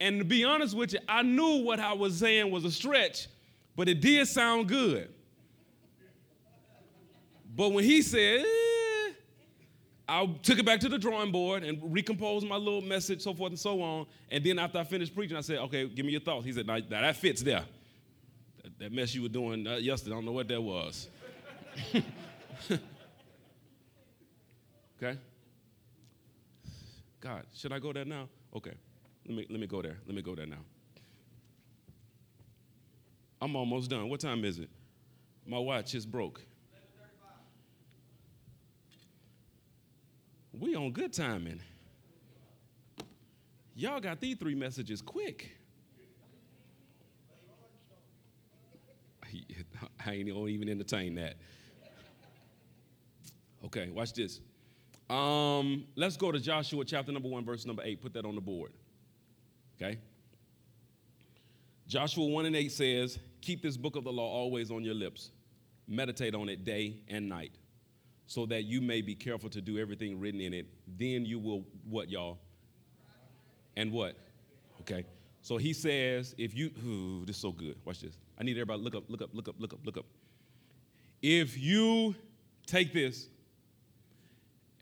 And 0.00 0.18
to 0.18 0.24
be 0.24 0.44
honest 0.44 0.76
with 0.76 0.92
you, 0.92 0.98
I 1.08 1.22
knew 1.22 1.62
what 1.62 1.80
I 1.80 1.94
was 1.94 2.18
saying 2.18 2.50
was 2.50 2.64
a 2.64 2.70
stretch, 2.70 3.28
but 3.74 3.88
it 3.88 4.00
did 4.00 4.28
sound 4.28 4.68
good. 4.68 5.08
But 7.54 7.70
when 7.72 7.84
he 7.84 8.02
said, 8.02 8.40
eh, 8.40 9.12
I 10.08 10.26
took 10.42 10.58
it 10.58 10.66
back 10.66 10.80
to 10.80 10.88
the 10.90 10.98
drawing 10.98 11.32
board 11.32 11.64
and 11.64 11.80
recomposed 11.82 12.46
my 12.46 12.56
little 12.56 12.82
message, 12.82 13.22
so 13.22 13.32
forth 13.32 13.50
and 13.50 13.58
so 13.58 13.80
on. 13.80 14.06
And 14.30 14.44
then 14.44 14.58
after 14.58 14.78
I 14.78 14.84
finished 14.84 15.14
preaching, 15.14 15.36
I 15.36 15.40
said, 15.40 15.58
okay, 15.60 15.88
give 15.88 16.04
me 16.04 16.12
your 16.12 16.20
thoughts. 16.20 16.44
He 16.44 16.52
said, 16.52 16.66
now, 16.66 16.78
that 16.90 17.16
fits 17.16 17.42
there. 17.42 17.64
That, 18.62 18.78
that 18.78 18.92
mess 18.92 19.14
you 19.14 19.22
were 19.22 19.28
doing 19.28 19.66
uh, 19.66 19.76
yesterday, 19.76 20.12
I 20.12 20.16
don't 20.16 20.26
know 20.26 20.32
what 20.32 20.48
that 20.48 20.60
was. 20.60 21.08
okay? 25.02 25.18
God, 27.18 27.42
should 27.54 27.72
I 27.72 27.78
go 27.78 27.92
there 27.92 28.04
now? 28.04 28.28
Okay. 28.54 28.74
Let 29.26 29.36
me 29.36 29.46
let 29.50 29.58
me 29.60 29.66
go 29.66 29.82
there. 29.82 29.98
Let 30.06 30.14
me 30.14 30.22
go 30.22 30.34
there 30.34 30.46
now. 30.46 30.64
I'm 33.40 33.56
almost 33.56 33.90
done. 33.90 34.08
What 34.08 34.20
time 34.20 34.44
is 34.44 34.58
it? 34.58 34.70
My 35.46 35.58
watch 35.58 35.94
is 35.94 36.06
broke. 36.06 36.40
We 40.52 40.74
on 40.74 40.92
good 40.92 41.12
timing. 41.12 41.60
Y'all 43.74 44.00
got 44.00 44.20
these 44.20 44.36
three 44.36 44.54
messages 44.54 45.02
quick. 45.02 45.50
I 50.06 50.12
ain't 50.12 50.28
even 50.28 50.68
entertain 50.68 51.16
that. 51.16 51.34
Okay, 53.66 53.90
watch 53.90 54.14
this. 54.14 54.40
Um, 55.10 55.84
let's 55.94 56.16
go 56.16 56.32
to 56.32 56.40
Joshua 56.40 56.84
chapter 56.84 57.12
number 57.12 57.28
one, 57.28 57.44
verse 57.44 57.66
number 57.66 57.82
eight. 57.84 58.00
Put 58.00 58.14
that 58.14 58.24
on 58.24 58.34
the 58.34 58.40
board. 58.40 58.72
Okay. 59.80 59.98
Joshua 61.86 62.24
1 62.26 62.46
and 62.46 62.56
8 62.56 62.72
says, 62.72 63.18
Keep 63.40 63.62
this 63.62 63.76
book 63.76 63.96
of 63.96 64.04
the 64.04 64.12
law 64.12 64.28
always 64.28 64.70
on 64.70 64.82
your 64.82 64.94
lips. 64.94 65.30
Meditate 65.86 66.34
on 66.34 66.48
it 66.48 66.64
day 66.64 66.96
and 67.08 67.28
night, 67.28 67.52
so 68.26 68.44
that 68.46 68.64
you 68.64 68.80
may 68.80 69.02
be 69.02 69.14
careful 69.14 69.48
to 69.50 69.60
do 69.60 69.78
everything 69.78 70.18
written 70.18 70.40
in 70.40 70.52
it. 70.52 70.66
Then 70.98 71.24
you 71.24 71.38
will, 71.38 71.64
what, 71.88 72.10
y'all? 72.10 72.38
And 73.76 73.92
what? 73.92 74.16
Okay. 74.80 75.04
So 75.42 75.58
he 75.58 75.72
says, 75.72 76.34
if 76.38 76.56
you, 76.56 76.72
ooh, 76.84 77.24
this 77.24 77.36
is 77.36 77.42
so 77.42 77.52
good. 77.52 77.76
Watch 77.84 78.00
this. 78.00 78.18
I 78.38 78.42
need 78.42 78.56
everybody 78.56 78.82
look 78.82 78.96
up, 78.96 79.04
look 79.08 79.22
up, 79.22 79.30
look 79.32 79.48
up, 79.48 79.54
look 79.58 79.72
up, 79.72 79.78
look 79.84 79.96
up. 79.96 80.06
If 81.22 81.58
you 81.58 82.14
take 82.66 82.92
this 82.92 83.28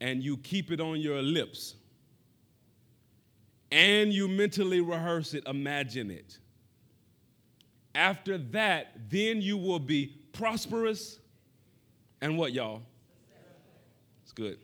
and 0.01 0.23
you 0.23 0.39
keep 0.39 0.71
it 0.71 0.81
on 0.81 1.01
your 1.01 1.23
lips 1.23 1.75
and 3.75 4.12
you 4.12 4.29
mentally 4.29 4.81
rehearse 4.81 5.35
it, 5.35 5.43
imagine 5.49 6.09
it. 6.09 6.39
After 7.93 8.39
that, 8.39 9.11
then 9.11 9.43
you 9.43 9.57
will 9.57 9.81
be 9.81 10.14
prosperous 10.33 11.18
and 12.20 12.39
what, 12.39 12.53
y'all? 12.53 12.83
It's 14.22 14.31
good. 14.31 14.59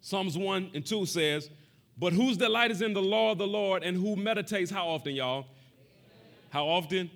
Psalms 0.00 0.38
1 0.38 0.70
and 0.74 0.86
2 0.86 1.06
says, 1.06 1.50
But 1.98 2.12
whose 2.12 2.36
delight 2.36 2.70
is 2.70 2.82
in 2.82 2.94
the 2.94 3.02
law 3.02 3.32
of 3.32 3.38
the 3.38 3.46
Lord 3.48 3.82
and 3.82 3.96
who 3.96 4.14
meditates 4.14 4.70
how 4.70 4.86
often, 4.86 5.16
y'all? 5.16 5.46
How 6.50 6.66
often? 6.66 7.10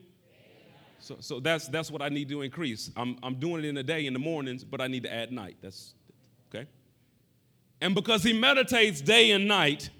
So, 0.98 1.16
so 1.20 1.38
that's, 1.38 1.68
that's 1.68 1.92
what 1.92 2.03
I 2.03 2.09
need 2.09 2.28
to 2.28 2.42
increase. 2.42 2.90
I'm, 2.96 3.16
I'm 3.22 3.36
doing 3.36 3.64
it 3.64 3.68
in 3.68 3.76
the 3.76 3.84
day, 3.84 4.05
in 4.07 4.12
the 4.14 4.18
mornings, 4.18 4.64
but 4.64 4.80
I 4.80 4.88
need 4.88 5.05
to 5.05 5.14
add 5.14 5.30
night. 5.30 5.59
That's 5.62 5.94
okay. 6.53 6.68
And 7.80 7.94
because 7.94 8.24
he 8.24 8.32
meditates 8.32 9.01
day 9.01 9.30
and 9.30 9.46
night, 9.46 9.90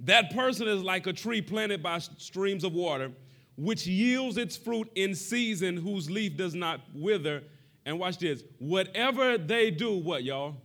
that 0.00 0.34
person 0.34 0.68
is 0.68 0.82
like 0.82 1.06
a 1.06 1.12
tree 1.12 1.42
planted 1.42 1.82
by 1.82 1.98
streams 1.98 2.64
of 2.64 2.72
water, 2.72 3.10
which 3.56 3.86
yields 3.86 4.36
its 4.36 4.56
fruit 4.56 4.90
in 4.94 5.14
season, 5.14 5.76
whose 5.76 6.10
leaf 6.10 6.36
does 6.36 6.54
not 6.54 6.80
wither. 6.94 7.42
And 7.84 7.98
watch 7.98 8.18
this 8.18 8.42
whatever 8.58 9.38
they 9.38 9.70
do, 9.70 9.96
what, 9.96 10.22
y'all? 10.22 10.56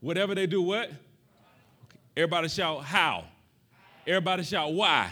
Whatever 0.00 0.34
they 0.34 0.46
do, 0.46 0.62
what? 0.62 0.90
Everybody 2.16 2.48
shout, 2.48 2.84
how? 2.84 3.24
Everybody 4.06 4.42
shout, 4.42 4.72
why? 4.72 5.10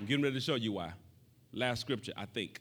I'm 0.00 0.06
getting 0.06 0.22
ready 0.22 0.34
to 0.34 0.40
show 0.40 0.54
you 0.54 0.72
why. 0.72 0.92
Last 1.52 1.80
scripture, 1.80 2.12
I 2.16 2.26
think. 2.26 2.60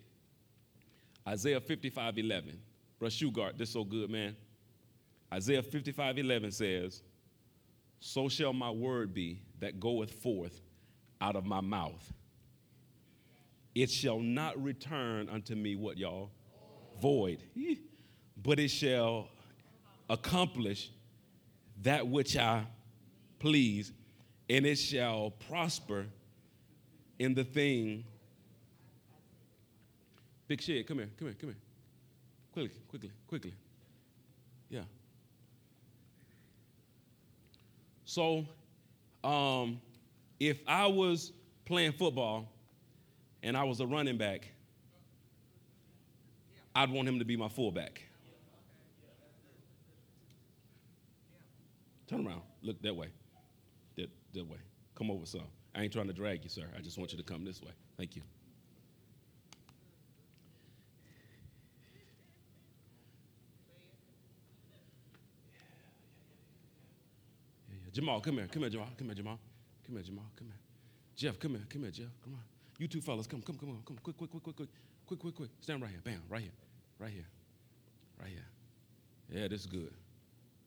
Isaiah 1.27 1.59
55 1.59 2.17
11. 2.17 2.59
Bruh 3.01 3.07
Shugart, 3.07 3.57
this 3.57 3.71
so 3.71 3.83
good, 3.83 4.09
man. 4.09 4.35
Isaiah 5.33 5.61
55 5.61 6.17
11 6.17 6.51
says, 6.51 7.01
So 7.99 8.29
shall 8.29 8.53
my 8.53 8.71
word 8.71 9.13
be 9.13 9.41
that 9.59 9.79
goeth 9.79 10.11
forth 10.11 10.61
out 11.21 11.35
of 11.35 11.45
my 11.45 11.61
mouth. 11.61 12.13
It 13.73 13.91
shall 13.91 14.19
not 14.19 14.61
return 14.61 15.29
unto 15.29 15.55
me, 15.55 15.75
what 15.75 15.97
y'all? 15.97 16.31
Void. 17.01 17.43
But 18.41 18.59
it 18.59 18.69
shall 18.69 19.29
accomplish 20.09 20.89
that 21.83 22.07
which 22.07 22.35
I 22.35 22.65
please, 23.39 23.91
and 24.49 24.65
it 24.65 24.77
shall 24.77 25.31
prosper 25.47 26.07
in 27.19 27.33
the 27.33 27.43
thing. 27.43 28.03
Big 30.47 30.61
shit, 30.61 30.87
come 30.87 30.99
here, 30.99 31.09
come 31.17 31.27
here, 31.27 31.35
come 31.39 31.49
here. 31.49 31.57
Quickly, 32.53 32.81
quickly, 32.87 33.11
quickly. 33.27 33.53
Yeah. 34.69 34.81
So, 38.05 38.45
um, 39.23 39.81
if 40.39 40.59
I 40.67 40.87
was 40.87 41.31
playing 41.65 41.93
football 41.93 42.51
and 43.43 43.57
I 43.57 43.63
was 43.63 43.79
a 43.79 43.87
running 43.87 44.17
back, 44.17 44.47
I'd 46.75 46.91
want 46.91 47.07
him 47.07 47.19
to 47.19 47.25
be 47.25 47.35
my 47.35 47.49
fullback. 47.49 48.03
Turn 52.07 52.25
around, 52.25 52.41
look 52.61 52.81
that 52.83 52.95
way. 52.95 53.07
That, 53.95 54.09
that 54.33 54.47
way. 54.47 54.57
Come 54.95 55.11
over, 55.11 55.25
son. 55.25 55.41
I 55.75 55.81
ain't 55.81 55.93
trying 55.93 56.07
to 56.07 56.13
drag 56.13 56.43
you, 56.43 56.49
sir. 56.49 56.65
I 56.75 56.81
just 56.81 56.97
want 56.97 57.11
you 57.11 57.17
to 57.17 57.23
come 57.23 57.43
this 57.43 57.61
way. 57.61 57.71
Thank 57.97 58.15
you. 58.15 58.21
Jamal, 67.97 68.21
come 68.21 68.35
here. 68.35 68.47
Come 68.47 68.61
here, 68.61 68.69
Jamal. 68.69 68.89
Come 68.95 69.07
here, 69.07 69.15
Jamal. 69.15 69.39
Come 69.83 69.95
here, 69.95 70.03
Jamal. 70.03 70.25
Come 70.35 70.47
here. 70.49 70.59
Jeff, 71.15 71.39
come 71.39 71.53
here. 71.53 71.63
Come 71.67 71.81
here, 71.81 71.89
Jeff. 71.89 72.13
Come 72.23 72.33
on. 72.35 72.41
You 72.77 72.87
two 72.87 73.01
fellas, 73.01 73.25
come, 73.25 73.41
come, 73.41 73.57
come, 73.57 73.69
on. 73.69 73.81
Come, 73.87 73.97
quick, 74.03 74.15
quick, 74.15 74.29
quick, 74.29 74.43
quick, 74.43 74.55
quick. 74.55 74.69
Quick, 75.07 75.19
quick, 75.19 75.35
quick. 75.35 75.49
Stand 75.61 75.81
right 75.81 75.89
here. 75.89 76.01
Bam, 76.03 76.21
right 76.29 76.43
here. 76.43 76.51
Right 76.99 77.09
here. 77.09 77.25
Right 78.21 78.29
here. 78.29 78.45
Yeah, 79.31 79.47
this 79.47 79.61
is 79.61 79.65
good. 79.65 79.91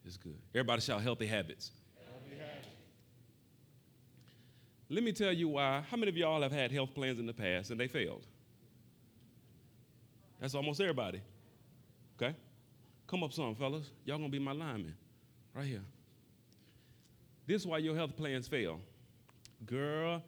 This 0.04 0.14
is 0.14 0.16
good. 0.16 0.34
Everybody 0.52 0.80
shout 0.80 1.02
healthy 1.02 1.26
habits. 1.26 1.70
Healthy 2.04 2.42
habits. 2.42 2.68
Let 4.88 5.04
me 5.04 5.12
tell 5.12 5.32
you 5.32 5.50
why. 5.50 5.84
How 5.88 5.96
many 5.96 6.08
of 6.08 6.16
y'all 6.16 6.42
have 6.42 6.50
had 6.50 6.72
health 6.72 6.92
plans 6.96 7.20
in 7.20 7.26
the 7.26 7.32
past 7.32 7.70
and 7.70 7.78
they 7.78 7.86
failed? 7.86 8.26
That's 10.40 10.56
almost 10.56 10.80
everybody. 10.80 11.20
Okay? 12.20 12.34
Come 13.06 13.22
up 13.22 13.32
some, 13.32 13.54
fellas. 13.54 13.88
Y'all 14.04 14.18
gonna 14.18 14.30
be 14.30 14.40
my 14.40 14.50
linemen. 14.50 14.96
Right 15.54 15.66
here. 15.66 15.82
This 17.50 17.62
is 17.62 17.66
why 17.66 17.78
your 17.78 17.96
health 17.96 18.16
plans 18.16 18.46
fail. 18.46 18.78
Girl, 19.66 20.22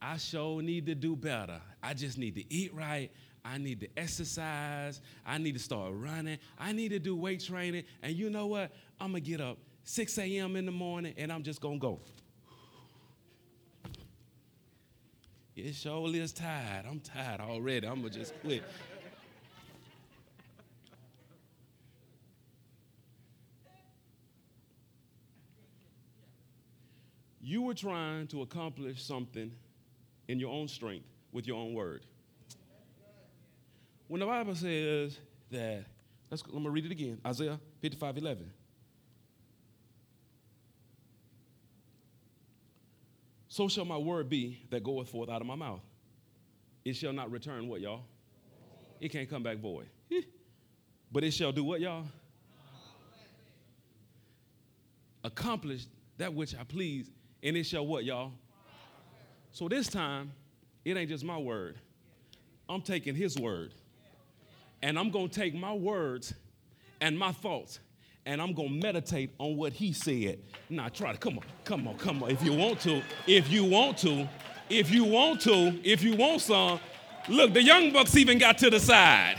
I 0.00 0.16
sure 0.16 0.62
need 0.62 0.86
to 0.86 0.94
do 0.94 1.14
better. 1.14 1.60
I 1.82 1.92
just 1.92 2.16
need 2.16 2.36
to 2.36 2.44
eat 2.50 2.72
right. 2.72 3.10
I 3.44 3.58
need 3.58 3.80
to 3.80 3.88
exercise. 3.98 5.02
I 5.26 5.36
need 5.36 5.52
to 5.52 5.58
start 5.58 5.92
running. 5.94 6.38
I 6.58 6.72
need 6.72 6.88
to 6.88 6.98
do 6.98 7.16
weight 7.16 7.44
training. 7.44 7.84
And 8.02 8.16
you 8.16 8.30
know 8.30 8.46
what? 8.46 8.72
I'm 8.98 9.08
gonna 9.08 9.20
get 9.20 9.42
up 9.42 9.58
6 9.82 10.16
a.m. 10.16 10.56
in 10.56 10.64
the 10.64 10.72
morning 10.72 11.12
and 11.18 11.30
I'm 11.30 11.42
just 11.42 11.60
gonna 11.60 11.76
go. 11.76 12.00
It 15.54 15.74
sure 15.74 16.08
is 16.16 16.32
tired. 16.32 16.86
I'm 16.88 17.00
tired 17.00 17.42
already. 17.42 17.86
I'm 17.86 17.96
gonna 17.96 18.08
just 18.08 18.40
quit. 18.40 18.64
You 27.46 27.60
were 27.60 27.74
trying 27.74 28.26
to 28.28 28.40
accomplish 28.40 29.04
something 29.04 29.52
in 30.28 30.40
your 30.40 30.50
own 30.50 30.66
strength 30.66 31.04
with 31.30 31.46
your 31.46 31.58
own 31.58 31.74
word. 31.74 32.06
When 34.08 34.20
the 34.20 34.26
Bible 34.26 34.54
says 34.54 35.18
that, 35.50 35.84
let's, 36.30 36.42
I'm 36.42 36.54
gonna 36.54 36.70
read 36.70 36.86
it 36.86 36.90
again 36.90 37.20
Isaiah 37.26 37.60
55 37.82 38.16
11. 38.16 38.50
So 43.48 43.68
shall 43.68 43.84
my 43.84 43.98
word 43.98 44.30
be 44.30 44.64
that 44.70 44.82
goeth 44.82 45.10
forth 45.10 45.28
out 45.28 45.42
of 45.42 45.46
my 45.46 45.54
mouth. 45.54 45.82
It 46.82 46.96
shall 46.96 47.12
not 47.12 47.30
return 47.30 47.68
what, 47.68 47.82
y'all? 47.82 48.04
It 49.00 49.10
can't 49.10 49.28
come 49.28 49.42
back 49.42 49.58
void. 49.58 49.90
But 51.12 51.24
it 51.24 51.32
shall 51.32 51.52
do 51.52 51.62
what, 51.62 51.82
y'all? 51.82 52.06
Accomplish 55.22 55.84
that 56.16 56.32
which 56.32 56.54
I 56.54 56.64
please, 56.64 57.10
and 57.44 57.56
it 57.56 57.64
shall 57.64 57.86
what, 57.86 58.04
y'all? 58.04 58.32
So 59.52 59.68
this 59.68 59.86
time, 59.86 60.32
it 60.84 60.96
ain't 60.96 61.10
just 61.10 61.24
my 61.24 61.38
word. 61.38 61.76
I'm 62.68 62.80
taking 62.80 63.14
his 63.14 63.38
word. 63.38 63.72
And 64.82 64.98
I'm 64.98 65.10
going 65.10 65.28
to 65.28 65.34
take 65.34 65.54
my 65.54 65.72
words 65.72 66.34
and 67.00 67.18
my 67.18 67.32
thoughts 67.32 67.78
and 68.26 68.40
I'm 68.40 68.54
going 68.54 68.68
to 68.68 68.86
meditate 68.86 69.30
on 69.38 69.56
what 69.56 69.72
he 69.72 69.92
said. 69.92 70.38
Now 70.70 70.88
try 70.88 71.12
to 71.12 71.18
come 71.18 71.38
on. 71.38 71.44
Come 71.64 71.86
on. 71.86 71.96
Come 71.98 72.22
on. 72.22 72.30
If 72.30 72.42
you 72.42 72.54
want 72.54 72.80
to. 72.80 73.02
If 73.26 73.50
you 73.50 73.64
want 73.64 73.98
to. 73.98 74.28
If 74.70 74.90
you 74.90 75.04
want 75.04 75.42
to. 75.42 75.78
If 75.84 76.02
you 76.02 76.16
want 76.16 76.40
some. 76.40 76.80
Look, 77.28 77.52
the 77.52 77.62
young 77.62 77.92
bucks 77.92 78.16
even 78.16 78.38
got 78.38 78.58
to 78.58 78.70
the 78.70 78.80
side. 78.80 79.36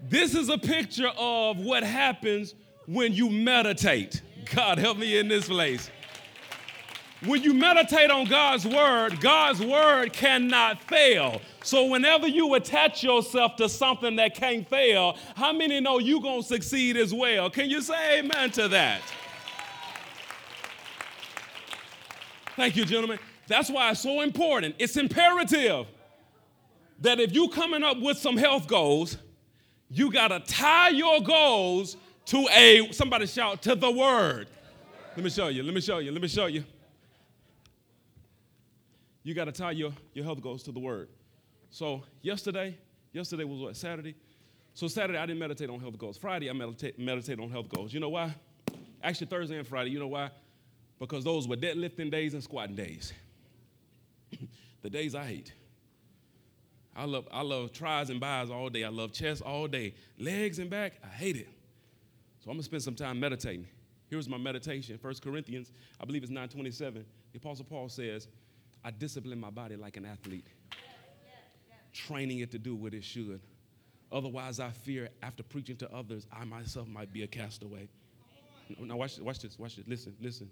This 0.00 0.34
is 0.34 0.48
a 0.48 0.58
picture 0.58 1.10
of 1.16 1.58
what 1.58 1.82
happens 1.82 2.54
when 2.86 3.12
you 3.12 3.30
meditate. 3.30 4.22
God 4.54 4.78
help 4.78 4.98
me 4.98 5.18
in 5.18 5.28
this 5.28 5.48
place. 5.48 5.90
when 7.26 7.42
you 7.42 7.54
meditate 7.54 8.10
on 8.10 8.26
God's 8.26 8.66
word, 8.66 9.20
God's 9.20 9.60
word 9.60 10.12
cannot 10.12 10.80
fail. 10.82 11.40
So 11.62 11.86
whenever 11.86 12.26
you 12.26 12.54
attach 12.54 13.02
yourself 13.02 13.56
to 13.56 13.68
something 13.68 14.16
that 14.16 14.34
can't 14.34 14.68
fail, 14.68 15.16
how 15.34 15.52
many 15.52 15.80
know 15.80 15.98
you're 15.98 16.20
going 16.20 16.42
to 16.42 16.46
succeed 16.46 16.96
as 16.96 17.14
well? 17.14 17.48
Can 17.50 17.70
you 17.70 17.80
say 17.80 18.18
amen 18.18 18.50
to 18.52 18.68
that? 18.68 19.00
Thank 22.56 22.76
you, 22.76 22.84
gentlemen. 22.84 23.18
That's 23.48 23.70
why 23.70 23.90
it's 23.90 24.00
so 24.00 24.20
important. 24.20 24.76
It's 24.78 24.96
imperative 24.96 25.86
that 27.00 27.20
if 27.20 27.32
you're 27.32 27.48
coming 27.48 27.82
up 27.82 27.98
with 28.00 28.18
some 28.18 28.36
health 28.36 28.68
goals, 28.68 29.16
you 29.90 30.12
got 30.12 30.28
to 30.28 30.40
tie 30.40 30.90
your 30.90 31.20
goals 31.20 31.96
to 32.26 32.46
a 32.50 32.92
somebody 32.92 33.26
shout 33.26 33.62
to 33.62 33.74
the 33.74 33.90
word. 33.90 34.48
Let 35.16 35.24
me 35.24 35.30
show 35.30 35.48
you. 35.48 35.62
Let 35.62 35.74
me 35.74 35.80
show 35.80 35.98
you. 35.98 36.10
Let 36.10 36.22
me 36.22 36.28
show 36.28 36.46
you. 36.46 36.64
You 39.22 39.32
got 39.32 39.44
to 39.44 39.52
tie 39.52 39.70
your, 39.70 39.92
your 40.12 40.24
health 40.24 40.42
goals 40.42 40.62
to 40.64 40.72
the 40.72 40.80
word. 40.80 41.08
So 41.70 42.02
yesterday, 42.20 42.76
yesterday 43.12 43.44
was 43.44 43.60
what 43.60 43.76
Saturday. 43.76 44.14
So 44.74 44.88
Saturday 44.88 45.18
I 45.18 45.26
didn't 45.26 45.38
meditate 45.38 45.70
on 45.70 45.80
health 45.80 45.98
goals. 45.98 46.18
Friday 46.18 46.50
I 46.50 46.52
meditate 46.52 46.98
meditate 46.98 47.38
on 47.40 47.50
health 47.50 47.68
goals. 47.68 47.92
You 47.92 48.00
know 48.00 48.10
why? 48.10 48.34
Actually 49.02 49.28
Thursday 49.28 49.56
and 49.56 49.66
Friday. 49.66 49.90
You 49.90 49.98
know 49.98 50.08
why? 50.08 50.30
Because 50.98 51.24
those 51.24 51.46
were 51.46 51.56
deadlifting 51.56 52.10
days 52.10 52.34
and 52.34 52.42
squatting 52.42 52.74
days. 52.74 53.12
the 54.82 54.90
days 54.90 55.14
I 55.14 55.24
hate. 55.24 55.52
I 56.96 57.06
love, 57.06 57.26
I 57.32 57.42
love 57.42 57.72
tris 57.72 58.08
and 58.10 58.20
bis 58.20 58.50
all 58.50 58.68
day. 58.68 58.84
I 58.84 58.88
love 58.88 59.12
chest 59.12 59.42
all 59.42 59.66
day. 59.66 59.94
Legs 60.18 60.58
and 60.58 60.70
back, 60.70 60.94
I 61.02 61.08
hate 61.08 61.36
it. 61.36 61.48
So 62.44 62.50
I'm 62.50 62.56
gonna 62.56 62.64
spend 62.64 62.82
some 62.82 62.94
time 62.94 63.18
meditating. 63.18 63.66
Here's 64.10 64.28
my 64.28 64.36
meditation. 64.36 64.98
1 65.00 65.14
Corinthians, 65.22 65.72
I 65.98 66.04
believe 66.04 66.22
it's 66.22 66.30
927. 66.30 67.02
The 67.32 67.38
Apostle 67.38 67.64
Paul 67.64 67.88
says, 67.88 68.28
I 68.84 68.90
discipline 68.90 69.40
my 69.40 69.48
body 69.48 69.76
like 69.76 69.96
an 69.96 70.04
athlete, 70.04 70.46
training 71.94 72.40
it 72.40 72.50
to 72.50 72.58
do 72.58 72.76
what 72.76 72.92
it 72.92 73.02
should. 73.02 73.40
Otherwise, 74.12 74.60
I 74.60 74.68
fear 74.68 75.08
after 75.22 75.42
preaching 75.42 75.76
to 75.78 75.90
others, 75.90 76.26
I 76.30 76.44
myself 76.44 76.86
might 76.86 77.10
be 77.14 77.22
a 77.22 77.26
castaway. 77.26 77.88
Now, 78.78 78.96
watch, 78.96 79.18
watch 79.20 79.38
this, 79.38 79.58
watch 79.58 79.76
this. 79.76 79.86
Listen, 79.88 80.14
listen. 80.20 80.50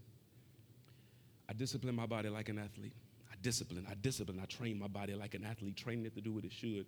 I 1.47 1.53
discipline 1.53 1.95
my 1.95 2.07
body 2.07 2.31
like 2.31 2.49
an 2.49 2.59
athlete. 2.59 2.95
I 3.31 3.35
discipline, 3.43 3.87
I 3.91 3.95
discipline, 4.01 4.41
I 4.43 4.47
train 4.47 4.79
my 4.79 4.89
body 4.89 5.13
like 5.13 5.35
an 5.35 5.45
athlete, 5.45 5.77
training 5.77 6.07
it 6.07 6.15
to 6.15 6.23
do 6.23 6.33
what 6.33 6.45
it 6.45 6.53
should. 6.53 6.87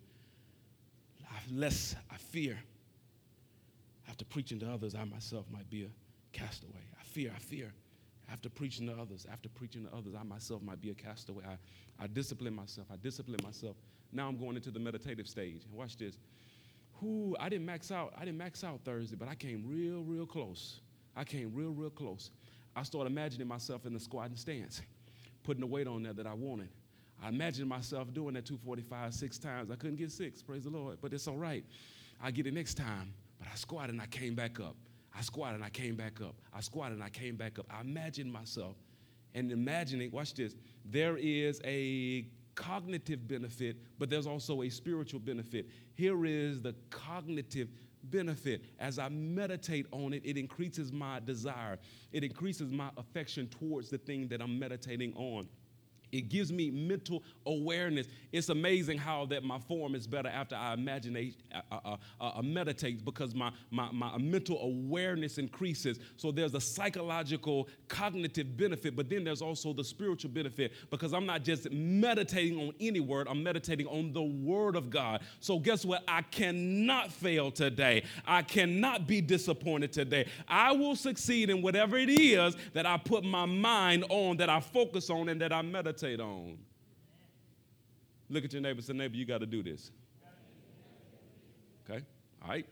I, 1.31 1.37
less 1.53 1.95
I 2.11 2.17
fear. 2.17 2.59
After 4.09 4.25
preaching 4.25 4.59
to 4.61 4.71
others, 4.71 4.95
I 4.95 5.05
myself 5.05 5.47
might 5.51 5.69
be 5.71 5.85
a 5.85 5.89
castaway. 6.33 6.81
I 6.99 7.05
fear, 7.05 7.33
I 7.35 7.39
fear. 7.39 7.73
After 8.31 8.49
preaching 8.49 8.87
to 8.87 8.95
others, 8.95 9.27
after 9.31 9.49
preaching 9.49 9.85
to 9.85 9.95
others, 9.95 10.15
I 10.19 10.23
myself 10.23 10.63
might 10.63 10.81
be 10.81 10.91
a 10.91 10.95
castaway. 10.95 11.45
I, 11.45 12.03
I 12.03 12.07
discipline 12.07 12.55
myself. 12.55 12.87
I 12.93 12.97
discipline 12.97 13.41
myself. 13.43 13.77
Now 14.13 14.29
I'm 14.29 14.37
going 14.37 14.57
into 14.57 14.71
the 14.71 14.79
meditative 14.79 15.29
stage. 15.29 15.65
And 15.65 15.75
watch 15.75 15.97
this. 15.97 16.17
Who 17.01 17.37
I 17.39 17.49
didn't 17.49 17.67
max 17.67 17.91
out. 17.91 18.15
I 18.17 18.25
didn't 18.25 18.39
max 18.39 18.65
out 18.65 18.81
Thursday, 18.85 19.17
but 19.17 19.29
I 19.29 19.35
came 19.35 19.65
real, 19.67 20.03
real 20.03 20.27
close. 20.27 20.81
I 21.17 21.25
came 21.25 21.53
real, 21.55 21.71
real 21.71 21.91
close. 21.91 22.31
I 22.77 22.83
started 22.83 23.11
imagining 23.11 23.47
myself 23.47 23.87
in 23.87 23.93
the 23.93 24.01
squatting 24.01 24.37
stance, 24.37 24.81
putting 25.43 25.61
the 25.61 25.67
weight 25.67 25.87
on 25.87 26.03
there 26.03 26.13
that 26.13 26.27
I 26.27 26.35
wanted. 26.35 26.69
I 27.23 27.29
imagined 27.29 27.69
myself 27.69 28.13
doing 28.13 28.35
that 28.35 28.45
245 28.47 29.15
six 29.15 29.39
times. 29.39 29.71
I 29.71 29.77
couldn't 29.77 29.97
get 29.97 30.11
six, 30.11 30.43
praise 30.43 30.65
the 30.65 30.71
Lord, 30.71 30.99
but 31.01 31.13
it's 31.13 31.29
all 31.29 31.37
right. 31.37 31.65
I 32.21 32.31
get 32.31 32.47
it 32.47 32.55
next 32.55 32.75
time. 32.75 33.13
But 33.45 33.53
I 33.53 33.57
squatted 33.57 33.91
and 33.91 34.01
I 34.01 34.07
came 34.07 34.35
back 34.35 34.59
up. 34.59 34.77
I 35.15 35.21
squatted 35.21 35.57
and 35.57 35.65
I 35.65 35.69
came 35.69 35.97
back 35.97 36.21
up. 36.23 36.35
I 36.53 36.61
squatted 36.61 36.95
and 36.95 37.05
I 37.05 37.11
came 37.11 37.37
back 37.37 37.59
up. 37.59 37.67
I 37.71 37.83
imagined 37.83 38.33
myself 38.33 38.77
and 39.35 39.53
imagining, 39.53 40.11
watch 40.11 40.35
this, 40.35 40.55
there 40.85 41.19
is 41.19 41.61
a 41.65 42.27
cognitive 42.55 43.29
benefit, 43.29 43.77
but 43.99 44.09
there's 44.09 44.27
also 44.27 44.63
a 44.63 44.71
spiritual 44.71 45.21
benefit. 45.21 45.69
Here 45.95 46.25
is 46.25 46.63
the 46.63 46.75
cognitive 46.89 47.69
benefit. 48.05 48.65
As 48.79 48.99
I 48.99 49.09
meditate 49.11 49.87
on 49.93 50.15
it, 50.15 50.23
it 50.25 50.39
increases 50.39 50.91
my 50.91 51.21
desire, 51.21 51.79
it 52.13 52.25
increases 52.25 52.73
my 52.73 52.91
affection 52.97 53.49
towards 53.49 53.91
the 53.91 53.99
thing 53.99 54.27
that 54.29 54.41
I'm 54.41 54.59
meditating 54.59 55.15
on. 55.17 55.49
It 56.15 56.29
gives 56.29 56.53
me 56.53 56.71
mental 56.71 57.25
awareness. 57.45 58.07
It's 58.31 58.49
amazing 58.49 58.99
how 58.99 59.27
that 59.27 59.43
my 59.43 59.59
form 59.59 59.97
is 59.97 60.07
better 60.07 60.29
after 60.29 60.55
I 60.55 60.75
imagine, 60.75 61.35
uh, 61.53 61.61
uh, 61.73 61.97
uh, 62.21 62.25
uh, 62.39 62.43
meditate 62.43 63.05
because 63.05 63.35
my, 63.35 63.51
my, 63.73 63.91
my 63.91 64.17
mental 64.19 64.61
awareness 64.63 65.39
increases. 65.39 65.99
So 66.17 66.31
there's 66.31 66.55
a 66.55 66.61
psychological, 66.61 67.69
cognitive 67.89 68.57
benefit, 68.57 68.95
but 68.95 69.11
then 69.11 69.25
there's 69.25 69.43
also 69.43 69.73
the 69.73 69.83
spiritual 69.83 70.31
benefit 70.31 70.73
because 70.89 71.13
I'm 71.13 71.27
not 71.27 71.43
just 71.43 71.69
meditating 71.73 72.61
on 72.61 72.75
any 72.79 73.01
word, 73.01 73.27
I'm 73.29 73.43
meditating 73.43 73.89
on 73.89 74.13
the 74.13 74.23
word 74.23 74.77
of 74.77 74.91
God. 74.91 75.23
So 75.41 75.59
guess 75.59 75.85
what? 75.85 76.05
I 76.07 76.23
cannot 76.23 77.11
fail 77.11 77.51
today. 77.51 78.05
I 78.25 78.43
cannot 78.43 79.09
be 79.09 79.21
disappointed 79.21 79.93
today. 79.93 80.29
I 80.47 80.71
will 80.71 80.95
succeed 80.95 81.51
in 81.51 81.61
whatever 81.61 81.97
it 81.97 82.09
is 82.09 82.57
that 82.73 82.87
I 82.87 82.99
put 82.99 83.25
my 83.25 83.47
mind 83.47 84.05
on, 84.11 84.37
that 84.37 84.49
I 84.49 84.61
focus 84.61 85.11
on, 85.11 85.29
and 85.29 85.41
that 85.41 85.53
I 85.53 85.63
meditate 85.63 86.04
on. 86.21 86.59
Look 88.29 88.45
at 88.45 88.53
your 88.53 88.63
neighbor 88.63 88.83
say, 88.83 88.93
neighbor, 88.93 89.17
you 89.17 89.25
got 89.25 89.39
to 89.39 89.47
do 89.47 89.63
this. 89.63 89.91
Okay? 91.89 92.03
All 92.43 92.49
right? 92.49 92.67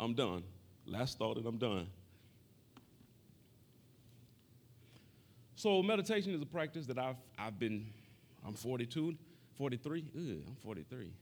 I'm 0.00 0.14
done. 0.14 0.42
Last 0.86 1.18
thought 1.18 1.36
and 1.36 1.46
I'm 1.46 1.58
done. 1.58 1.86
So 5.54 5.82
meditation 5.82 6.34
is 6.34 6.42
a 6.42 6.46
practice 6.46 6.86
that 6.86 6.98
I've, 6.98 7.16
I've 7.38 7.58
been, 7.58 7.86
I'm 8.44 8.54
42, 8.54 9.14
43. 9.56 10.04
Ugh, 10.16 10.22
I'm 10.48 10.56
43. 10.56 11.12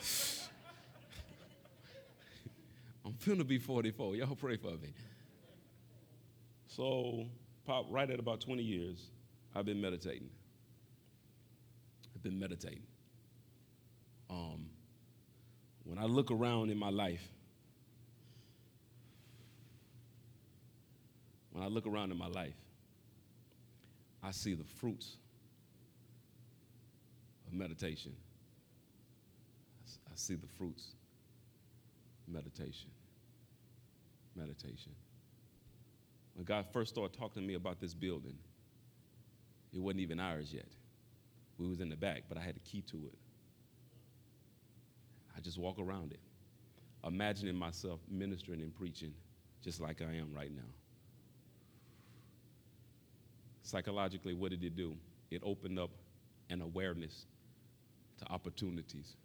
I'm 3.04 3.12
finna 3.12 3.46
be 3.46 3.58
44. 3.58 4.16
Y'all 4.16 4.34
pray 4.34 4.56
for 4.56 4.70
me. 4.70 4.94
So, 6.68 7.26
pop 7.66 7.84
right 7.90 8.08
at 8.08 8.18
about 8.18 8.40
20 8.40 8.62
years, 8.62 9.10
I've 9.54 9.66
been 9.66 9.80
meditating. 9.80 10.30
I've 12.14 12.22
been 12.22 12.38
meditating. 12.38 12.82
Um, 14.30 14.66
when 15.84 15.98
I 15.98 16.04
look 16.04 16.30
around 16.30 16.70
in 16.70 16.78
my 16.78 16.90
life, 16.90 17.26
when 21.52 21.62
I 21.62 21.66
look 21.66 21.86
around 21.86 22.12
in 22.12 22.18
my 22.18 22.28
life, 22.28 22.54
I 24.22 24.30
see 24.30 24.54
the 24.54 24.64
fruits 24.64 25.16
of 27.46 27.52
meditation. 27.52 28.12
I 30.06 30.14
see 30.14 30.34
the 30.34 30.46
fruits 30.46 30.94
meditation. 32.28 32.90
Meditation. 34.34 34.92
When 36.34 36.44
God 36.44 36.66
first 36.72 36.94
started 36.94 37.18
talking 37.18 37.42
to 37.42 37.46
me 37.46 37.54
about 37.54 37.80
this 37.80 37.92
building, 37.92 38.38
it 39.72 39.80
wasn't 39.80 40.00
even 40.00 40.20
ours 40.20 40.52
yet. 40.52 40.68
We 41.58 41.66
was 41.66 41.80
in 41.80 41.88
the 41.88 41.96
back, 41.96 42.24
but 42.28 42.38
I 42.38 42.40
had 42.40 42.56
a 42.56 42.60
key 42.60 42.82
to 42.82 42.96
it. 43.06 43.18
I 45.36 45.40
just 45.40 45.58
walk 45.58 45.78
around 45.78 46.12
it, 46.12 46.20
imagining 47.06 47.56
myself 47.56 48.00
ministering 48.10 48.60
and 48.60 48.74
preaching 48.74 49.14
just 49.62 49.80
like 49.80 50.02
I 50.02 50.16
am 50.16 50.32
right 50.34 50.54
now. 50.54 50.62
Psychologically, 53.62 54.34
what 54.34 54.50
did 54.50 54.62
it 54.64 54.76
do? 54.76 54.96
It 55.30 55.40
opened 55.44 55.78
up 55.78 55.90
an 56.50 56.60
awareness 56.60 57.26
to 58.18 58.30
opportunities. 58.30 59.16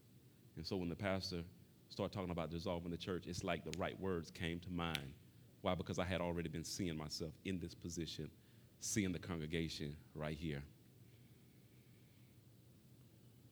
And 0.55 0.65
so 0.65 0.77
when 0.77 0.89
the 0.89 0.95
pastor 0.95 1.41
started 1.89 2.13
talking 2.13 2.31
about 2.31 2.51
dissolving 2.51 2.91
the 2.91 2.97
church, 2.97 3.25
it's 3.27 3.43
like 3.43 3.65
the 3.65 3.77
right 3.77 3.99
words 3.99 4.31
came 4.31 4.59
to 4.59 4.69
mind. 4.71 5.13
Why? 5.61 5.75
Because 5.75 5.99
I 5.99 6.05
had 6.05 6.21
already 6.21 6.49
been 6.49 6.63
seeing 6.63 6.95
myself 6.95 7.31
in 7.45 7.59
this 7.59 7.73
position 7.73 8.29
seeing 8.79 9.11
the 9.11 9.19
congregation 9.19 9.95
right 10.15 10.37
here. 10.37 10.61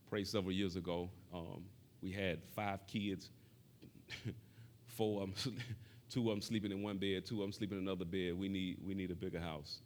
Pray 0.09 0.23
several 0.23 0.51
years 0.51 0.76
ago, 0.76 1.09
um, 1.34 1.63
we 2.01 2.11
had 2.11 2.39
five 2.55 2.86
kids, 2.88 3.30
four 4.86 5.23
of 5.23 5.43
them, 5.43 5.57
two 6.09 6.21
of 6.30 6.36
them 6.36 6.41
sleeping 6.41 6.71
in 6.71 6.84
one 6.84 6.97
bed, 6.97 7.26
two 7.26 7.36
of 7.36 7.41
them 7.41 7.51
sleeping 7.51 7.78
in 7.78 7.84
another 7.84 8.05
bed. 8.05 8.38
We 8.38 8.47
need, 8.47 8.78
we 8.86 8.93
need 8.93 9.11
a 9.11 9.15
bigger 9.15 9.39
house. 9.39 9.80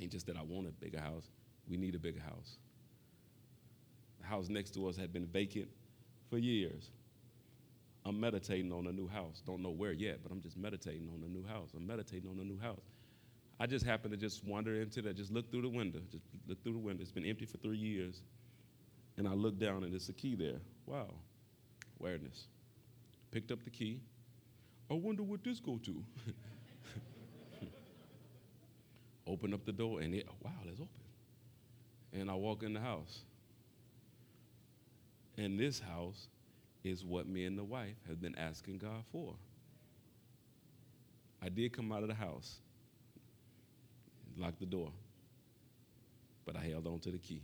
Ain't 0.00 0.12
just 0.12 0.26
that 0.26 0.36
I 0.36 0.42
want 0.42 0.68
a 0.68 0.70
bigger 0.70 1.00
house, 1.00 1.24
we 1.68 1.76
need 1.76 1.94
a 1.94 1.98
bigger 1.98 2.20
house. 2.20 2.58
The 4.20 4.26
house 4.26 4.48
next 4.48 4.74
to 4.74 4.86
us 4.88 4.96
had 4.96 5.12
been 5.12 5.26
vacant 5.26 5.68
for 6.30 6.38
years. 6.38 6.90
I'm 8.04 8.20
meditating 8.20 8.72
on 8.72 8.86
a 8.86 8.92
new 8.92 9.08
house. 9.08 9.42
Don't 9.44 9.62
know 9.62 9.70
where 9.70 9.92
yet, 9.92 10.20
but 10.22 10.30
I'm 10.30 10.40
just 10.40 10.56
meditating 10.56 11.08
on 11.12 11.24
a 11.24 11.28
new 11.28 11.44
house. 11.44 11.70
I'm 11.76 11.86
meditating 11.86 12.30
on 12.30 12.38
a 12.38 12.44
new 12.44 12.58
house. 12.58 12.84
I 13.58 13.66
just 13.66 13.86
happened 13.86 14.12
to 14.12 14.18
just 14.18 14.44
wander 14.44 14.80
into 14.80 15.00
that, 15.02 15.16
just 15.16 15.32
look 15.32 15.50
through 15.50 15.62
the 15.62 15.68
window, 15.68 16.00
just 16.10 16.24
look 16.46 16.62
through 16.62 16.74
the 16.74 16.78
window. 16.78 17.02
It's 17.02 17.10
been 17.10 17.24
empty 17.24 17.46
for 17.46 17.56
three 17.58 17.78
years. 17.78 18.20
And 19.16 19.26
I 19.26 19.32
looked 19.32 19.58
down 19.58 19.82
and 19.82 19.92
there's 19.92 20.10
a 20.10 20.12
key 20.12 20.34
there. 20.34 20.60
Wow, 20.84 21.08
awareness. 21.98 22.48
Picked 23.30 23.50
up 23.50 23.64
the 23.64 23.70
key. 23.70 24.00
I 24.90 24.94
wonder 24.94 25.22
what 25.22 25.42
this 25.42 25.58
go 25.58 25.78
to. 25.78 26.04
Open 29.26 29.52
up 29.54 29.64
the 29.64 29.72
door, 29.72 30.00
and 30.00 30.14
it, 30.14 30.28
wow, 30.42 30.52
it's 30.64 30.80
open. 30.80 30.88
And 32.12 32.30
I 32.30 32.34
walk 32.34 32.62
in 32.62 32.72
the 32.72 32.80
house. 32.80 33.22
And 35.36 35.58
this 35.58 35.80
house 35.80 36.28
is 36.84 37.04
what 37.04 37.28
me 37.28 37.44
and 37.44 37.58
the 37.58 37.64
wife 37.64 37.96
have 38.06 38.20
been 38.20 38.36
asking 38.38 38.78
God 38.78 39.04
for. 39.10 39.34
I 41.42 41.48
did 41.48 41.72
come 41.72 41.90
out 41.90 42.02
of 42.02 42.08
the 42.08 42.14
house, 42.14 42.60
locked 44.36 44.60
the 44.60 44.66
door, 44.66 44.92
but 46.44 46.56
I 46.56 46.60
held 46.60 46.86
on 46.86 47.00
to 47.00 47.10
the 47.10 47.18
key. 47.18 47.42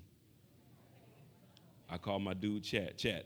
I 1.88 1.98
called 1.98 2.22
my 2.22 2.34
dude, 2.34 2.64
Chad. 2.64 2.96
Chad, 2.96 3.24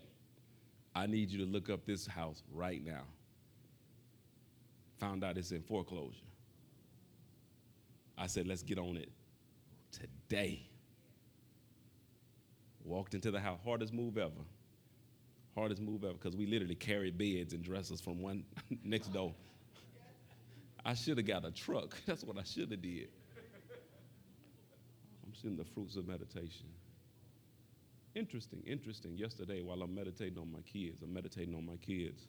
I 0.94 1.06
need 1.06 1.30
you 1.30 1.38
to 1.44 1.50
look 1.50 1.70
up 1.70 1.86
this 1.86 2.06
house 2.06 2.42
right 2.52 2.84
now. 2.84 3.02
Found 4.98 5.22
out 5.22 5.36
it's 5.36 5.52
in 5.52 5.62
foreclosure. 5.62 6.16
I 8.18 8.26
said, 8.26 8.46
let's 8.46 8.62
get 8.62 8.78
on 8.78 8.96
it 8.96 9.10
today. 9.92 10.62
Walked 12.84 13.14
into 13.14 13.30
the 13.30 13.40
house, 13.40 13.58
hardest 13.64 13.92
move 13.92 14.16
ever. 14.16 14.32
Hardest 15.54 15.82
move 15.82 16.04
ever, 16.04 16.14
because 16.14 16.36
we 16.36 16.46
literally 16.46 16.74
carried 16.74 17.18
beds 17.18 17.52
and 17.52 17.62
dressers 17.62 18.00
from 18.00 18.20
one 18.20 18.44
next 18.84 19.12
door. 19.12 19.34
I 20.84 20.94
should 20.94 21.18
have 21.18 21.26
got 21.26 21.44
a 21.44 21.50
truck. 21.50 21.96
That's 22.06 22.24
what 22.24 22.38
I 22.38 22.42
should 22.44 22.70
have 22.70 22.80
did. 22.80 23.08
The 25.54 25.64
fruits 25.64 25.94
of 25.94 26.08
meditation. 26.08 26.66
Interesting, 28.16 28.62
interesting. 28.66 29.16
Yesterday, 29.16 29.62
while 29.62 29.80
I'm 29.80 29.94
meditating 29.94 30.38
on 30.38 30.50
my 30.50 30.60
kids, 30.62 31.02
I'm 31.02 31.14
meditating 31.14 31.54
on 31.54 31.64
my 31.64 31.76
kids. 31.76 32.26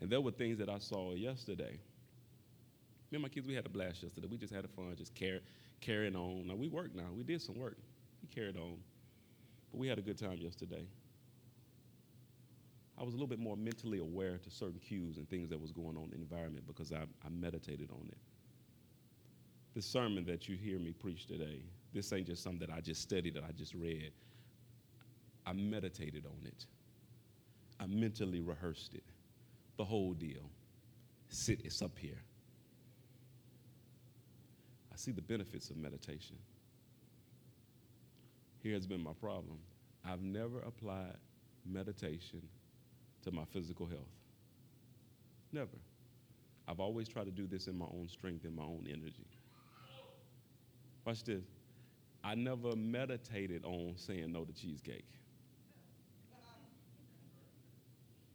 And 0.00 0.08
there 0.08 0.22
were 0.22 0.30
things 0.30 0.56
that 0.58 0.70
I 0.70 0.78
saw 0.78 1.12
yesterday. 1.12 1.78
Me 3.10 3.16
and 3.16 3.22
my 3.22 3.28
kids, 3.28 3.46
we 3.46 3.52
had 3.52 3.66
a 3.66 3.68
blast 3.68 4.02
yesterday. 4.02 4.26
We 4.30 4.38
just 4.38 4.54
had 4.54 4.64
a 4.64 4.68
fun, 4.68 4.94
just 4.96 5.14
carry, 5.14 5.40
carrying 5.82 6.16
on. 6.16 6.46
Now, 6.46 6.54
we 6.54 6.68
worked 6.68 6.96
now. 6.96 7.08
We 7.14 7.24
did 7.24 7.42
some 7.42 7.58
work. 7.58 7.76
We 8.22 8.28
carried 8.34 8.56
on. 8.56 8.78
But 9.70 9.78
we 9.78 9.86
had 9.86 9.98
a 9.98 10.02
good 10.02 10.18
time 10.18 10.38
yesterday. 10.38 10.86
I 12.98 13.02
was 13.02 13.12
a 13.12 13.16
little 13.16 13.28
bit 13.28 13.38
more 13.38 13.56
mentally 13.56 13.98
aware 13.98 14.38
to 14.38 14.50
certain 14.50 14.80
cues 14.80 15.18
and 15.18 15.28
things 15.28 15.50
that 15.50 15.60
was 15.60 15.72
going 15.72 15.96
on 15.98 16.04
in 16.04 16.10
the 16.10 16.16
environment 16.16 16.66
because 16.66 16.90
I, 16.90 17.02
I 17.02 17.28
meditated 17.28 17.90
on 17.90 18.08
it. 18.08 18.18
The 19.74 19.82
sermon 19.82 20.24
that 20.26 20.48
you 20.48 20.56
hear 20.56 20.78
me 20.78 20.92
preach 20.92 21.26
today, 21.26 21.60
this 21.94 22.12
ain't 22.12 22.26
just 22.26 22.42
something 22.42 22.66
that 22.66 22.74
I 22.76 22.80
just 22.80 23.00
studied, 23.00 23.34
that 23.34 23.44
I 23.48 23.52
just 23.52 23.72
read. 23.72 24.10
I 25.46 25.52
meditated 25.52 26.26
on 26.26 26.44
it. 26.44 26.66
I 27.78 27.86
mentally 27.86 28.40
rehearsed 28.40 28.94
it. 28.94 29.04
The 29.76 29.84
whole 29.84 30.12
deal. 30.12 30.50
Sit, 31.28 31.60
it's 31.64 31.80
up 31.82 31.96
here. 31.98 32.20
I 34.92 34.96
see 34.96 35.12
the 35.12 35.22
benefits 35.22 35.70
of 35.70 35.76
meditation. 35.76 36.36
Here 38.62 38.74
has 38.74 38.86
been 38.86 39.02
my 39.02 39.12
problem. 39.12 39.58
I've 40.04 40.22
never 40.22 40.60
applied 40.60 41.16
meditation 41.66 42.42
to 43.22 43.30
my 43.30 43.44
physical 43.52 43.86
health. 43.86 44.00
Never. 45.52 45.78
I've 46.66 46.80
always 46.80 47.08
tried 47.08 47.24
to 47.24 47.30
do 47.30 47.46
this 47.46 47.66
in 47.66 47.76
my 47.76 47.86
own 47.86 48.08
strength 48.08 48.44
in 48.44 48.54
my 48.54 48.62
own 48.62 48.86
energy. 48.88 49.26
Watch 51.04 51.24
this. 51.24 51.44
I 52.24 52.34
never 52.34 52.74
meditated 52.74 53.64
on 53.64 53.94
saying 53.96 54.32
no 54.32 54.44
to 54.44 54.52
cheesecake. 54.52 55.06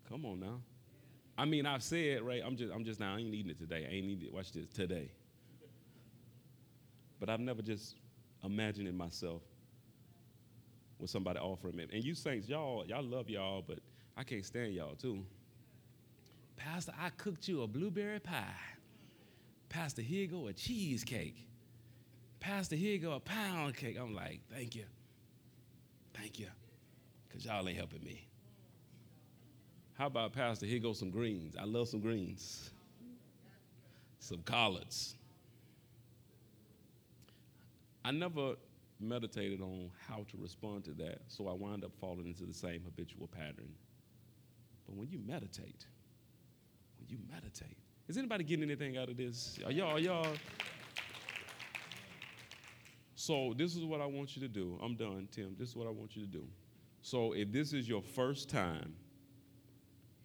Come 0.07 0.25
on 0.25 0.39
now. 0.39 0.61
I 1.37 1.45
mean, 1.45 1.65
I've 1.65 1.81
said, 1.81 2.21
right, 2.21 2.41
I'm 2.45 2.55
just, 2.55 2.71
I'm 2.73 2.83
just 2.83 2.99
now, 2.99 3.15
I 3.15 3.19
ain't 3.19 3.33
eating 3.33 3.49
it 3.49 3.57
today. 3.57 3.87
I 3.89 3.95
ain't 3.95 4.05
eating 4.05 4.27
it, 4.27 4.33
watch 4.33 4.51
this, 4.51 4.67
today. 4.67 5.09
But 7.19 7.29
I've 7.29 7.39
never 7.39 7.61
just 7.61 7.95
imagined 8.43 8.95
myself 8.97 9.41
with 10.99 11.09
somebody 11.09 11.39
offering 11.39 11.77
me. 11.77 11.87
And 11.91 12.03
you 12.03 12.13
saints, 12.13 12.47
y'all, 12.47 12.85
y'all 12.85 13.03
love 13.03 13.29
y'all, 13.29 13.63
but 13.65 13.79
I 14.15 14.23
can't 14.23 14.45
stand 14.45 14.73
y'all 14.73 14.95
too. 14.95 15.23
Pastor, 16.57 16.93
I 16.99 17.09
cooked 17.09 17.47
you 17.47 17.63
a 17.63 17.67
blueberry 17.67 18.19
pie. 18.19 18.43
Pastor, 19.69 20.01
here 20.01 20.27
go 20.27 20.47
a 20.47 20.53
cheesecake. 20.53 21.48
Pastor, 22.39 22.75
here 22.75 22.93
you 22.93 22.99
go 22.99 23.13
a 23.13 23.19
pound 23.19 23.75
cake. 23.75 23.97
I'm 23.99 24.13
like, 24.13 24.39
thank 24.51 24.75
you. 24.75 24.85
Thank 26.13 26.39
you. 26.39 26.47
Because 27.27 27.45
y'all 27.45 27.67
ain't 27.67 27.77
helping 27.77 28.03
me. 28.03 28.27
How 29.93 30.07
about 30.07 30.33
Pastor, 30.33 30.65
here 30.65 30.79
go 30.79 30.93
some 30.93 31.09
greens. 31.09 31.55
I 31.59 31.65
love 31.65 31.89
some 31.89 31.99
greens. 31.99 32.71
Some 34.19 34.41
collards. 34.43 35.15
I 38.05 38.11
never 38.11 38.55
meditated 38.99 39.61
on 39.61 39.91
how 40.07 40.25
to 40.31 40.37
respond 40.37 40.85
to 40.85 40.91
that, 40.91 41.19
so 41.27 41.47
I 41.47 41.53
wind 41.53 41.83
up 41.83 41.91
falling 41.99 42.27
into 42.27 42.43
the 42.43 42.53
same 42.53 42.81
habitual 42.83 43.27
pattern. 43.27 43.69
But 44.85 44.95
when 44.95 45.09
you 45.09 45.19
meditate, 45.25 45.85
when 46.97 47.09
you 47.09 47.17
meditate, 47.29 47.77
is 48.07 48.17
anybody 48.17 48.43
getting 48.43 48.63
anything 48.63 48.97
out 48.97 49.09
of 49.09 49.17
this? 49.17 49.59
Are 49.65 49.71
y'all, 49.71 49.97
are 49.97 49.99
y'all? 49.99 50.27
So 53.19 53.53
this 53.57 53.75
is 53.75 53.83
what 53.83 53.99
I 53.99 54.05
want 54.05 54.37
you 54.37 54.41
to 54.43 54.47
do. 54.47 54.79
I'm 54.81 54.95
done, 54.95 55.27
Tim. 55.29 55.53
This 55.59 55.67
is 55.71 55.75
what 55.75 55.87
I 55.87 55.89
want 55.89 56.15
you 56.15 56.21
to 56.21 56.31
do. 56.31 56.47
So 57.01 57.33
if 57.33 57.51
this 57.51 57.73
is 57.73 57.85
your 57.85 58.01
first 58.01 58.49
time 58.49 58.93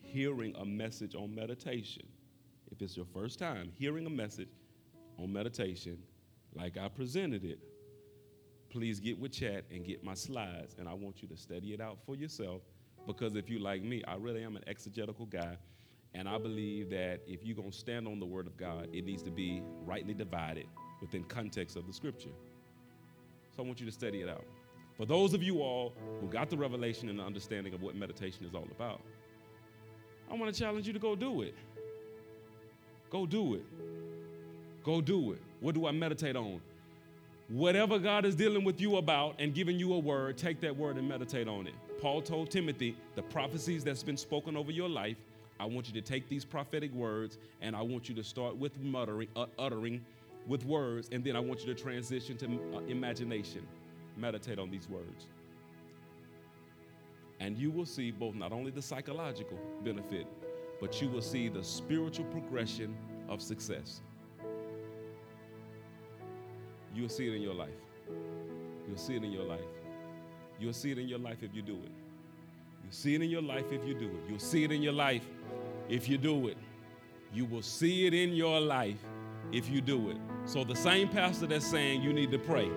hearing 0.00 0.54
a 0.60 0.64
message 0.64 1.16
on 1.16 1.34
meditation, 1.34 2.06
if 2.70 2.80
it's 2.80 2.96
your 2.96 3.06
first 3.06 3.40
time 3.40 3.72
hearing 3.74 4.06
a 4.06 4.10
message 4.10 4.46
on 5.18 5.32
meditation, 5.32 5.98
like 6.54 6.78
I 6.78 6.86
presented 6.86 7.44
it, 7.44 7.58
please 8.70 9.00
get 9.00 9.18
with 9.18 9.32
Chad 9.32 9.64
and 9.72 9.84
get 9.84 10.04
my 10.04 10.14
slides, 10.14 10.76
and 10.78 10.88
I 10.88 10.94
want 10.94 11.20
you 11.20 11.26
to 11.26 11.36
study 11.36 11.74
it 11.74 11.80
out 11.80 11.98
for 12.06 12.14
yourself. 12.14 12.62
Because 13.08 13.34
if 13.34 13.50
you 13.50 13.58
like 13.58 13.82
me, 13.82 14.04
I 14.06 14.14
really 14.14 14.44
am 14.44 14.54
an 14.54 14.62
exegetical 14.68 15.26
guy, 15.26 15.56
and 16.14 16.28
I 16.28 16.38
believe 16.38 16.90
that 16.90 17.22
if 17.26 17.42
you're 17.42 17.56
gonna 17.56 17.72
stand 17.72 18.06
on 18.06 18.20
the 18.20 18.26
Word 18.26 18.46
of 18.46 18.56
God, 18.56 18.88
it 18.92 19.04
needs 19.04 19.24
to 19.24 19.32
be 19.32 19.64
rightly 19.84 20.14
divided 20.14 20.66
within 21.00 21.24
context 21.24 21.74
of 21.74 21.88
the 21.88 21.92
Scripture. 21.92 22.30
So 23.56 23.62
I 23.62 23.66
want 23.66 23.80
you 23.80 23.86
to 23.86 23.92
study 23.92 24.22
it 24.22 24.28
out. 24.28 24.44
For 24.96 25.06
those 25.06 25.34
of 25.34 25.42
you 25.42 25.60
all 25.60 25.92
who 26.20 26.28
got 26.28 26.50
the 26.50 26.56
revelation 26.56 27.08
and 27.08 27.18
the 27.18 27.22
understanding 27.22 27.74
of 27.74 27.82
what 27.82 27.96
meditation 27.96 28.44
is 28.44 28.54
all 28.54 28.68
about, 28.70 29.00
I 30.30 30.34
want 30.34 30.52
to 30.52 30.58
challenge 30.58 30.86
you 30.86 30.92
to 30.92 30.98
go 30.98 31.14
do 31.14 31.42
it. 31.42 31.54
Go 33.10 33.26
do 33.26 33.54
it. 33.54 33.64
Go 34.82 35.00
do 35.00 35.32
it. 35.32 35.42
What 35.60 35.74
do 35.74 35.86
I 35.86 35.92
meditate 35.92 36.36
on? 36.36 36.60
Whatever 37.48 37.98
God 37.98 38.24
is 38.24 38.34
dealing 38.34 38.64
with 38.64 38.80
you 38.80 38.96
about 38.96 39.36
and 39.38 39.54
giving 39.54 39.78
you 39.78 39.94
a 39.94 39.98
word, 39.98 40.38
take 40.38 40.60
that 40.62 40.76
word 40.76 40.96
and 40.96 41.08
meditate 41.08 41.46
on 41.46 41.66
it. 41.66 41.74
Paul 42.00 42.22
told 42.22 42.50
Timothy, 42.50 42.96
the 43.14 43.22
prophecies 43.22 43.84
that's 43.84 44.02
been 44.02 44.16
spoken 44.16 44.56
over 44.56 44.70
your 44.70 44.88
life, 44.88 45.16
I 45.60 45.66
want 45.66 45.86
you 45.86 45.94
to 45.94 46.00
take 46.00 46.28
these 46.28 46.44
prophetic 46.44 46.92
words 46.92 47.38
and 47.60 47.76
I 47.76 47.82
want 47.82 48.08
you 48.08 48.14
to 48.16 48.24
start 48.24 48.56
with 48.56 48.78
muttering, 48.80 49.28
uh, 49.36 49.46
uttering 49.58 50.04
with 50.46 50.64
words, 50.64 51.08
and 51.12 51.24
then 51.24 51.36
I 51.36 51.40
want 51.40 51.60
you 51.60 51.74
to 51.74 51.80
transition 51.80 52.36
to 52.38 52.46
uh, 52.74 52.80
imagination. 52.88 53.66
Meditate 54.16 54.58
on 54.58 54.70
these 54.70 54.88
words. 54.88 55.26
And 57.40 57.58
you 57.58 57.70
will 57.70 57.86
see 57.86 58.10
both 58.10 58.34
not 58.34 58.52
only 58.52 58.70
the 58.70 58.82
psychological 58.82 59.58
benefit, 59.82 60.26
but 60.80 61.00
you 61.02 61.08
will 61.08 61.22
see 61.22 61.48
the 61.48 61.64
spiritual 61.64 62.26
progression 62.26 62.96
of 63.28 63.42
success. 63.42 64.00
You'll 66.94 67.08
see 67.08 67.26
it 67.26 67.34
in 67.34 67.42
your 67.42 67.54
life. 67.54 67.70
You'll 68.86 68.96
see 68.96 69.16
it 69.16 69.24
in 69.24 69.32
your 69.32 69.44
life. 69.44 69.60
You'll 70.60 70.72
see 70.72 70.92
it 70.92 70.98
in 70.98 71.08
your 71.08 71.18
life 71.18 71.42
if 71.42 71.54
you 71.54 71.62
do 71.62 71.74
it. 71.74 71.90
You'll 72.82 72.92
see 72.92 73.14
it 73.14 73.22
in 73.22 73.30
your 73.30 73.42
life 73.42 73.72
if 73.72 73.84
you 73.84 73.94
do 73.94 74.06
it. 74.06 74.22
You'll 74.28 74.38
see 74.38 74.64
it 74.64 74.70
in 74.70 74.82
your 74.82 74.92
life 74.92 75.24
if 75.88 76.08
you 76.08 76.18
do 76.18 76.48
it. 76.48 76.56
You 77.32 77.46
will 77.46 77.62
see 77.62 78.06
it 78.06 78.14
in 78.14 78.32
your 78.32 78.60
life 78.60 79.02
if 79.50 79.68
you 79.68 79.80
do 79.80 80.10
it. 80.10 80.16
So, 80.46 80.64
the 80.64 80.76
same 80.76 81.08
pastor 81.08 81.46
that's 81.46 81.66
saying 81.66 82.02
you 82.02 82.12
need 82.12 82.30
to 82.32 82.38
pray, 82.38 82.70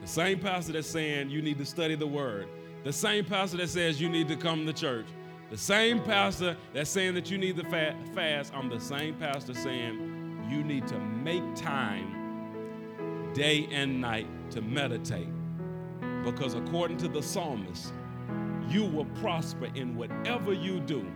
the 0.00 0.06
same 0.06 0.38
pastor 0.38 0.72
that's 0.72 0.88
saying 0.88 1.30
you 1.30 1.42
need 1.42 1.58
to 1.58 1.66
study 1.66 1.96
the 1.96 2.06
word, 2.06 2.48
the 2.84 2.92
same 2.92 3.24
pastor 3.24 3.56
that 3.58 3.68
says 3.68 4.00
you 4.00 4.08
need 4.08 4.28
to 4.28 4.36
come 4.36 4.66
to 4.66 4.72
church, 4.72 5.06
the 5.50 5.56
same 5.56 6.02
pastor 6.02 6.56
that's 6.72 6.90
saying 6.90 7.14
that 7.14 7.30
you 7.30 7.38
need 7.38 7.56
to 7.56 7.64
fast, 8.14 8.52
I'm 8.54 8.68
the 8.68 8.80
same 8.80 9.14
pastor 9.14 9.54
saying 9.54 10.46
you 10.50 10.62
need 10.62 10.86
to 10.88 10.98
make 10.98 11.42
time 11.54 13.32
day 13.34 13.68
and 13.70 14.00
night 14.00 14.26
to 14.50 14.62
meditate. 14.62 15.28
Because 16.24 16.54
according 16.54 16.96
to 16.98 17.08
the 17.08 17.22
psalmist, 17.22 17.92
you 18.68 18.84
will 18.84 19.04
prosper 19.20 19.68
in 19.74 19.96
whatever 19.96 20.52
you 20.52 20.80
do. 20.80 21.06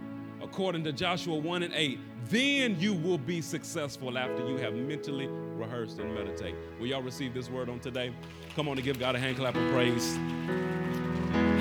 According 0.43 0.85
to 0.85 0.93
Joshua 0.93 1.37
1 1.37 1.63
and 1.63 1.75
8, 1.75 1.99
then 2.31 2.79
you 2.79 2.95
will 2.95 3.19
be 3.19 3.41
successful 3.41 4.17
after 4.17 4.49
you 4.49 4.57
have 4.57 4.73
mentally 4.73 5.27
rehearsed 5.27 5.99
and 5.99 6.15
meditate. 6.15 6.55
Will 6.79 6.87
y'all 6.87 7.03
receive 7.03 7.35
this 7.35 7.51
word 7.51 7.69
on 7.69 7.81
today? 7.81 8.13
Come 8.55 8.69
on 8.69 8.77
and 8.77 8.85
give 8.85 8.99
God 8.99 9.17
a 9.17 9.19
hand 9.19 9.37
clap 9.37 9.57
of 9.57 9.73
praise. 9.73 10.17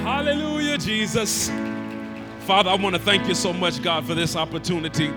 Hallelujah, 0.04 0.78
Jesus. 0.78 1.50
Father, 2.42 2.70
I 2.70 2.76
want 2.76 2.96
to 2.96 3.02
thank 3.02 3.28
you 3.28 3.36
so 3.36 3.52
much, 3.52 3.82
God, 3.82 4.06
for 4.06 4.14
this 4.14 4.36
opportunity. 4.36 5.08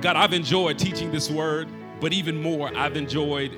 God, 0.00 0.16
I've 0.16 0.32
enjoyed 0.32 0.78
teaching 0.78 1.10
this 1.10 1.30
word, 1.30 1.68
but 2.00 2.12
even 2.12 2.40
more, 2.40 2.70
I've 2.76 2.96
enjoyed 2.96 3.52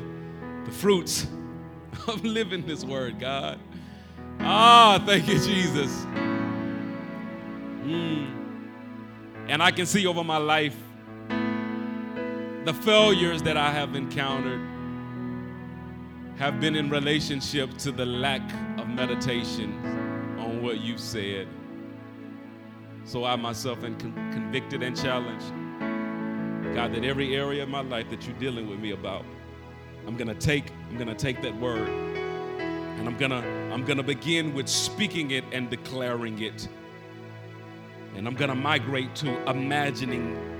the 0.65 0.71
fruits 0.71 1.27
of 2.09 2.25
living 2.25 2.65
this 2.65 2.85
word, 2.85 3.19
God. 3.19 3.59
Ah, 4.41 5.03
thank 5.05 5.27
you, 5.27 5.39
Jesus. 5.39 5.91
Mm. 7.83 8.31
And 9.49 9.63
I 9.63 9.71
can 9.71 9.87
see 9.87 10.07
over 10.07 10.23
my 10.23 10.39
life 10.39 10.77
the 12.65 12.73
failures 12.73 13.43
that 13.43 13.59
I 13.59 13.71
have 13.71 13.95
encountered 13.95 14.61
have 16.37 16.61
been 16.61 16.75
in 16.75 16.89
relationship 16.89 17.77
to 17.79 17.93
the 17.93 18.07
lack 18.07 18.43
of 18.79 18.89
meditation 18.89 19.75
on 20.39 20.63
what 20.63 20.81
you've 20.81 21.01
said. 21.01 21.47
So 23.05 23.25
I 23.27 23.37
myself 23.37 23.85
am 23.85 23.99
con- 23.99 24.15
convicted 24.33 24.83
and 24.83 24.97
challenged. 24.97 25.47
God, 26.75 26.95
that 26.95 27.05
every 27.05 27.37
area 27.37 27.63
of 27.63 27.69
my 27.69 27.83
life 27.83 28.09
that 28.09 28.27
you're 28.27 28.39
dealing 28.39 28.69
with 28.69 28.79
me 28.79 28.93
about, 28.93 29.27
I'm 30.07 30.17
gonna 30.17 30.35
take, 30.35 30.71
I'm 30.89 30.97
gonna 30.97 31.15
take 31.15 31.43
that 31.43 31.55
word 31.61 31.87
and 31.87 33.07
I'm 33.07 33.17
gonna, 33.19 33.43
I'm 33.73 33.85
gonna 33.85 34.03
begin 34.03 34.55
with 34.55 34.69
speaking 34.69 35.33
it 35.33 35.45
and 35.53 35.69
declaring 35.69 36.41
it. 36.41 36.67
And 38.17 38.27
I'm 38.27 38.35
gonna 38.35 38.55
migrate 38.55 39.15
to 39.17 39.51
imagining 39.51 40.54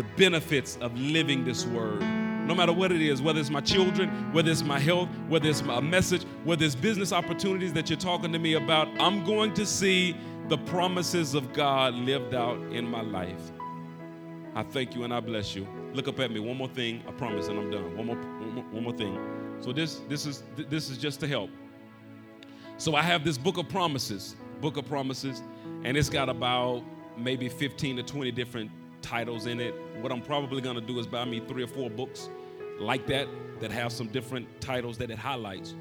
the 0.00 0.06
benefits 0.16 0.78
of 0.80 0.98
living 0.98 1.44
this 1.44 1.66
word. 1.66 2.00
No 2.00 2.54
matter 2.54 2.72
what 2.72 2.90
it 2.90 3.02
is, 3.02 3.20
whether 3.20 3.38
it's 3.38 3.50
my 3.50 3.60
children, 3.60 4.08
whether 4.32 4.50
it's 4.50 4.62
my 4.62 4.78
health, 4.78 5.10
whether 5.28 5.46
it's 5.46 5.62
my 5.62 5.78
message, 5.78 6.22
whether 6.44 6.64
it's 6.64 6.74
business 6.74 7.12
opportunities 7.12 7.74
that 7.74 7.90
you're 7.90 7.98
talking 7.98 8.32
to 8.32 8.38
me 8.38 8.54
about, 8.54 8.88
I'm 8.98 9.26
going 9.26 9.52
to 9.52 9.66
see 9.66 10.16
the 10.48 10.56
promises 10.56 11.34
of 11.34 11.52
God 11.52 11.92
lived 11.92 12.32
out 12.32 12.56
in 12.72 12.90
my 12.90 13.02
life. 13.02 13.52
I 14.54 14.62
thank 14.62 14.94
you 14.94 15.04
and 15.04 15.12
I 15.12 15.20
bless 15.20 15.54
you. 15.54 15.68
Look 15.92 16.08
up 16.08 16.18
at 16.18 16.30
me. 16.30 16.40
One 16.40 16.56
more 16.56 16.68
thing, 16.68 17.04
I 17.06 17.12
promise, 17.12 17.48
and 17.48 17.58
I'm 17.58 17.70
done. 17.70 17.94
One 17.94 18.06
more, 18.06 18.16
one 18.16 18.54
more, 18.54 18.64
one 18.70 18.82
more 18.84 18.94
thing. 18.94 19.18
So 19.60 19.70
this, 19.70 20.00
this 20.08 20.24
is, 20.24 20.44
this 20.56 20.88
is 20.88 20.96
just 20.96 21.20
to 21.20 21.28
help. 21.28 21.50
So 22.78 22.94
I 22.94 23.02
have 23.02 23.22
this 23.22 23.36
book 23.36 23.58
of 23.58 23.68
promises, 23.68 24.34
book 24.62 24.78
of 24.78 24.88
promises, 24.88 25.42
and 25.84 25.94
it's 25.94 26.08
got 26.08 26.30
about 26.30 26.84
maybe 27.18 27.50
15 27.50 27.96
to 27.96 28.02
20 28.02 28.32
different 28.32 28.70
titles 29.02 29.46
in 29.46 29.60
it. 29.60 29.74
What 30.00 30.12
I'm 30.12 30.22
probably 30.22 30.60
gonna 30.60 30.80
do 30.80 30.98
is 30.98 31.06
buy 31.06 31.24
me 31.24 31.40
three 31.40 31.62
or 31.62 31.68
four 31.68 31.90
books 31.90 32.30
like 32.78 33.06
that 33.06 33.28
that 33.60 33.70
have 33.70 33.92
some 33.92 34.08
different 34.08 34.60
titles 34.60 34.98
that 34.98 35.10
it 35.10 35.18
highlights. 35.18 35.74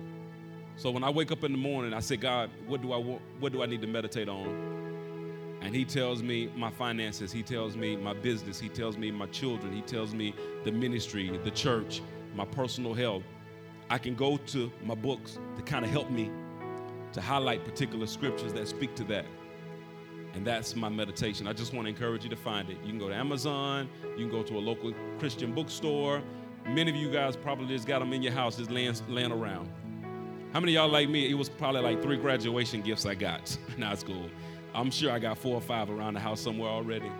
So 0.76 0.92
when 0.92 1.04
I 1.04 1.10
wake 1.10 1.32
up 1.32 1.44
in 1.44 1.52
the 1.52 1.58
morning, 1.58 1.94
I 1.94 2.00
say, 2.00 2.16
God, 2.16 2.50
what 2.68 2.82
do 2.82 2.94
I 2.94 2.98
want, 2.98 3.22
what 3.40 3.52
do 3.52 3.62
I 3.62 3.66
need 3.66 3.82
to 3.82 3.88
meditate 3.88 4.30
on? 4.30 5.58
And 5.62 5.76
he 5.76 5.84
tells 5.84 6.24
me 6.24 6.50
my 6.56 6.72
finances, 6.72 7.32
he 7.32 7.44
tells 7.44 7.76
me 7.76 7.98
my 7.98 8.14
business, 8.14 8.60
he 8.60 8.70
tells 8.70 8.98
me 8.98 9.12
my 9.12 9.26
children, 9.28 9.74
he 9.74 9.82
tells 9.82 10.14
me 10.14 10.34
the 10.64 10.72
ministry, 10.72 11.38
the 11.44 11.52
church, 11.52 12.02
my 12.34 12.46
personal 12.46 12.94
health. 12.94 13.24
I 13.90 13.98
can 13.98 14.16
go 14.16 14.38
to 14.38 14.72
my 14.84 14.96
books 14.96 15.38
to 15.58 15.64
kind 15.64 15.84
of 15.84 15.92
help 15.92 16.10
me 16.10 16.32
to 17.12 17.22
highlight 17.22 17.66
particular 17.66 18.06
scriptures 18.06 18.54
that 18.54 18.68
speak 18.68 18.96
to 18.96 19.04
that. 19.06 19.26
And 20.34 20.46
that's 20.46 20.76
my 20.76 20.90
meditation. 20.90 21.48
I 21.48 21.54
just 21.54 21.74
want 21.74 21.86
to 21.86 21.90
encourage 21.90 22.24
you 22.24 22.30
to 22.30 22.36
find 22.36 22.70
it. 22.70 22.78
You 22.84 22.90
can 22.90 23.00
go 23.00 23.10
to 23.10 23.16
Amazon, 23.16 23.90
you 24.18 24.28
can 24.28 24.30
go 24.30 24.44
to 24.44 24.58
a 24.58 24.60
local 24.60 24.94
Christian 25.18 25.54
bookstore. 25.54 26.22
Many 26.66 26.92
of 26.92 26.98
you 26.98 27.12
guys 27.12 27.36
probably 27.36 27.68
just 27.68 27.88
got 27.88 28.00
them 28.00 28.14
in 28.14 28.22
your 28.22 28.34
house, 28.34 28.58
just 28.58 28.70
laying, 28.70 28.94
laying 29.08 29.32
around. 29.32 29.70
How 30.54 30.60
many 30.60 30.74
y'all 30.74 30.90
like 30.90 31.10
me? 31.10 31.30
It 31.30 31.36
was 31.36 31.50
probably 31.50 31.82
like 31.82 32.02
three 32.02 32.18
graduation 32.18 32.82
gifts 32.82 33.06
I 33.06 33.16
got. 33.16 33.58
now 33.78 33.94
it's 33.94 34.04
cool. 34.04 34.30
I'm 34.74 34.92
sure 34.92 35.12
I 35.12 35.20
got 35.20 35.38
four 35.38 35.56
or 35.56 35.62
five 35.62 35.90
around 35.90 36.14
the 36.14 36.20
house 36.20 36.42
somewhere 36.42 36.70
already. 36.70 37.12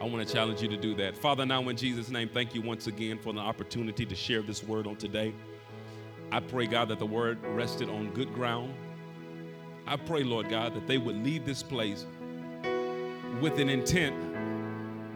I 0.00 0.04
want 0.04 0.26
to 0.26 0.34
challenge 0.34 0.60
you 0.60 0.68
to 0.68 0.76
do 0.76 0.94
that. 0.96 1.16
Father, 1.16 1.46
now 1.46 1.68
in 1.68 1.76
Jesus' 1.76 2.10
name, 2.10 2.28
thank 2.28 2.56
you 2.56 2.62
once 2.62 2.88
again 2.88 3.18
for 3.18 3.32
the 3.32 3.38
opportunity 3.40 4.04
to 4.04 4.14
share 4.16 4.42
this 4.42 4.62
word 4.62 4.86
on 4.88 4.96
today. 4.96 5.32
I 6.32 6.40
pray, 6.40 6.66
God, 6.66 6.88
that 6.88 6.98
the 6.98 7.06
word 7.06 7.38
rested 7.44 7.88
on 7.88 8.10
good 8.10 8.34
ground. 8.34 8.74
I 9.86 9.96
pray, 9.96 10.22
Lord 10.22 10.48
God, 10.48 10.74
that 10.74 10.86
they 10.86 10.98
would 10.98 11.16
leave 11.16 11.44
this 11.44 11.62
place 11.62 12.06
with 13.40 13.58
an 13.58 13.68
intent, 13.68 14.14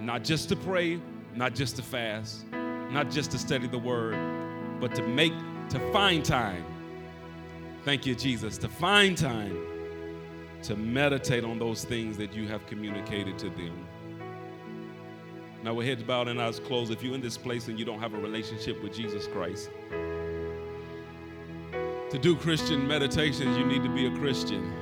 not 0.01 0.25
just 0.25 0.49
to 0.49 0.57
pray, 0.57 1.01
not 1.35 1.55
just 1.55 1.77
to 1.77 1.83
fast, 1.83 2.47
not 2.91 3.11
just 3.11 3.31
to 3.33 3.39
study 3.39 3.67
the 3.69 3.79
word, 3.79 4.17
but 4.81 4.95
to 4.95 5.03
make, 5.03 5.33
to 5.71 5.79
find 5.93 6.25
time. 6.25 6.65
Thank 7.85 8.07
you, 8.07 8.15
Jesus, 8.15 8.59
to 8.59 8.69
find 8.69 9.17
time 9.17 9.57
to 10.63 10.75
meditate 10.75 11.45
on 11.45 11.59
those 11.59 11.85
things 11.85 12.17
that 12.17 12.33
you 12.33 12.49
have 12.49 12.67
communicated 12.67 13.39
to 13.39 13.51
them. 13.51 13.87
Now, 15.63 15.75
with 15.75 15.87
heads 15.87 16.03
bowed 16.03 16.29
and 16.29 16.41
eyes 16.41 16.59
closed, 16.61 16.91
if 16.91 17.03
you're 17.03 17.15
in 17.15 17.21
this 17.21 17.37
place 17.37 17.69
and 17.69 17.79
you 17.79 17.85
don't 17.85 18.01
have 18.01 18.15
a 18.15 18.19
relationship 18.19 18.83
with 18.83 18.95
Jesus 18.95 19.27
Christ, 19.29 19.71
to 22.17 22.23
do 22.23 22.35
Christian 22.35 22.89
meditations, 22.89 23.59
you 23.59 23.67
need 23.67 23.83
to 23.83 23.91
be 23.91 24.07
a 24.07 24.11
Christian. 24.11 24.73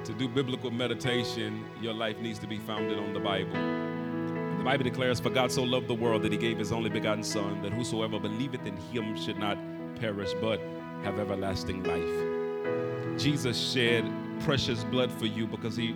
to 0.04 0.12
do 0.14 0.26
biblical 0.26 0.72
meditation, 0.72 1.64
your 1.80 1.94
life 1.94 2.18
needs 2.18 2.40
to 2.40 2.48
be 2.48 2.58
founded 2.58 2.98
on 2.98 3.12
the 3.12 3.20
Bible. 3.20 3.52
The 3.52 4.64
Bible 4.64 4.82
declares, 4.82 5.20
For 5.20 5.30
God 5.30 5.52
so 5.52 5.62
loved 5.62 5.86
the 5.86 5.94
world 5.94 6.22
that 6.22 6.32
he 6.32 6.38
gave 6.38 6.58
his 6.58 6.72
only 6.72 6.90
begotten 6.90 7.22
Son, 7.22 7.62
that 7.62 7.72
whosoever 7.72 8.18
believeth 8.18 8.66
in 8.66 8.76
him 8.76 9.16
should 9.16 9.38
not 9.38 9.56
perish, 10.00 10.32
but 10.40 10.58
have 11.04 11.20
everlasting 11.20 11.84
life. 11.84 13.16
Jesus 13.16 13.56
shed 13.56 14.04
precious 14.40 14.82
blood 14.82 15.12
for 15.12 15.26
you 15.26 15.46
because 15.46 15.76
he, 15.76 15.94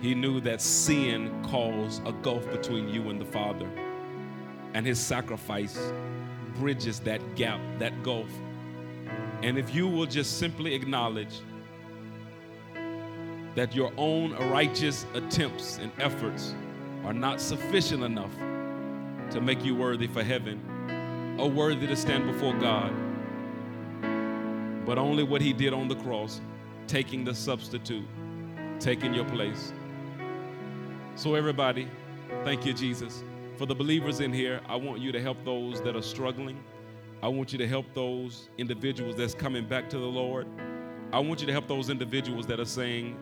he 0.00 0.14
knew 0.14 0.38
that 0.42 0.62
sin 0.62 1.42
caused 1.42 2.06
a 2.06 2.12
gulf 2.12 2.48
between 2.52 2.88
you 2.88 3.10
and 3.10 3.20
the 3.20 3.26
Father. 3.26 3.68
And 4.72 4.86
his 4.86 5.00
sacrifice 5.00 5.92
bridges 6.54 7.00
that 7.00 7.34
gap, 7.34 7.60
that 7.78 8.02
gulf. 8.02 8.30
And 9.42 9.58
if 9.58 9.74
you 9.74 9.88
will 9.88 10.06
just 10.06 10.38
simply 10.38 10.74
acknowledge 10.74 11.40
that 13.54 13.74
your 13.74 13.92
own 13.96 14.32
righteous 14.50 15.04
attempts 15.14 15.78
and 15.78 15.92
efforts 15.98 16.54
are 17.04 17.12
not 17.12 17.40
sufficient 17.40 18.02
enough 18.02 18.34
to 19.30 19.40
make 19.40 19.64
you 19.64 19.74
worthy 19.74 20.06
for 20.06 20.22
heaven 20.22 20.60
or 21.38 21.50
worthy 21.50 21.86
to 21.86 21.96
stand 21.96 22.26
before 22.26 22.54
God, 22.54 22.92
but 24.86 24.98
only 24.98 25.22
what 25.22 25.40
He 25.40 25.52
did 25.52 25.72
on 25.72 25.88
the 25.88 25.96
cross, 25.96 26.40
taking 26.86 27.24
the 27.24 27.34
substitute, 27.34 28.06
taking 28.78 29.14
your 29.14 29.24
place. 29.26 29.72
So, 31.14 31.34
everybody, 31.34 31.88
thank 32.44 32.64
you, 32.64 32.72
Jesus. 32.72 33.22
For 33.62 33.66
the 33.66 33.76
believers 33.76 34.18
in 34.18 34.32
here, 34.32 34.60
I 34.66 34.74
want 34.74 35.00
you 35.00 35.12
to 35.12 35.22
help 35.22 35.44
those 35.44 35.80
that 35.82 35.94
are 35.94 36.02
struggling. 36.02 36.64
I 37.22 37.28
want 37.28 37.52
you 37.52 37.58
to 37.58 37.68
help 37.68 37.86
those 37.94 38.48
individuals 38.58 39.14
that's 39.14 39.34
coming 39.34 39.68
back 39.68 39.88
to 39.90 39.98
the 39.98 40.04
Lord. 40.04 40.48
I 41.12 41.20
want 41.20 41.40
you 41.40 41.46
to 41.46 41.52
help 41.52 41.68
those 41.68 41.88
individuals 41.88 42.44
that 42.48 42.58
are 42.58 42.64
saying, 42.64 43.16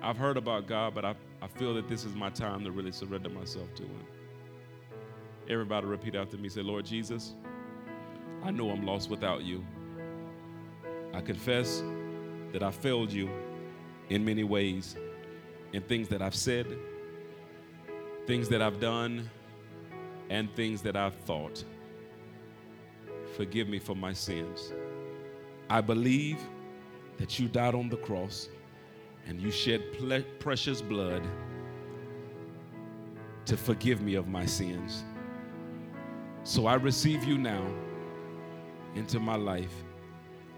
I've 0.00 0.16
heard 0.16 0.36
about 0.36 0.68
God, 0.68 0.94
but 0.94 1.04
I, 1.04 1.16
I 1.42 1.48
feel 1.48 1.74
that 1.74 1.88
this 1.88 2.04
is 2.04 2.14
my 2.14 2.30
time 2.30 2.62
to 2.62 2.70
really 2.70 2.92
surrender 2.92 3.28
myself 3.28 3.74
to 3.74 3.82
Him. 3.82 4.06
Everybody 5.48 5.88
repeat 5.88 6.14
after 6.14 6.36
me. 6.36 6.48
Say, 6.48 6.62
Lord 6.62 6.86
Jesus, 6.86 7.34
I 8.44 8.52
know 8.52 8.70
I'm 8.70 8.86
lost 8.86 9.10
without 9.10 9.42
you. 9.42 9.66
I 11.12 11.20
confess 11.20 11.82
that 12.52 12.62
I 12.62 12.70
failed 12.70 13.10
you 13.10 13.28
in 14.10 14.24
many 14.24 14.44
ways, 14.44 14.94
in 15.72 15.82
things 15.82 16.06
that 16.10 16.22
I've 16.22 16.36
said, 16.36 16.68
things 18.28 18.48
that 18.50 18.62
I've 18.62 18.78
done, 18.78 19.28
and 20.30 20.54
things 20.54 20.82
that 20.82 20.96
I've 20.96 21.14
thought. 21.14 21.64
Forgive 23.36 23.68
me 23.68 23.78
for 23.78 23.94
my 23.94 24.12
sins. 24.12 24.72
I 25.68 25.80
believe 25.80 26.38
that 27.18 27.38
you 27.38 27.48
died 27.48 27.74
on 27.74 27.88
the 27.88 27.96
cross 27.96 28.48
and 29.26 29.40
you 29.40 29.50
shed 29.50 29.92
ple- 29.94 30.22
precious 30.38 30.80
blood 30.80 31.22
to 33.46 33.56
forgive 33.56 34.00
me 34.00 34.14
of 34.14 34.28
my 34.28 34.46
sins. 34.46 35.04
So 36.44 36.66
I 36.66 36.74
receive 36.74 37.24
you 37.24 37.38
now 37.38 37.66
into 38.94 39.18
my 39.18 39.36
life 39.36 39.84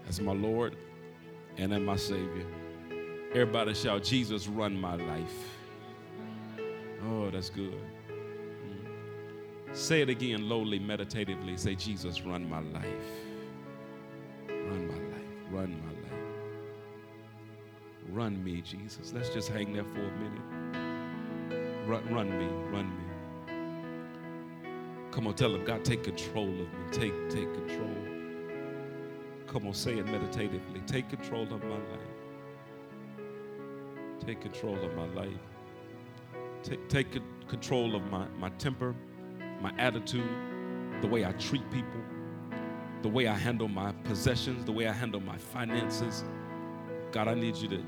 as 0.07 0.21
my 0.21 0.33
Lord 0.33 0.75
and 1.57 1.73
as 1.73 1.81
my 1.81 1.95
Savior. 1.95 2.45
Everybody 3.31 3.73
shout, 3.73 4.03
Jesus, 4.03 4.47
run 4.47 4.79
my 4.79 4.95
life. 4.95 5.57
Oh, 7.07 7.29
that's 7.29 7.49
good. 7.49 7.79
Say 9.73 10.01
it 10.01 10.09
again, 10.09 10.49
lowly, 10.49 10.79
meditatively. 10.79 11.55
Say, 11.57 11.75
Jesus, 11.75 12.21
run 12.21 12.49
my 12.49 12.59
life. 12.59 12.85
Run 14.47 14.87
my 14.87 14.93
life. 14.93 15.29
Run 15.51 15.81
my 15.81 15.91
life. 15.91 16.09
Run 18.09 18.43
me, 18.43 18.61
Jesus. 18.61 19.13
Let's 19.13 19.29
just 19.29 19.49
hang 19.49 19.73
there 19.73 19.83
for 19.83 19.99
a 19.99 20.11
minute. 20.17 21.87
Run, 21.87 22.13
run 22.13 22.29
me, 22.37 22.45
run 22.71 22.89
me. 22.89 23.03
Come 25.11 25.27
on, 25.27 25.33
tell 25.35 25.53
him, 25.53 25.63
God, 25.65 25.83
take 25.85 26.03
control 26.03 26.49
of 26.49 26.59
me. 26.59 26.85
Take, 26.91 27.29
take 27.29 27.53
control. 27.53 27.95
Come 29.47 29.67
on, 29.67 29.73
say 29.73 29.97
it 29.97 30.05
meditatively. 30.05 30.81
Take 30.85 31.09
control 31.09 31.43
of 31.43 31.63
my 31.63 31.77
life. 31.77 32.15
Take 34.25 34.41
control 34.41 34.75
of 34.83 34.95
my 34.95 35.07
life. 35.07 35.29
Take, 36.63 36.87
take 36.89 37.07
control 37.47 37.95
of 37.95 38.03
my, 38.11 38.27
my 38.37 38.49
temper, 38.57 38.93
my 39.61 39.71
attitude, 39.77 40.29
the 41.01 41.07
way 41.07 41.25
I 41.25 41.31
treat 41.33 41.69
people, 41.71 42.01
the 43.01 43.09
way 43.09 43.27
I 43.27 43.35
handle 43.35 43.67
my 43.67 43.91
possessions, 44.03 44.65
the 44.65 44.71
way 44.71 44.87
I 44.87 44.93
handle 44.93 45.21
my 45.21 45.37
finances. 45.37 46.23
God, 47.11 47.27
I 47.27 47.33
need 47.33 47.55
you 47.55 47.67
to 47.69 47.83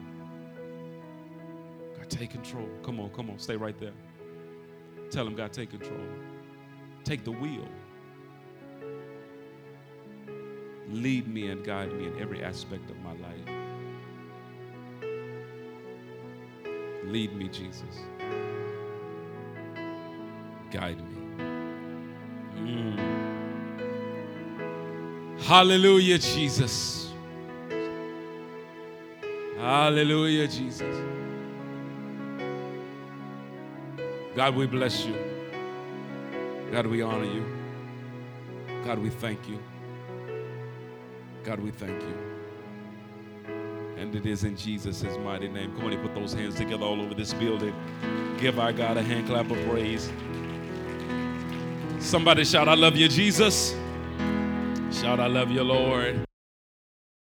God, 1.97 2.09
take 2.09 2.31
control. 2.31 2.67
Come 2.83 2.99
on, 2.99 3.09
come 3.09 3.29
on, 3.29 3.39
stay 3.39 3.55
right 3.55 3.77
there. 3.79 3.93
Tell 5.09 5.27
him, 5.27 5.35
God, 5.35 5.51
take 5.51 5.69
control. 5.69 5.99
Take 7.03 7.23
the 7.23 7.31
wheel. 7.31 7.67
Lead 10.89 11.27
me 11.27 11.49
and 11.49 11.63
guide 11.63 11.91
me 11.93 12.07
in 12.07 12.19
every 12.19 12.43
aspect 12.43 12.89
of 12.89 12.97
my 12.99 13.11
life. 13.13 13.61
Lead 17.05 17.35
me, 17.35 17.47
Jesus. 17.49 17.99
Guide 20.71 20.97
me. 20.97 21.10
Mm. 22.63 22.99
Hallelujah, 25.41 26.17
Jesus. 26.17 27.11
Hallelujah, 29.57 30.47
Jesus. 30.47 30.97
God, 34.35 34.55
we 34.55 34.65
bless 34.65 35.05
you. 35.05 35.15
God, 36.71 36.87
we 36.87 37.01
honor 37.01 37.25
you. 37.25 37.45
God, 38.85 38.99
we 38.99 39.09
thank 39.09 39.49
you. 39.49 39.59
God, 41.43 41.59
we 41.59 41.71
thank 41.71 42.01
you. 42.01 42.15
And 43.97 44.15
it 44.15 44.25
is 44.25 44.43
in 44.43 44.55
Jesus' 44.55 45.03
mighty 45.23 45.47
name. 45.47 45.75
Come 45.75 45.85
on, 45.85 45.97
put 46.01 46.15
those 46.15 46.33
hands 46.33 46.55
together 46.55 46.85
all 46.85 46.99
over 47.01 47.13
this 47.13 47.33
building. 47.33 47.75
Give 48.39 48.57
our 48.57 48.73
God 48.73 48.97
a 48.97 49.03
hand 49.03 49.27
clap 49.27 49.51
of 49.51 49.57
praise. 49.67 50.11
Somebody 52.01 52.43
shout, 52.43 52.67
I 52.67 52.73
love 52.73 52.97
you, 52.97 53.07
Jesus. 53.07 53.75
Shout, 54.91 55.19
I 55.19 55.27
love 55.27 55.49
you, 55.51 55.63
Lord. 55.63 56.25